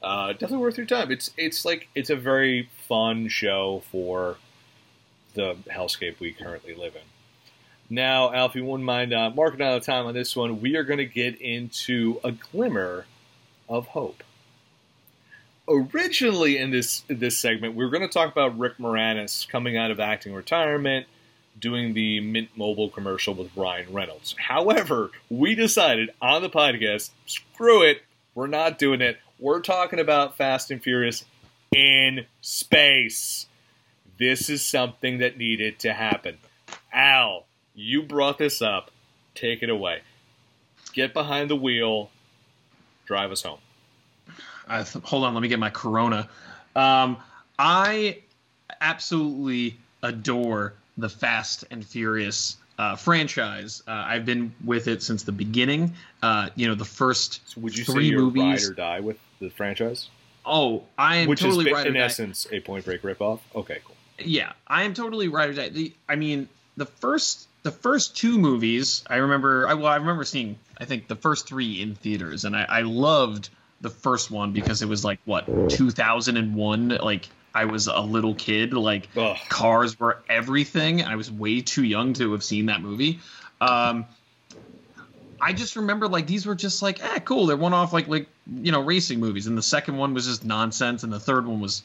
[0.02, 1.12] Uh, definitely worth your time.
[1.12, 4.38] It's it's like it's a very fun show for
[5.34, 7.02] the hellscape we currently live in.
[7.90, 10.62] Now, Alfie, you wouldn't mind uh, marking out of time on this one.
[10.62, 13.06] We are going to get into a glimmer
[13.68, 14.24] of hope.
[15.68, 19.92] Originally, in this this segment, we were going to talk about Rick Moranis coming out
[19.92, 21.06] of acting retirement,
[21.60, 24.36] doing the Mint Mobile commercial with Ryan Reynolds.
[24.40, 28.02] However, we decided on the podcast, screw it,
[28.34, 29.20] we're not doing it.
[29.42, 31.26] We're talking about Fast and Furious
[31.76, 33.48] in space.
[34.20, 36.38] This is something that needed to happen.
[36.94, 38.92] Al, you brought this up.
[39.34, 40.02] Take it away.
[40.94, 42.12] Get behind the wheel.
[43.08, 43.58] Drive us home.
[44.70, 46.30] Hold on, let me get my Corona.
[46.76, 47.18] Um,
[47.58, 48.20] I
[48.80, 53.84] absolutely adore the Fast and Furious uh, franchise.
[53.88, 55.94] Uh, I've been with it since the beginning.
[56.22, 58.64] Uh, you know, the first So would you three say you're movies.
[58.66, 60.10] ride or die with the franchise?
[60.46, 61.86] Oh, I am Which totally is, right.
[61.86, 62.06] in or die.
[62.06, 63.40] essence, a Point Break ripoff?
[63.56, 63.96] Okay, cool.
[64.20, 65.50] Yeah, I am totally right.
[65.50, 65.70] or die.
[65.70, 69.68] The, I mean, the first the first two movies, I remember.
[69.68, 70.58] I, well, I remember seeing.
[70.80, 73.50] I think the first three in theaters, and I, I loved
[73.82, 76.90] the first one because it was like what 2001.
[76.90, 78.74] Like I was a little kid.
[78.74, 79.38] Like Ugh.
[79.50, 81.04] cars were everything.
[81.04, 83.20] I was way too young to have seen that movie.
[83.60, 84.06] Um,
[85.40, 87.48] I just remember like these were just like, ah, cool.
[87.48, 90.46] They're one off like like you know racing movies, and the second one was just
[90.46, 91.84] nonsense, and the third one was.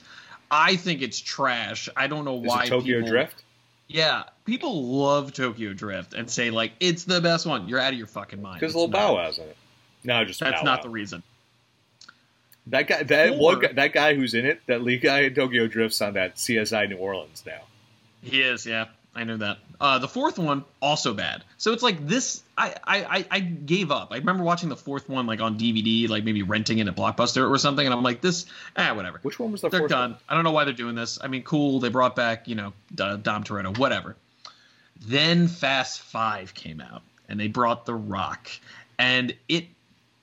[0.48, 1.88] I think it's trash.
[1.96, 2.68] I don't know why.
[2.68, 3.42] Tokyo people, Drift?
[3.88, 7.68] Yeah, people love Tokyo Drift and say like it's the best one.
[7.68, 8.60] You're out of your fucking mind.
[8.60, 8.98] Because little not.
[8.98, 9.56] Bow Wow's in it.
[10.04, 10.82] No, just That's Bow not Wow.
[10.84, 11.22] the reason.
[12.68, 15.66] That guy, that Or- one that guy who's in it, that lead guy in Tokyo
[15.66, 17.60] Drifts on that CSI New Orleans now.
[18.22, 18.86] He is, yeah.
[19.14, 19.58] I know that.
[19.80, 21.42] Uh, the fourth one also bad.
[21.56, 22.42] So it's like this.
[22.58, 24.08] I, I I gave up.
[24.12, 27.48] I remember watching the fourth one like on DVD, like maybe renting it at Blockbuster
[27.48, 28.44] or something, and I'm like, this,
[28.76, 29.18] ah, whatever.
[29.22, 29.70] Which one was the?
[29.70, 30.12] They're done.
[30.12, 30.20] One?
[30.28, 31.18] I don't know why they're doing this.
[31.22, 31.80] I mean, cool.
[31.80, 34.16] They brought back you know Dom Toretto, whatever.
[35.00, 38.50] Then Fast Five came out, and they brought The Rock,
[38.98, 39.66] and it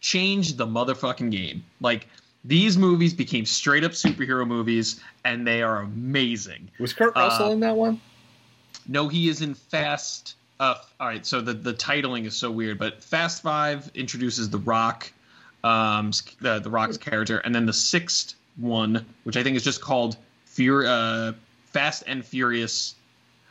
[0.01, 1.63] changed the motherfucking game.
[1.81, 2.07] Like
[2.43, 6.69] these movies became straight up superhero movies, and they are amazing.
[6.79, 8.01] Was Kurt Russell uh, in that one?
[8.87, 10.35] No, he is in Fast.
[10.59, 14.57] Uh, all right, so the the titling is so weird, but Fast Five introduces The
[14.57, 15.11] Rock,
[15.63, 16.11] um,
[16.41, 20.17] the the Rock's character, and then the sixth one, which I think is just called
[20.45, 21.33] Fear, uh,
[21.67, 22.95] Fast and Furious.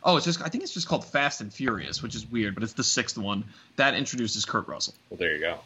[0.05, 2.63] Oh, it's just I think it's just called Fast and Furious, which is weird, but
[2.63, 3.45] it's the sixth one
[3.77, 4.95] that introduces Kurt Russell.
[5.11, 5.59] Well, there you go.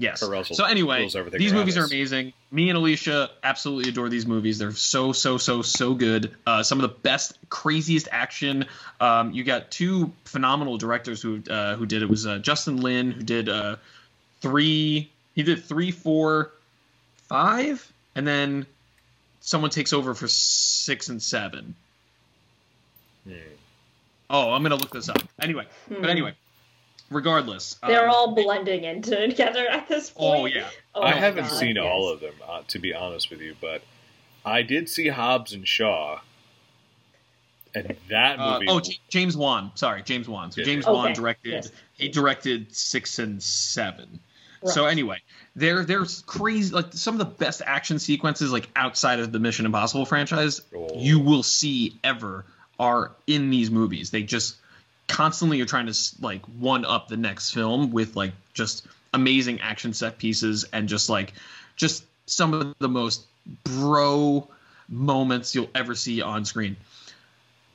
[0.00, 0.20] Yes.
[0.20, 1.84] So anyway, these movies us.
[1.84, 2.32] are amazing.
[2.50, 4.58] Me and Alicia absolutely adore these movies.
[4.58, 6.34] They're so so so so good.
[6.46, 8.64] Uh, some of the best, craziest action.
[8.98, 12.04] Um, you got two phenomenal directors who uh, who did it.
[12.04, 13.76] it was uh, Justin Lin who did uh,
[14.40, 15.10] three.
[15.34, 16.52] He did three, four,
[17.28, 18.64] five, and then
[19.40, 21.74] someone takes over for six and seven.
[23.28, 23.34] Hmm.
[24.30, 25.22] Oh, I'm gonna look this up.
[25.42, 26.00] Anyway, hmm.
[26.00, 26.32] but anyway,
[27.10, 30.40] regardless, they're um, all blending into together at this oh, point.
[30.40, 31.84] Oh yeah, oh, I haven't God, seen yes.
[31.84, 33.82] all of them uh, to be honest with you, but
[34.44, 36.20] I did see Hobbs and Shaw,
[37.74, 38.68] and that uh, movie.
[38.68, 39.72] Uh, oh, James Wan.
[39.74, 40.50] Sorry, James Wan.
[40.52, 40.92] So James okay.
[40.92, 41.52] Wan directed.
[41.52, 41.72] Yes.
[41.94, 44.20] He directed six and seven.
[44.62, 44.74] Right.
[44.74, 45.18] So anyway,
[45.56, 49.66] there there's crazy like some of the best action sequences like outside of the Mission
[49.66, 50.88] Impossible franchise oh.
[50.96, 52.44] you will see ever
[52.78, 54.10] are in these movies.
[54.10, 54.56] They just
[55.10, 59.92] constantly you're trying to like one up the next film with like just amazing action
[59.92, 61.32] set pieces and just like
[61.76, 63.26] just some of the most
[63.64, 64.48] bro
[64.88, 66.76] moments you'll ever see on screen.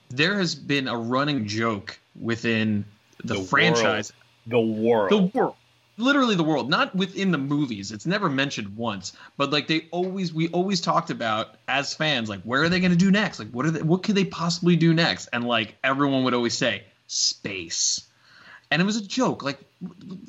[0.09, 2.85] There has been a running joke within
[3.23, 4.13] the, the franchise,
[4.47, 4.71] world.
[4.71, 5.55] the world, the world,
[5.97, 7.91] literally the world, not within the movies.
[7.91, 12.41] It's never mentioned once, but like they always, we always talked about as fans, like
[12.43, 13.39] where are they going to do next?
[13.39, 15.27] Like what are they, what could they possibly do next?
[15.33, 18.07] And like everyone would always say, space.
[18.71, 19.43] And it was a joke.
[19.43, 19.59] Like,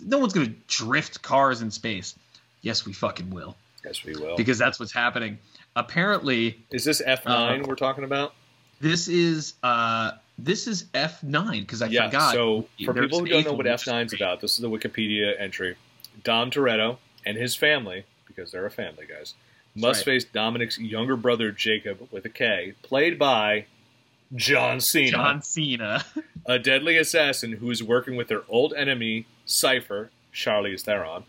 [0.04, 2.14] no one's going to drift cars in space.
[2.62, 3.56] Yes, we fucking will.
[3.84, 4.36] Yes, we will.
[4.36, 5.38] Because that's what's happening.
[5.74, 6.64] Apparently.
[6.70, 8.34] Is this F9 uh, we're talking about?
[8.80, 9.54] This is.
[9.62, 12.34] uh this is F9 because I yeah, forgot.
[12.34, 15.76] So for people who don't know what F9 is about, this is the Wikipedia entry.
[16.24, 19.34] Dom Toretto and his family, because they're a family, guys,
[19.74, 20.04] must right.
[20.04, 23.66] face Dominic's younger brother Jacob with a K, played by
[24.34, 25.10] John Cena.
[25.10, 26.04] John Cena.
[26.46, 31.24] a deadly assassin who is working with their old enemy, Cypher, Charlize Theron,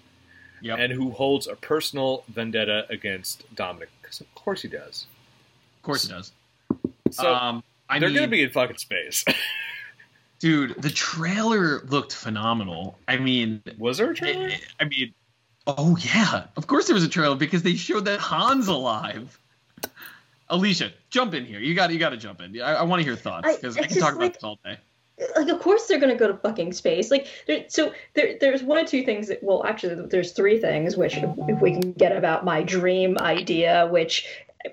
[0.62, 0.80] yep.
[0.80, 3.90] and who holds a personal vendetta against Dominic.
[4.02, 5.08] Because of course he does.
[5.78, 6.32] Of course he does.
[7.12, 9.24] So um, they're going to be in fucking space.
[10.40, 12.98] dude, the trailer looked phenomenal.
[13.08, 14.50] I mean, was there a trailer?
[14.50, 15.14] It, I mean,
[15.66, 19.40] oh yeah, of course there was a trailer because they showed that Han's alive.
[20.50, 21.60] Alicia, jump in here.
[21.60, 22.62] You got you got to jump in.
[22.62, 24.60] I, I want to hear thoughts because I, I, can talk like, about this all
[24.64, 24.78] day.
[25.36, 27.10] Like, of course they're going to go to fucking space.
[27.10, 29.44] Like, there, so there, there's one or two things that.
[29.44, 30.96] Well, actually, there's three things.
[30.96, 34.26] Which, if, if we can get about my dream idea, which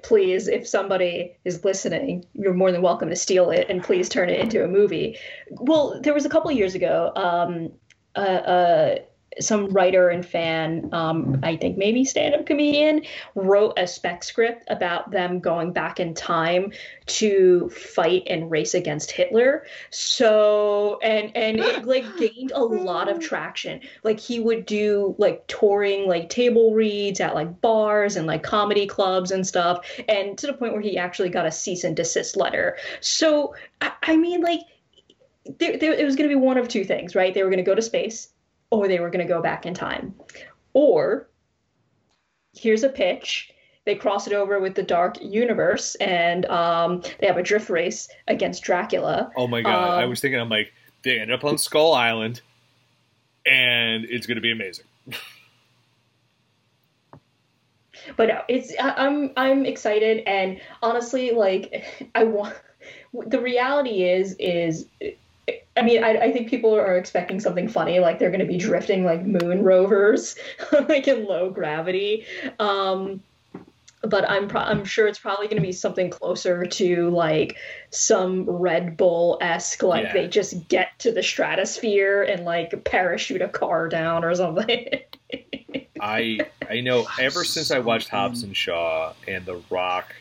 [0.02, 4.28] please, if somebody is listening, you're more than welcome to steal it and please turn
[4.28, 5.18] it into a movie.
[5.50, 7.12] Well, there was a couple years ago.
[7.14, 7.72] Um,
[8.16, 8.98] uh, uh,
[9.40, 13.02] some writer and fan, um, I think maybe stand-up comedian,
[13.34, 16.72] wrote a spec script about them going back in time
[17.06, 19.66] to fight and race against Hitler.
[19.90, 23.80] So and and it like gained a lot of traction.
[24.02, 28.86] Like he would do like touring like table reads at like bars and like comedy
[28.86, 32.36] clubs and stuff, and to the point where he actually got a cease and desist
[32.36, 32.76] letter.
[33.00, 34.60] So I, I mean like.
[35.58, 37.34] There, there, it was going to be one of two things, right?
[37.34, 38.30] They were going to go to space
[38.74, 40.14] or they were going to go back in time.
[40.72, 41.28] Or
[42.56, 43.52] here's a pitch.
[43.84, 48.08] They cross it over with the Dark Universe, and um, they have a drift race
[48.26, 49.30] against Dracula.
[49.36, 49.94] Oh my god!
[49.94, 50.72] Um, I was thinking, I'm like,
[51.02, 52.40] they end up on Skull Island,
[53.44, 54.86] and it's going to be amazing.
[58.16, 61.84] but no, it's I'm I'm excited, and honestly, like
[62.14, 62.54] I want.
[63.26, 64.86] The reality is is
[65.76, 68.56] I mean, I, I think people are expecting something funny, like they're going to be
[68.56, 70.36] drifting like moon rovers,
[70.88, 72.26] like in low gravity.
[72.58, 73.22] Um,
[74.02, 77.56] but I'm pro- I'm sure it's probably going to be something closer to like
[77.90, 80.12] some Red Bull esque, like yeah.
[80.12, 84.88] they just get to the stratosphere and like parachute a car down or something.
[86.00, 90.14] I I know ever since I watched Hobbs and Shaw and The Rock,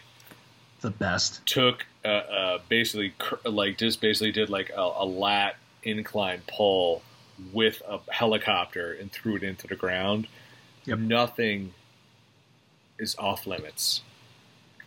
[0.81, 5.55] the best took uh, uh, basically cr- like just basically did like a, a lat
[5.83, 7.01] incline pull
[7.51, 10.27] with a helicopter and threw it into the ground.
[10.85, 10.99] Yep.
[10.99, 11.73] Nothing
[12.99, 14.01] is off limits.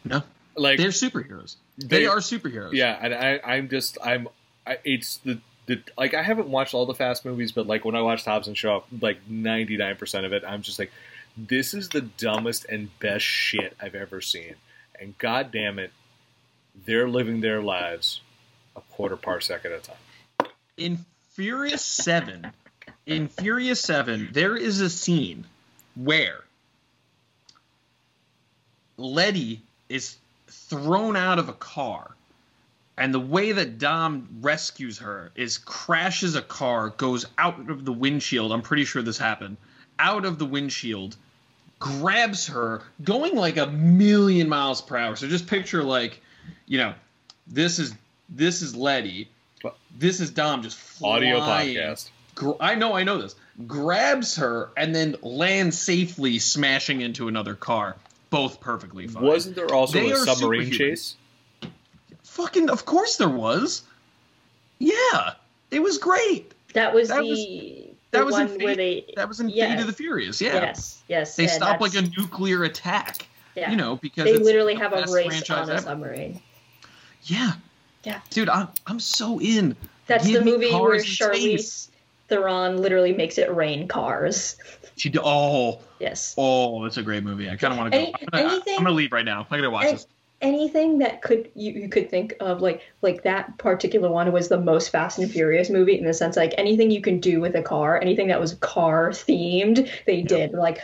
[0.05, 0.22] No.
[0.56, 1.56] like They're superheroes.
[1.78, 2.72] They, They- are superheroes.
[2.72, 4.28] Yeah, and I, I'm just I'm
[4.66, 7.97] I, it's the the like I haven't watched all the Fast movies, but like when
[7.97, 10.93] I watched Hobbs and Shaw, like 99 percent of it, I'm just like,
[11.36, 14.55] this is the dumbest and best shit I've ever seen,
[15.01, 15.90] and god damn it,
[16.85, 18.20] they're living their lives
[18.77, 20.51] a quarter parsec at a time.
[20.77, 22.51] in Furious Seven,
[23.07, 25.47] in Furious Seven, there is a scene
[25.94, 26.43] where
[28.97, 30.16] Letty is
[30.48, 32.11] thrown out of a car,
[32.98, 37.93] and the way that Dom rescues her is crashes a car, goes out of the
[37.93, 38.53] windshield.
[38.53, 39.59] I'm pretty sure this happened.
[39.98, 41.16] Out of the windshield,
[41.78, 45.16] grabs her, going like a million miles per hour.
[45.16, 46.23] So just picture like,
[46.66, 46.94] you know,
[47.47, 47.94] this is
[48.28, 49.28] this is Letty.
[49.98, 51.32] This is Dom just flying.
[51.32, 52.10] Audio podcast.
[52.60, 53.35] I know, I know this.
[53.66, 57.97] Grabs her and then lands safely, smashing into another car.
[58.28, 59.23] Both perfectly fine.
[59.23, 61.16] Wasn't there also They a submarine chase?
[62.24, 62.68] fucking?
[62.68, 63.82] Of course there was.
[64.78, 65.35] Yeah,
[65.70, 66.52] it was great.
[66.74, 69.40] That was That the was- the that was in one where Fate- they That was
[69.40, 69.70] in Yes.
[69.73, 70.40] Fate of the Furious.
[70.40, 73.27] Yeah, yes yes they and stopped like a nuclear attack.
[73.57, 73.70] Yeah.
[73.70, 75.83] You know, because they literally the have a race on a ever.
[75.83, 76.41] submarine.
[77.24, 77.53] Yeah,
[78.05, 78.20] Yeah.
[78.31, 79.74] dude, I'm I'm so in.
[80.07, 81.89] That's Give the movie where Charlize.
[82.28, 84.57] Theron literally makes it rain cars.
[84.97, 86.35] She d- oh Yes.
[86.39, 87.49] oh, that's a great movie.
[87.51, 88.05] I kind of want to go.
[88.05, 89.47] Any- I'm gonna, anything- I'm gonna leave right now.
[89.51, 90.07] I'm gonna watch Any- this.
[90.41, 94.59] anything that could you, you could think of like like that particular one was the
[94.61, 97.62] most Fast and Furious movie in the sense like anything you can do with a
[97.62, 100.53] car, anything that was car themed, they did.
[100.53, 100.78] Like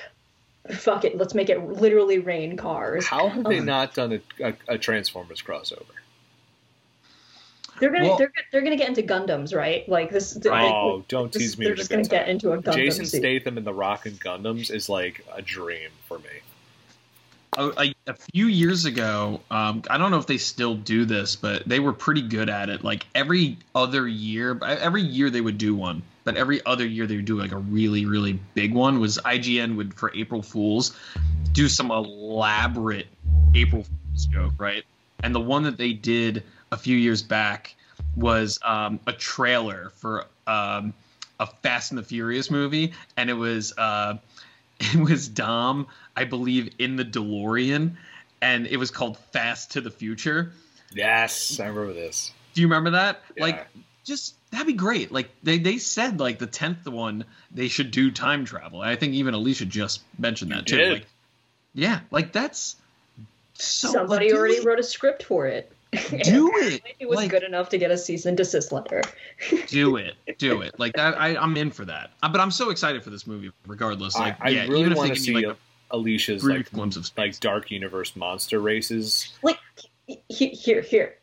[0.70, 3.06] fuck it, let's make it literally rain cars.
[3.06, 5.84] How have they Um, not done a, a, a Transformers crossover?
[7.80, 9.88] They're gonna Well- they're, they're gonna get into Gundams, right?
[9.88, 10.36] Like this.
[10.44, 11.66] Like, oh, don't this- tease me.
[11.66, 12.74] They're just gonna good get into a Gundam.
[12.74, 13.18] Jason suit.
[13.18, 16.24] Statham and the Rock and Gundams is like a dream for me.
[17.56, 21.36] a, a, a few years ago, um, I don't know if they still do this,
[21.36, 22.82] but they were pretty good at it.
[22.82, 27.16] Like every other year, every year they would do one, but every other year they
[27.16, 28.98] would do like a really, really big one.
[28.98, 30.96] Was IGN would for April Fools
[31.52, 33.06] do some elaborate
[33.54, 34.84] April Fools joke, right?
[35.22, 36.42] And the one that they did
[36.72, 37.76] a few years back
[38.16, 40.92] was um, a trailer for um,
[41.38, 43.72] a Fast and the Furious movie, and it was.
[43.78, 44.18] Uh,
[44.94, 45.86] it was Dom,
[46.16, 47.96] I believe, in the DeLorean,
[48.40, 50.52] and it was called Fast to the Future.
[50.94, 52.32] Yes, I remember this.
[52.54, 53.20] Do you remember that?
[53.36, 53.42] Yeah.
[53.44, 53.66] Like,
[54.04, 55.10] just that'd be great.
[55.12, 58.80] Like they they said like the tenth one they should do time travel.
[58.82, 60.76] I think even Alicia just mentioned You that too.
[60.76, 60.92] did.
[60.92, 61.06] Like,
[61.74, 62.76] yeah, like that's
[63.54, 63.88] so.
[63.92, 64.64] Somebody like, already it.
[64.64, 65.70] wrote a script for it.
[65.92, 66.82] Do apparently it.
[67.00, 69.02] It was Like- good enough to get a cease and desist letter.
[69.68, 70.78] do it, do it.
[70.78, 72.10] Like that, I, I'm in for that.
[72.22, 74.18] Uh, but I'm so excited for this movie, regardless.
[74.18, 75.58] Like, I, I yeah, really even if want they to give see me like a
[75.92, 77.34] Alicia's brief like glimpse of space.
[77.34, 79.32] like dark universe monster races.
[79.42, 79.58] Like
[80.28, 81.14] Here, here.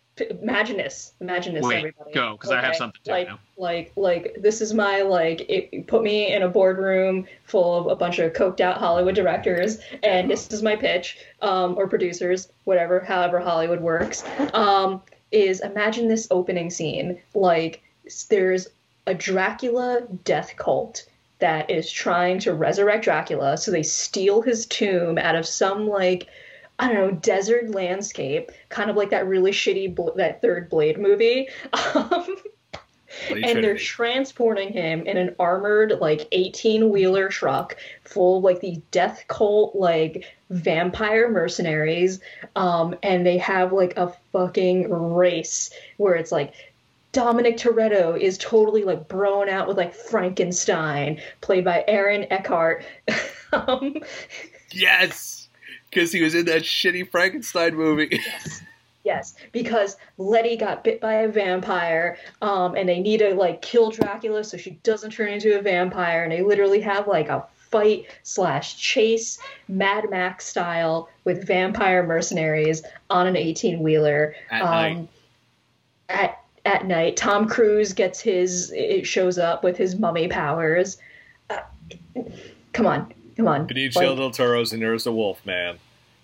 [0.41, 1.13] Imagine this.
[1.21, 2.11] Imagine this, Wait, everybody.
[2.13, 3.39] go because I have something to like, now.
[3.55, 5.49] like, like, this is my like.
[5.49, 9.79] It, put me in a boardroom full of a bunch of coked out Hollywood directors,
[10.03, 14.25] and this is my pitch, um, or producers, whatever, however Hollywood works.
[14.53, 15.01] Um,
[15.31, 17.81] is imagine this opening scene like
[18.29, 18.67] there's
[19.07, 21.05] a Dracula death cult
[21.39, 26.27] that is trying to resurrect Dracula, so they steal his tomb out of some like
[26.77, 30.99] I don't know desert landscape, kind of like that really shitty bl- that third Blade
[30.99, 31.49] movie.
[31.95, 38.59] Um, and they're transporting him in an armored like 18 wheeler truck full of like
[38.59, 42.19] these death cult like vampire mercenaries
[42.55, 46.53] um and they have like a fucking race where it's like
[47.11, 52.85] Dominic Toretto is totally like broing out with like Frankenstein, played by Aaron Eckhart.
[53.53, 53.97] um,
[54.71, 55.49] yes,
[55.89, 58.09] because he was in that shitty Frankenstein movie.
[58.25, 58.61] yes,
[59.03, 63.89] yes, because Letty got bit by a vampire, um, and they need to like kill
[63.89, 68.05] Dracula so she doesn't turn into a vampire, and they literally have like a fight
[68.23, 74.35] slash chase Mad Max style with vampire mercenaries on an 18 wheeler.
[74.51, 75.07] At um, night.
[76.09, 78.71] At at night, Tom Cruise gets his.
[78.75, 80.97] It shows up with his mummy powers.
[81.49, 81.57] Uh,
[82.73, 83.67] come on, come on.
[83.67, 85.77] Benicio Like, del Toro's in There's the Wolf Man.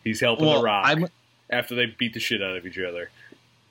[0.03, 1.07] He's helping Well, the Rock I'm-
[1.49, 3.09] after they beat the shit out of each other.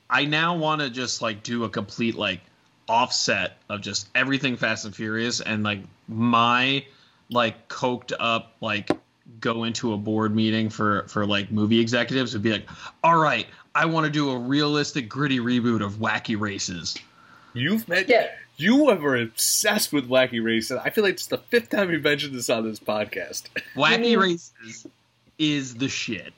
[0.09, 2.41] I now want to just like do a complete like
[2.87, 6.85] offset of just everything Fast and Furious and like my
[7.31, 8.91] like coked up like
[9.39, 12.67] go into a board meeting for for like movie executives would be like,
[13.03, 16.95] "All right, I want to do a realistic, gritty reboot of Wacky Races."
[17.53, 18.31] You've met Yeah.
[18.57, 20.77] you are obsessed with wacky races.
[20.83, 23.43] I feel like it's the fifth time you mentioned this on this podcast.
[23.75, 24.85] Wacky Races
[25.37, 26.33] is the shit.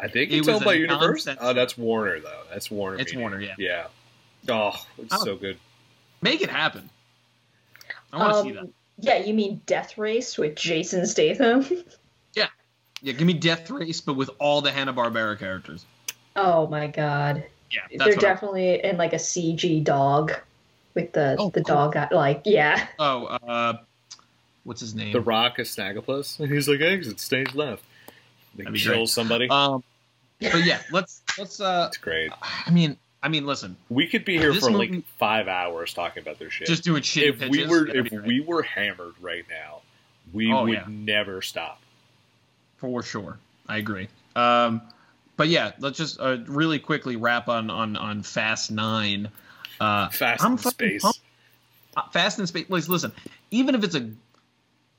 [0.00, 1.08] I think It it's was owned a by Universal.
[1.08, 2.42] nonsense Oh, that's Warner though.
[2.50, 2.98] That's Warner.
[2.98, 3.20] It's Media.
[3.20, 3.54] Warner, yeah.
[3.58, 3.86] Yeah.
[4.50, 5.24] Oh, it's Oh.
[5.24, 5.56] so good.
[6.20, 6.90] Make it happen.
[8.12, 8.60] I want to see that.
[8.60, 11.66] Um, yeah, you mean Death Race with Jason Statham?
[12.34, 12.48] Yeah.
[13.00, 15.86] Yeah, give me Death Race, but with all the Hanna Barbera characters.
[16.36, 17.44] Oh my god.
[17.70, 20.32] Yeah, They're that's what I- definitely in like a CG dog
[20.94, 21.74] with the Oh, the cool.
[21.74, 22.86] dog guy like yeah.
[22.98, 23.78] Oh, uh,
[24.64, 25.12] what's his name?
[25.12, 27.82] The Rock is Snagglepuss, and he's like, exit stage left.
[28.54, 29.08] They That'd be kill great.
[29.08, 29.48] somebody.
[29.50, 29.82] Um,
[30.40, 31.60] but yeah, let's let's.
[31.60, 32.30] uh it's great.
[32.66, 36.22] I mean, I mean, listen, We could be here for movie- like five hours talking
[36.22, 36.66] about their shit.
[36.68, 37.40] just doing shit.
[37.42, 39.80] if we were if we were hammered right now,
[40.32, 40.84] we Oh, would yeah.
[40.88, 41.80] never stop.
[42.78, 43.38] for sure,
[43.68, 44.08] I agree.
[44.36, 44.82] Um,
[45.36, 49.28] but yeah, let's just uh, really quickly wrap on on on Fast Nine.
[49.80, 51.02] Uh, Fast I'm in space.
[51.02, 51.20] pumped.
[51.96, 52.66] uh, Fast in Space.
[52.68, 53.12] Listen, listen,
[53.50, 54.08] even if it's a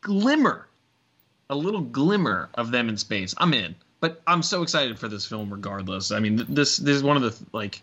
[0.02, 0.68] glimmer,
[1.50, 3.76] a little glimmer of them in space, I'm in.
[4.02, 6.12] But I'm so excited for this film, regardless.
[6.12, 7.82] I mean, this this is one of the like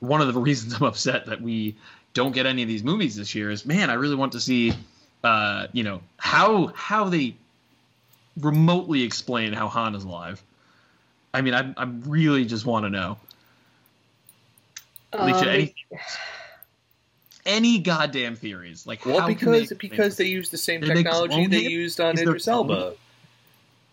[0.00, 1.76] one of the reasons I'm upset that we
[2.14, 3.50] don't get any of these movies this year.
[3.50, 4.74] Is man, I really want to see,
[5.24, 7.36] uh, you know, how how they
[8.40, 10.42] remotely explain how Han is alive.
[11.34, 13.18] I mean, I I really just want to know.
[15.12, 15.74] Alicia, Um, any
[17.44, 18.86] any goddamn theories?
[18.86, 22.00] Like, Well, how because they- because they use the same Did they technology they used
[22.00, 22.94] on Is there Idris Elba,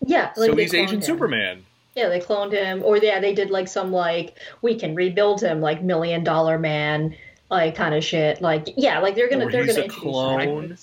[0.06, 1.02] yeah, like so he's cloned Agent him.
[1.02, 1.64] Superman.
[1.96, 5.60] Yeah, they cloned him, or yeah, they did like some like we can rebuild him,
[5.60, 7.14] like Million Dollar Man,
[7.50, 8.40] like kind of shit.
[8.40, 10.68] Like yeah, like they're gonna Or they're he's gonna a introduce clone.
[10.68, 10.78] that.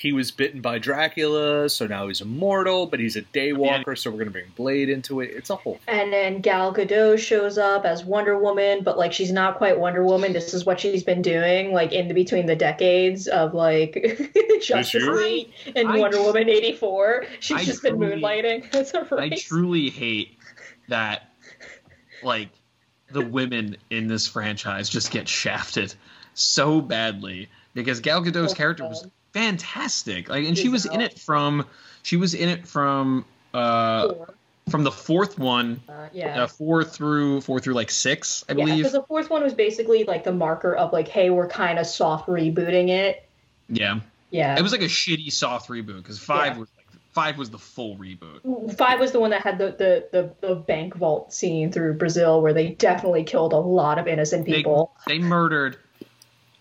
[0.00, 4.16] He was bitten by Dracula, so now he's immortal, but he's a daywalker, so we're
[4.20, 5.30] gonna bring Blade into it.
[5.34, 5.78] It's a whole.
[5.86, 10.02] And then Gal Gadot shows up as Wonder Woman, but like she's not quite Wonder
[10.02, 10.32] Woman.
[10.32, 13.92] This is what she's been doing, like in between the decades of like
[14.62, 15.14] Justice year?
[15.14, 17.24] League and I- Wonder Woman eighty four.
[17.40, 18.70] She's I just been moonlighting.
[18.72, 19.42] That's a I race.
[19.44, 20.38] truly hate
[20.88, 21.30] that,
[22.22, 22.48] like,
[23.12, 25.94] the women in this franchise just get shafted
[26.32, 29.10] so badly because Gal Gadot's Oh, character was God.
[29.32, 30.28] Fantastic.
[30.28, 31.66] Like, and she was in it from
[32.02, 33.24] she was in it from
[33.54, 34.34] uh Four.
[34.70, 36.42] from the fourth one, Uh, yeah.
[36.42, 38.76] uh, four through four through like six, I Yeah, believe.
[38.78, 41.86] because the fourth one was basically like the marker of like, hey, we're kind of
[41.86, 43.26] soft rebooting it.
[43.68, 44.00] Yeah,
[44.30, 44.56] Yeah.
[44.58, 46.60] it was like a shitty soft reboot because five Yeah.
[46.60, 48.76] was like, five was the full reboot.
[48.76, 50.08] Five was the one that had the, the,
[50.40, 54.46] the, the bank vault scene through Brazil where they definitely killed a lot of innocent
[54.46, 54.94] They- people.
[55.08, 55.76] They murdered,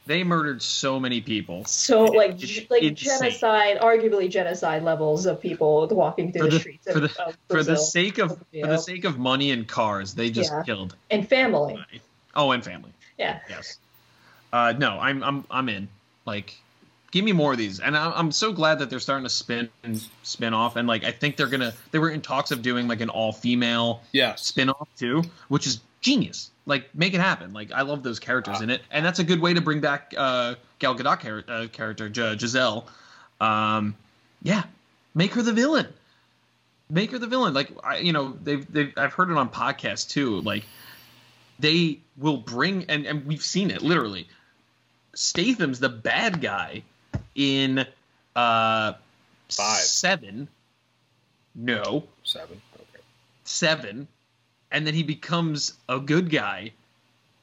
[0.09, 1.63] they murdered so many people.
[1.65, 3.19] so like It's g- like insane.
[3.19, 7.37] genocide, arguably genocide levels of people walking through the, the- streets of, for the- of
[7.47, 10.63] For the sake of for the sake of money and cars, they just Yeah.
[10.63, 10.95] killed.
[11.11, 11.73] and family.
[11.73, 12.01] everybody.
[12.35, 12.91] Oh, and family.
[13.19, 13.39] Yeah.
[13.49, 13.77] Yes.
[14.51, 15.87] Uh, no, I'm I'm I'm in.
[16.25, 16.55] Like,
[17.11, 19.69] give me more of these, and I'm, I'm so glad that they're starting to spin
[19.83, 21.73] and spin off, and like I think they're gonna.
[21.91, 24.43] They were in talks of doing like an all female Yes.
[24.45, 26.51] spin off too, which is genius.
[26.65, 27.51] Like, make it happen.
[27.51, 30.13] Like, I love those characters in it, and that's a good way to bring back
[30.15, 32.87] uh, Gal Gadot char- uh, character G- Giselle.
[33.41, 33.95] Um,
[34.43, 34.63] yeah,
[35.15, 35.87] make her the villain.
[36.91, 37.53] Make her the villain.
[37.55, 40.41] Like, I, you know, they've, they've I've heard it on podcasts too.
[40.41, 40.63] Like,
[41.57, 44.27] they will bring and and we've seen it literally.
[45.15, 46.83] Statham's the bad guy
[47.39, 47.79] in
[48.35, 48.93] uh
[49.49, 49.77] Five.
[49.77, 50.47] seven.
[51.55, 52.61] No, Seven.
[52.75, 53.03] Okay.
[53.43, 54.07] seven,
[54.71, 56.71] and then he becomes a good guy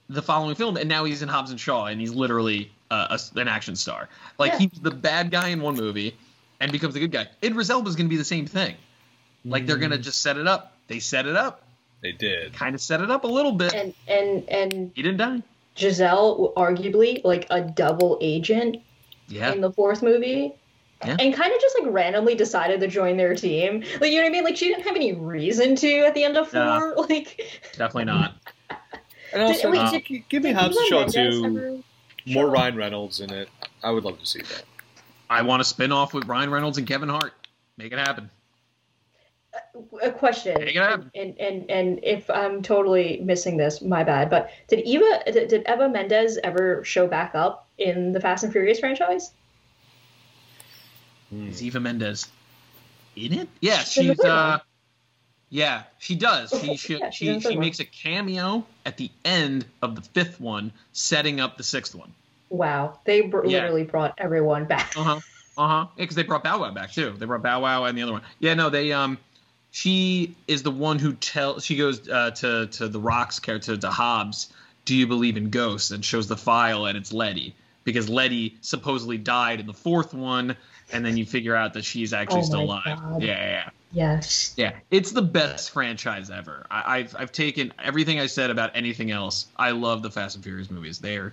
[0.08, 3.40] the following film, and now he's in Hobbs and Shaw, and he's literally uh, a,
[3.40, 4.08] an action star.
[4.38, 4.58] Like Yeah.
[4.60, 6.16] he was the bad guy in one movie,
[6.60, 7.26] and becomes the good guy.
[7.42, 8.76] Idris Elba is going to be the same thing.
[9.44, 10.76] Like they're going to just set it up.
[10.88, 11.62] They set it up,
[12.00, 12.52] They did.
[12.52, 13.74] kind of set it up a little bit.
[13.74, 15.42] And and and he didn't die.
[15.76, 18.76] Giselle arguably like a double agent
[19.28, 20.52] Yeah, in the fourth movie.
[21.04, 21.16] Yeah.
[21.20, 23.80] And kind of just like randomly decided to join their team.
[24.00, 24.44] Like you know what I mean?
[24.44, 26.60] Like she didn't have any reason to at the end of four.
[26.60, 26.94] No.
[27.10, 27.42] Like
[27.72, 28.34] definitely not.
[29.32, 31.84] And also, wait, uh, did- give me did Hobbs and Shaw Mendes too.
[32.26, 32.48] More?
[32.50, 33.48] Ryan Reynolds in it.
[33.84, 34.62] I would love to see that.
[35.28, 37.34] I want to spin off with Ryan Reynolds and Kevin Hart.
[37.76, 38.30] Make it happen.
[40.02, 41.10] a question Make it happen.
[41.14, 45.66] and, and and if i'm totally missing this my bad but did eva did, did
[45.68, 49.32] eva mendes ever show back up in the fast and furious franchise
[51.30, 51.48] Hmm.
[51.48, 52.28] Is Eva Mendes
[53.16, 53.48] in it?
[53.60, 54.58] Yeah, She's she's uh
[55.50, 56.50] yeah, she does.
[56.50, 60.72] She she Yeah, she, she makes a cameo at the end of the fifth one,
[60.92, 62.12] setting up the sixth one.
[62.48, 63.62] wow they br- Yeah.
[63.62, 65.20] literally brought everyone back Uh-huh.
[65.58, 65.86] Uh huh.
[65.96, 67.10] Yeah, because they brought Bow Wow back too.
[67.18, 68.22] They brought Bow Wow and the other one.
[68.38, 69.18] Yeah, no, they um,
[69.72, 71.64] she is the one who tells.
[71.64, 74.52] She goes uh, to to the Rock's character to Hobbs.
[74.84, 75.90] Do you believe in ghosts?
[75.90, 77.54] And shows the file, and it's Letty
[77.86, 80.54] because Letty supposedly died in the fourth one,
[80.92, 82.84] and then you figure out that she's actually Oh still alive.
[82.84, 83.22] God.
[83.22, 83.70] Yeah, yeah, yeah.
[83.92, 84.52] Yes.
[84.58, 86.66] Yeah, it's the best franchise ever.
[86.70, 89.46] I, I've I've taken everything I said about anything else.
[89.56, 90.98] I love the Fast and Furious movies.
[90.98, 91.32] They are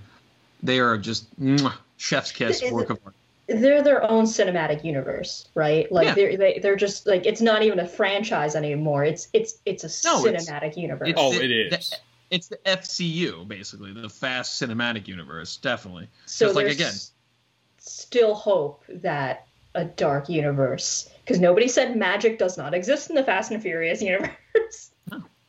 [0.62, 3.16] they are just mwah, chef's kiss Is it- work of art.
[3.48, 5.92] They're their own cinematic universe, right?
[5.92, 6.14] Like Yeah.
[6.14, 9.04] they're they, they're just like it's not even a franchise anymore.
[9.04, 11.10] It's it's it's a No, it's- cinematic universe.
[11.10, 11.94] It's Oh, the- it the- is.
[12.32, 16.08] It's the FCU basically, the Fast Cinematic Universe, definitely.
[16.26, 16.94] so like there's again.
[17.78, 23.24] still hope that a dark universe because nobody said magic does not exist in the
[23.24, 24.92] Fast and Furious universe.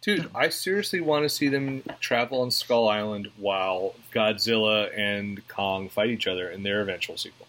[0.01, 5.89] Dude, I seriously want to see them travel on Skull Island while Godzilla and Kong
[5.89, 7.47] fight each other in their eventual sequel,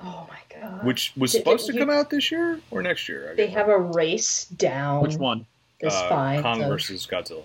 [0.00, 0.82] Oh my god!
[0.84, 3.30] which was Did- supposed did to you- come out this year or next year.
[3.32, 3.54] I they guess.
[3.56, 5.44] have a race down Which one?
[5.80, 7.44] the Uh, spine Kong of versus Godzilla.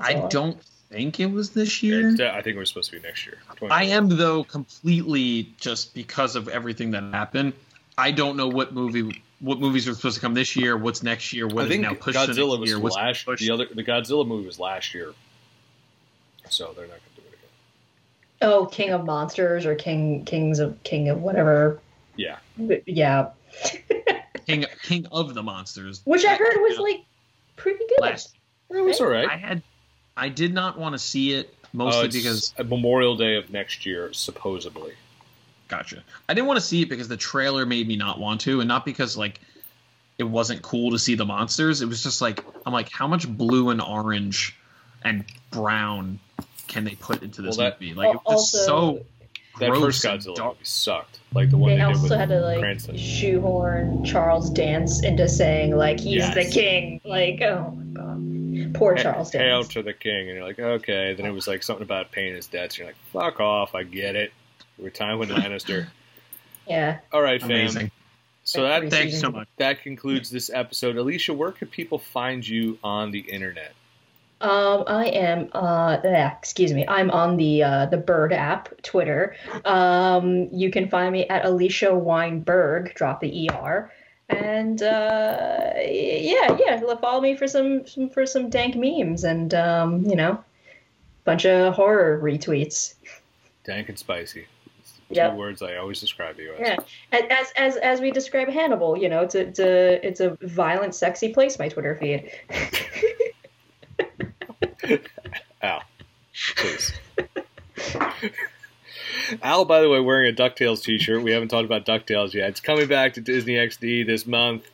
[0.00, 0.60] I don't
[0.90, 2.12] think it was this year.
[2.14, 3.38] It's- I think it was supposed to be next year.
[3.70, 7.52] I am though completely just because of everything that happened.
[7.98, 11.32] I don't know what movie, what movies are supposed to come this year, what's next
[11.32, 13.24] year, what I is think now pushed to Godzilla was year, what's last.
[13.26, 13.40] pushed.
[13.40, 15.12] The other, the Godzilla movie was last year,
[16.48, 17.48] so they're not going to do it again.
[18.42, 21.80] Oh, King of Monsters or King Kings of King of whatever.
[22.16, 22.36] Yeah,
[22.86, 23.30] yeah,
[24.46, 27.02] King, King of the Monsters, which I heard was like
[27.56, 28.00] pretty good.
[28.00, 28.34] last.
[28.70, 29.28] it was all right.
[29.28, 29.62] I had,
[30.20, 33.50] I did not want to see it mostly Uh, it's because a Memorial Day of
[33.50, 34.92] next year, supposedly.
[35.68, 36.02] Gotcha.
[36.28, 38.68] I didn't want to see it because the trailer made me not want to, and
[38.68, 39.40] not because like
[40.18, 41.80] it wasn't cool to see the monsters.
[41.80, 44.54] It was just like I'm like, how much blue and orange
[45.02, 46.18] and brown
[46.68, 47.94] can they put into this Well, that- movie?
[47.94, 49.04] Like it was just Also, so
[49.58, 50.54] That gross first and Godzilla dark.
[50.54, 51.18] movie sucked.
[51.34, 52.96] Like the one they they, did also with had to like Cranston.
[52.96, 56.34] shoehorn Charles Dance into saying like he's Yes.
[56.34, 57.00] the king.
[57.04, 59.42] Like, oh my god, poor Charles Dance.
[59.42, 59.72] Hail Dance.
[59.74, 61.14] to the king, and you're like, okay.
[61.14, 62.78] Then it was like something about paying his debts.
[62.78, 64.32] You're like, fuck off, I get it.
[64.78, 65.88] We're time Tywin Lannister.
[66.66, 67.50] Yeah, All right, fam.
[67.50, 67.90] amazing.
[68.44, 69.48] So that Thanks so much.
[69.56, 70.96] that concludes this episode.
[70.96, 73.72] Alicia, where can people find you on the internet?
[74.40, 75.50] Um, I am.
[75.52, 76.86] Uh, yeah, excuse me.
[76.88, 79.34] I'm on the uh, the Bird app, Twitter.
[79.64, 82.94] Um, you can find me at Alicia Weinberg.
[82.94, 83.92] Drop the er.
[84.30, 86.94] And uh, yeah, yeah.
[87.00, 90.42] Follow me for some, some for some dank memes and um, you know,
[91.24, 92.94] bunch of horror retweets.
[93.64, 94.46] Dank and spicy.
[95.10, 95.32] Yep.
[95.32, 96.60] Two words I always describe you as.
[96.60, 96.76] Yeah,
[97.30, 100.94] as as as we describe Hannibal, you know, it's a it's a, it's a violent,
[100.94, 101.58] sexy place.
[101.58, 102.30] My Twitter feed.
[105.62, 105.82] Al,
[106.56, 106.92] please.
[109.42, 111.22] Al, by the way, wearing a DuckTales t shirt.
[111.22, 112.50] We haven't talked about DuckTales yet.
[112.50, 114.64] It's coming back to Disney XD this month.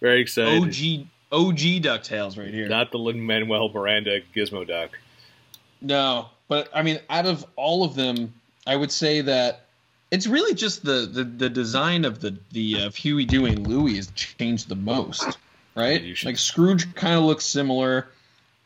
[0.00, 0.62] Very excited.
[0.62, 2.68] OG OG Ducktales right here.
[2.68, 4.98] Not the Lin Manuel Miranda Gizmo Duck.
[5.80, 8.34] No, but I mean, out of all of them,
[8.66, 9.66] I would say that
[10.10, 13.96] it's really just the the, the design of the the of Huey, Dewey, and Louie
[13.96, 15.38] has changed the most,
[15.74, 16.02] right?
[16.24, 18.08] Like Scrooge kind of looks similar,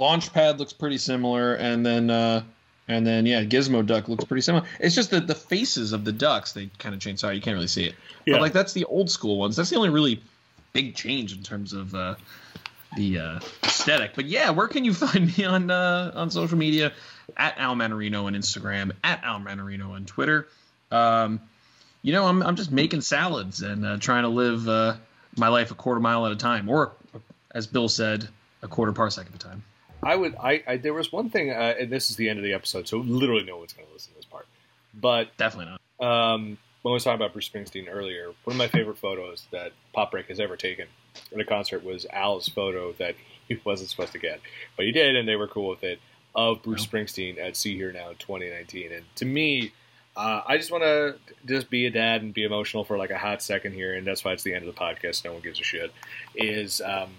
[0.00, 2.42] Launchpad looks pretty similar, and then uh,
[2.88, 4.66] and then yeah, Gizmo Duck looks pretty similar.
[4.80, 7.20] It's just that the faces of the ducks they kind of change.
[7.20, 7.94] Sorry, you can't really see it,
[8.26, 8.34] Yeah.
[8.34, 9.56] but like that's the old school ones.
[9.56, 10.20] That's the only really
[10.72, 11.94] big change in terms of.
[11.94, 12.14] Uh,
[12.96, 14.12] the uh, aesthetic.
[14.14, 16.92] But yeah, where can you find me on uh, on social media?
[17.36, 20.46] At Al Manarino on Instagram, at Al Manarino on Twitter.
[20.92, 21.40] Um,
[22.02, 24.94] you know, I'm I'm just making salads and uh, trying to live uh,
[25.36, 26.92] my life a quarter mile at a time, or
[27.50, 28.28] as Bill said,
[28.62, 29.64] a quarter parsec at a time.
[30.04, 30.34] I would.
[30.36, 32.86] I, I there was one thing, uh, and this is the end of the episode,
[32.88, 34.46] so literally no one's going to listen to this part.
[34.92, 36.06] But Definitely not.
[36.34, 39.72] um, when we was talking about Bruce Springsteen earlier, one of my favorite photos that
[39.92, 40.86] Pop Break has ever taken
[41.32, 43.14] at a concert was Al's photo that
[43.48, 44.40] he wasn't supposed to get,
[44.76, 45.98] but he did, and they were cool with it.
[46.36, 49.72] Of Bruce Springsteen at Sea Hear Now 2019, and to me,
[50.16, 51.14] uh, I just want to
[51.46, 54.24] just be a dad and be emotional for like a hot second here, and that's
[54.24, 55.24] why it's the end of the podcast.
[55.24, 55.92] No one gives a shit.
[56.34, 57.10] Is um,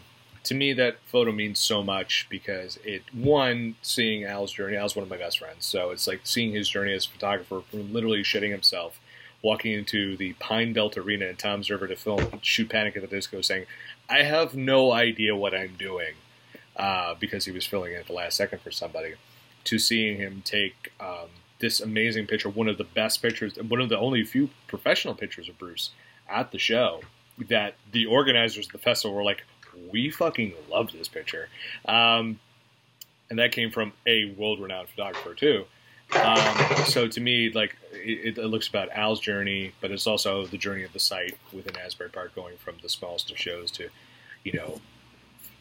[0.46, 4.78] to me that photo means so much because it one seeing Al's journey.
[4.78, 7.62] Al's one of my best friends, so it's like seeing his journey as a photographer
[7.70, 9.00] from literally shitting himself,
[9.42, 13.08] walking into the Pine Belt Arena in Toms River to film shoot Panic at the
[13.08, 13.66] Disco, saying,
[14.10, 16.16] "I have no idea what I'm doing,"
[16.76, 19.16] uh, because he was filling in at the last second for somebody.
[19.66, 23.90] To seeing him take um, this amazing picture, one of the best pictures, one of
[23.90, 25.90] the only few professional pictures of Bruce
[26.30, 27.02] at the show,
[27.50, 29.44] that the organizers of the festival were like,
[29.92, 31.50] "We fucking love this picture,"
[31.86, 32.40] um,
[33.30, 35.66] and that came from a world-renowned photographer too.
[36.14, 40.58] Um, so to me, like it, it, looks about Al's journey, but it's also the
[40.58, 43.90] journey of the site within Asbury Park, going from the smallest of shows to,
[44.44, 44.80] you know,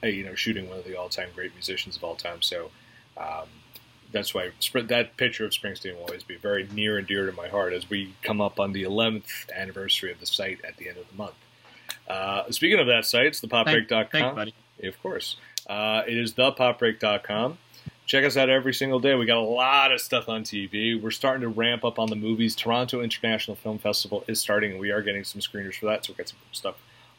[0.02, 2.42] a, you know, shooting one of the all-time great musicians of all time.
[2.42, 2.70] So
[3.16, 3.48] um,
[4.12, 7.48] that's why that picture of Springsteen will always be very near and dear to my
[7.48, 10.98] heart as we come up on the 11th anniversary of the site at the end
[10.98, 11.34] of the month.
[12.08, 14.34] Uh, speaking of that site, it's thepopbreak.com.
[14.82, 15.36] Of course.
[15.68, 17.58] Uh, it is thepopbreak.com.
[18.06, 19.14] Check us out every single day.
[19.14, 21.00] We got a lot of stuff on TV.
[21.00, 22.54] We're starting to ramp up on the movies.
[22.54, 26.10] Toronto International Film Festival is starting, and we are getting some screeners for that, so
[26.10, 26.74] we'll get some stuff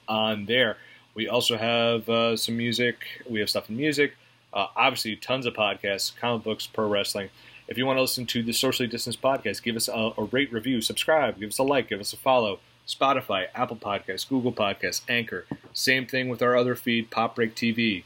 [0.07, 0.77] on there.
[1.15, 2.97] We also have uh, some music.
[3.27, 4.15] We have stuff in music.
[4.53, 7.29] Uh, obviously, tons of podcasts, comic books, pro wrestling.
[7.67, 10.53] If you want to listen to the Socially Distanced podcast, give us a, a rate,
[10.53, 12.59] review, subscribe, give us a like, give us a follow.
[12.87, 15.45] Spotify, Apple Podcasts, Google Podcasts, Anchor.
[15.73, 18.03] Same thing with our other feed, Pop Break TV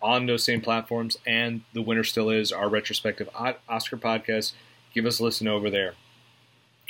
[0.00, 3.28] on those same platforms, and the winner still is our retrospective
[3.68, 4.52] Oscar podcast.
[4.92, 5.94] Give us a listen over there.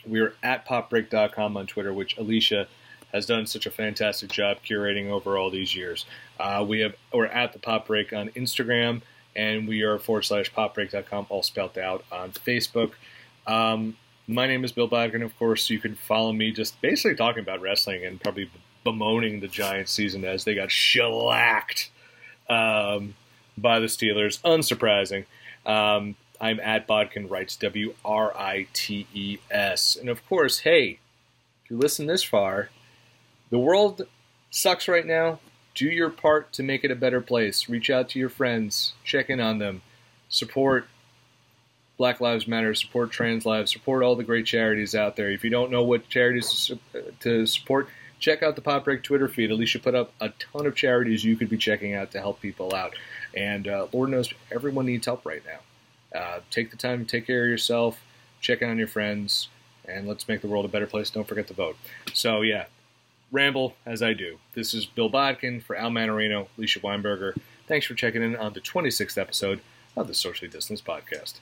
[0.06, 2.66] We are at popbreak.com on Twitter, which Alicia
[3.12, 6.06] has done such a fantastic job curating over all these years.
[6.40, 9.02] Uh, we have we're at the Pop Break on Instagram,
[9.36, 12.92] and we are forward slash popbreak.com, all spelled out on Facebook.
[13.46, 13.96] Um,
[14.32, 15.68] my name is Bill Bodkin, of course.
[15.70, 18.50] You can follow me just basically talking about wrestling and probably
[18.84, 21.90] bemoaning the Giants season as they got shellacked
[22.48, 23.14] um,
[23.56, 24.40] by the Steelers.
[24.42, 25.26] Unsurprising.
[25.66, 29.96] Um, I'm at Bodkin Writes, W R I T E S.
[29.96, 30.98] And of course, hey,
[31.64, 32.70] if you listen this far,
[33.50, 34.06] the world
[34.50, 35.38] sucks right now.
[35.74, 37.68] Do your part to make it a better place.
[37.68, 39.82] Reach out to your friends, check in on them,
[40.28, 40.86] support
[41.97, 45.31] Black Lives Matter, support trans lives, support all the great charities out there.
[45.31, 46.70] If you don't know what charities
[47.20, 47.89] to support,
[48.19, 49.51] check out the Pop Break Twitter feed.
[49.51, 52.74] Alicia put up a ton of charities you could be checking out to help people
[52.74, 52.94] out.
[53.36, 56.19] And uh, Lord knows everyone needs help right now.
[56.19, 58.01] Uh, take the time to take care of yourself,
[58.40, 59.48] check in on your friends,
[59.86, 61.10] and let's make the world a better place.
[61.10, 61.77] Don't forget to vote.
[62.12, 62.66] So, yeah,
[63.31, 64.39] ramble as I do.
[64.55, 67.36] This is Bill Bodkin for Al Manarino, Alicia Weinberger.
[67.66, 69.60] Thanks for checking in on the 26th episode
[69.97, 71.40] of the Socially Distanced Podcast.